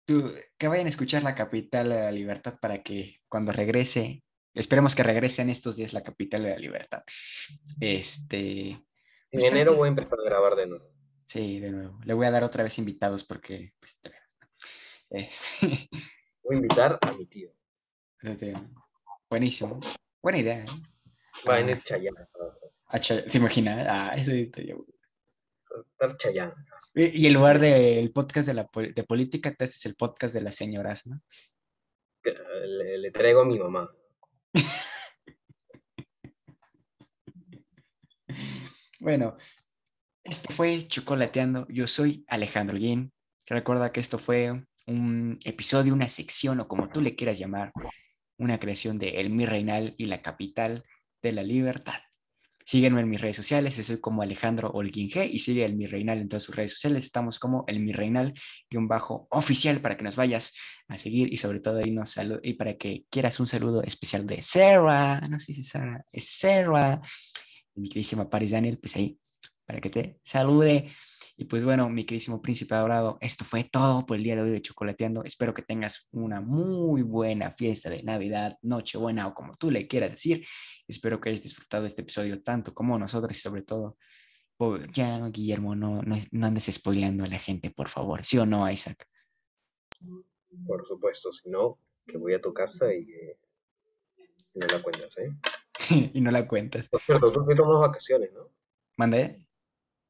Tú- 0.05 0.33
que 0.57 0.67
vayan 0.69 0.85
a 0.85 0.89
escuchar 0.89 1.23
la 1.23 1.35
capital 1.35 1.89
de 1.89 1.95
la 1.95 2.11
libertad 2.11 2.57
para 2.61 2.81
que 2.81 3.19
cuando 3.27 3.51
regrese, 3.51 4.23
esperemos 4.53 4.95
que 4.95 5.03
regrese 5.03 5.41
en 5.41 5.49
estos 5.49 5.75
días 5.75 5.91
la 5.93 6.01
capital 6.03 6.43
de 6.43 6.49
la 6.51 6.57
libertad. 6.57 7.03
Este, 7.81 8.69
en 8.69 8.81
enero 9.31 9.75
voy 9.75 9.87
a 9.87 9.89
empezar 9.89 10.19
a 10.19 10.23
grabar 10.23 10.55
de 10.55 10.67
nuevo. 10.67 10.89
sí, 11.25 11.59
de 11.59 11.71
nuevo. 11.71 11.99
Le 12.05 12.13
voy 12.13 12.25
a 12.25 12.31
dar 12.31 12.43
otra 12.45 12.63
vez 12.63 12.77
invitados 12.79 13.23
porque, 13.25 13.73
pues. 13.79 13.99
Este, 15.09 15.89
Voy 16.43 16.55
a 16.55 16.57
invitar 16.57 16.99
a 17.01 17.13
mi 17.13 17.25
tío. 17.25 17.51
buenísimo. 19.29 19.79
Buena 20.21 20.39
idea. 20.39 20.59
¿eh? 20.63 20.65
Va 21.47 21.53
a 21.53 21.57
Ah. 21.57 21.59
venir 21.59 21.81
Chayanne. 21.83 22.17
Ah, 22.89 22.99
¿Te 22.99 23.37
imaginas? 23.37 23.85
Ah, 23.89 24.13
eso 24.17 24.31
estaría 24.31 24.75
estar 25.91 26.17
Chayanne. 26.17 26.53
Y 26.95 27.27
en 27.27 27.33
lugar 27.33 27.59
del 27.59 28.11
podcast 28.11 28.47
de, 28.47 28.53
la, 28.55 28.67
de 28.73 29.03
política, 29.03 29.53
te 29.53 29.65
haces 29.65 29.85
el 29.85 29.95
podcast 29.95 30.33
de 30.33 30.41
las 30.41 30.55
señoras, 30.55 31.05
¿no? 31.05 31.21
Le 32.23 33.11
traigo 33.11 33.41
a 33.41 33.45
mi 33.45 33.59
mamá. 33.59 33.89
Bueno, 38.99 39.37
esto 40.23 40.51
fue 40.53 40.87
Chocolateando. 40.87 41.67
Yo 41.69 41.87
soy 41.87 42.25
Alejandro 42.27 42.77
Guin. 42.77 43.13
Recuerda 43.47 43.91
que 43.91 43.99
esto 43.99 44.17
fue 44.17 44.65
un 44.87 45.37
episodio, 45.45 45.93
una 45.93 46.09
sección 46.09 46.59
o 46.59 46.67
como 46.67 46.89
tú 46.89 46.99
le 47.01 47.15
quieras 47.15 47.37
llamar, 47.37 47.71
una 48.37 48.59
creación 48.59 48.99
de 48.99 49.19
El 49.19 49.29
Mi 49.29 49.45
Reinal 49.45 49.95
y 49.97 50.05
la 50.05 50.21
capital 50.21 50.83
de 51.21 51.31
la 51.31 51.43
libertad. 51.43 51.99
Sígueme 52.65 52.99
en 52.99 53.09
mis 53.09 53.21
redes 53.21 53.37
sociales, 53.37 53.75
soy 53.75 54.01
como 54.01 54.21
Alejandro 54.21 54.69
Holguín 54.71 55.09
G 55.09 55.29
y 55.31 55.39
sigue 55.39 55.63
el 55.63 55.77
Mi 55.77 55.87
Reinal 55.87 56.19
en 56.19 56.27
todas 56.27 56.43
sus 56.43 56.53
redes 56.53 56.71
sociales. 56.71 57.05
Estamos 57.05 57.39
como 57.39 57.63
el 57.67 57.79
Mi 57.79 57.93
Reinal 57.93 58.33
un 58.75 58.89
bajo 58.89 59.25
oficial 59.31 59.79
para 59.79 59.95
que 59.95 60.03
nos 60.03 60.17
vayas 60.17 60.53
a 60.89 60.97
seguir 60.97 61.31
y 61.31 61.37
sobre 61.37 61.61
todo 61.61 61.77
ahí 61.77 61.91
nos 61.91 62.19
y 62.43 62.53
para 62.55 62.75
que 62.75 63.05
quieras 63.09 63.39
un 63.39 63.47
saludo 63.47 63.83
especial 63.83 64.27
de 64.27 64.41
Sarah, 64.41 65.21
no 65.29 65.39
sé 65.39 65.53
si 65.53 65.61
es 65.61 65.69
Sarah, 65.69 66.03
es 66.11 66.29
Sarah, 66.29 67.01
mi 67.75 67.87
queridísima 67.87 68.29
Paris 68.29 68.51
Daniel, 68.51 68.77
pues 68.79 68.97
ahí 68.97 69.17
para 69.67 69.81
que 69.81 69.89
te 69.89 70.19
salude. 70.23 70.89
Y 71.35 71.45
pues 71.45 71.63
bueno, 71.63 71.87
mi 71.89 72.03
queridísimo 72.03 72.41
príncipe 72.41 72.73
adorado, 72.73 73.19
esto 73.21 73.45
fue 73.45 73.65
todo 73.65 74.05
por 74.05 74.17
el 74.17 74.23
día 74.23 74.35
de 74.35 74.41
hoy 74.41 74.49
de 74.49 74.61
Chocolateando. 74.61 75.23
Espero 75.23 75.53
que 75.53 75.61
tengas 75.61 76.07
una 76.11 76.41
muy 76.41 77.03
buena 77.03 77.51
fiesta 77.51 77.91
de 77.91 78.01
Navidad, 78.01 78.57
Nochebuena 78.63 79.27
o 79.27 79.35
como 79.35 79.55
tú 79.55 79.69
le 79.69 79.87
quieras 79.87 80.11
decir. 80.11 80.43
Espero 80.87 81.21
que 81.21 81.29
hayas 81.29 81.43
disfrutado 81.43 81.85
este 81.85 82.01
episodio 82.01 82.41
tanto 82.41 82.73
como 82.73 82.97
nosotros 82.97 83.37
y 83.37 83.39
sobre 83.39 83.61
todo, 83.61 83.97
ya 84.91 85.29
Guillermo, 85.29 85.75
no, 85.75 86.01
no, 86.01 86.17
no 86.31 86.47
andes 86.47 86.71
spoileando 86.71 87.25
a 87.25 87.27
la 87.27 87.37
gente, 87.37 87.69
por 87.69 87.89
favor. 87.89 88.23
¿Sí 88.23 88.39
o 88.39 88.45
no, 88.47 88.69
Isaac? 88.71 89.07
Por 90.65 90.87
supuesto, 90.87 91.31
si 91.31 91.49
no, 91.49 91.79
que 92.07 92.17
voy 92.17 92.33
a 92.33 92.41
tu 92.41 92.51
casa 92.51 92.91
y, 92.91 93.05
no 94.55 94.65
la 94.65 94.81
cuentas, 94.81 95.17
¿eh? 95.19 95.29
y 96.15 96.21
no 96.21 96.31
la 96.31 96.47
cuentas. 96.47 96.89
Por 96.89 97.01
cierto, 97.01 97.31
tú 97.31 97.45
te 97.45 97.53
tomas 97.53 97.79
vacaciones, 97.79 98.33
¿no? 98.33 98.49
¿Mandé? 98.97 99.46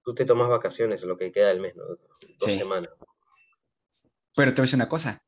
Tú 0.07 0.15
te 0.15 0.23
tomas 0.23 0.47
vacaciones 0.47 1.03
lo 1.03 1.17
que 1.17 1.33
queda 1.33 1.49
del 1.49 1.59
mes, 1.59 1.75
¿no? 1.75 1.83
Dos 1.83 1.99
semanas. 2.53 2.89
Pero 4.33 4.53
te 4.53 4.61
voy 4.61 4.63
a 4.63 4.67
decir 4.67 4.77
una 4.77 4.87
cosa. 4.87 5.21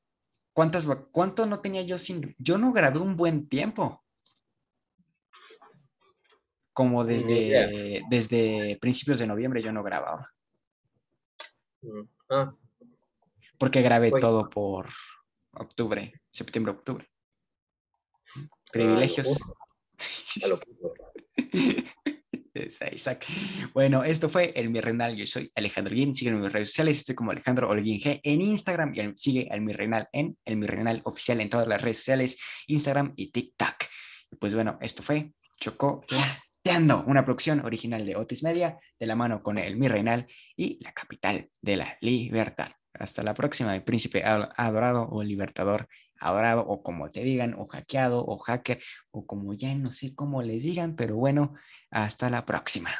¿Cuántas, 0.54 0.88
¿Cuánto 1.12 1.46
no 1.46 1.60
tenía 1.60 1.82
yo 1.82 1.98
sin... 1.98 2.34
Yo 2.38 2.58
no 2.58 2.72
grabé 2.72 3.00
un 3.00 3.18
buen 3.18 3.50
tiempo. 3.50 4.06
Como 6.72 7.04
desde, 7.04 8.04
desde 8.10 8.78
principios 8.80 9.20
de 9.20 9.28
noviembre 9.28 9.62
yo 9.62 9.74
no 9.74 9.84
grababa. 9.84 10.34
Mm, 11.82 12.04
ah. 12.30 12.56
Porque 13.58 13.82
grabé 13.82 14.12
pues 14.12 14.22
todo 14.22 14.50
por 14.50 14.88
octubre, 15.56 16.14
septiembre, 16.32 16.72
octubre. 16.72 17.12
Ah, 18.34 18.48
Privilegios. 18.72 19.42
Bueno, 23.74 24.04
esto 24.04 24.30
fue 24.30 24.52
el 24.56 24.70
Mi 24.70 24.82
Renal. 24.82 25.16
Yo 25.16 25.26
soy 25.26 25.52
Alejandro 25.56 25.96
Guín. 25.96 26.14
Sígueme 26.14 26.38
en 26.38 26.44
mis 26.44 26.52
redes 26.52 26.70
sociales. 26.70 26.98
Estoy 27.00 27.16
como 27.16 27.32
Alejandro 27.32 27.70
Olguín 27.70 28.00
G 28.00 28.20
en 28.24 28.42
Instagram 28.42 28.94
y 28.96 29.14
sigue 29.16 29.48
al 29.52 29.62
Mi 29.62 29.74
Renal 29.74 30.08
en 30.12 30.38
el 30.46 30.58
Mi 30.58 30.68
Renal 30.68 31.02
oficial 31.06 31.42
en 31.42 31.50
todas 31.50 31.68
las 31.68 31.82
redes 31.82 31.98
sociales, 31.98 32.38
Instagram 32.68 33.14
y 33.16 33.32
TikTok. 33.32 33.76
pues 34.40 34.54
bueno, 34.54 34.78
esto 34.82 35.04
fue 35.04 35.32
Chocolateando, 35.60 37.04
una 37.08 37.26
producción 37.26 37.66
original 37.66 38.06
de 38.06 38.16
Otis 38.16 38.44
Media, 38.44 38.80
de 39.00 39.06
la 39.06 39.16
mano 39.16 39.42
con 39.44 39.58
el 39.58 39.78
Mi 39.78 39.88
Renal 39.88 40.28
y 40.56 40.80
la 40.84 40.92
capital 40.94 41.50
de 41.62 41.78
la 41.78 41.98
libertad. 42.02 42.72
Hasta 43.00 43.24
la 43.24 43.34
próxima, 43.34 43.72
mi 43.74 43.80
príncipe 43.80 44.24
adorado 44.24 45.08
o 45.10 45.24
libertador 45.24 45.88
adorado, 46.20 46.66
o 46.68 46.84
como 46.84 47.10
te 47.10 47.24
digan, 47.24 47.56
o 47.58 47.66
hackeado, 47.66 48.26
o 48.26 48.38
hacker, 48.38 48.82
o 49.12 49.26
como 49.26 49.54
ya 49.54 49.74
no 49.76 49.92
sé 49.92 50.14
cómo 50.14 50.42
les 50.42 50.64
digan, 50.64 50.96
pero 50.96 51.16
bueno, 51.16 51.54
hasta 51.90 52.30
la 52.30 52.46
próxima. 52.46 52.92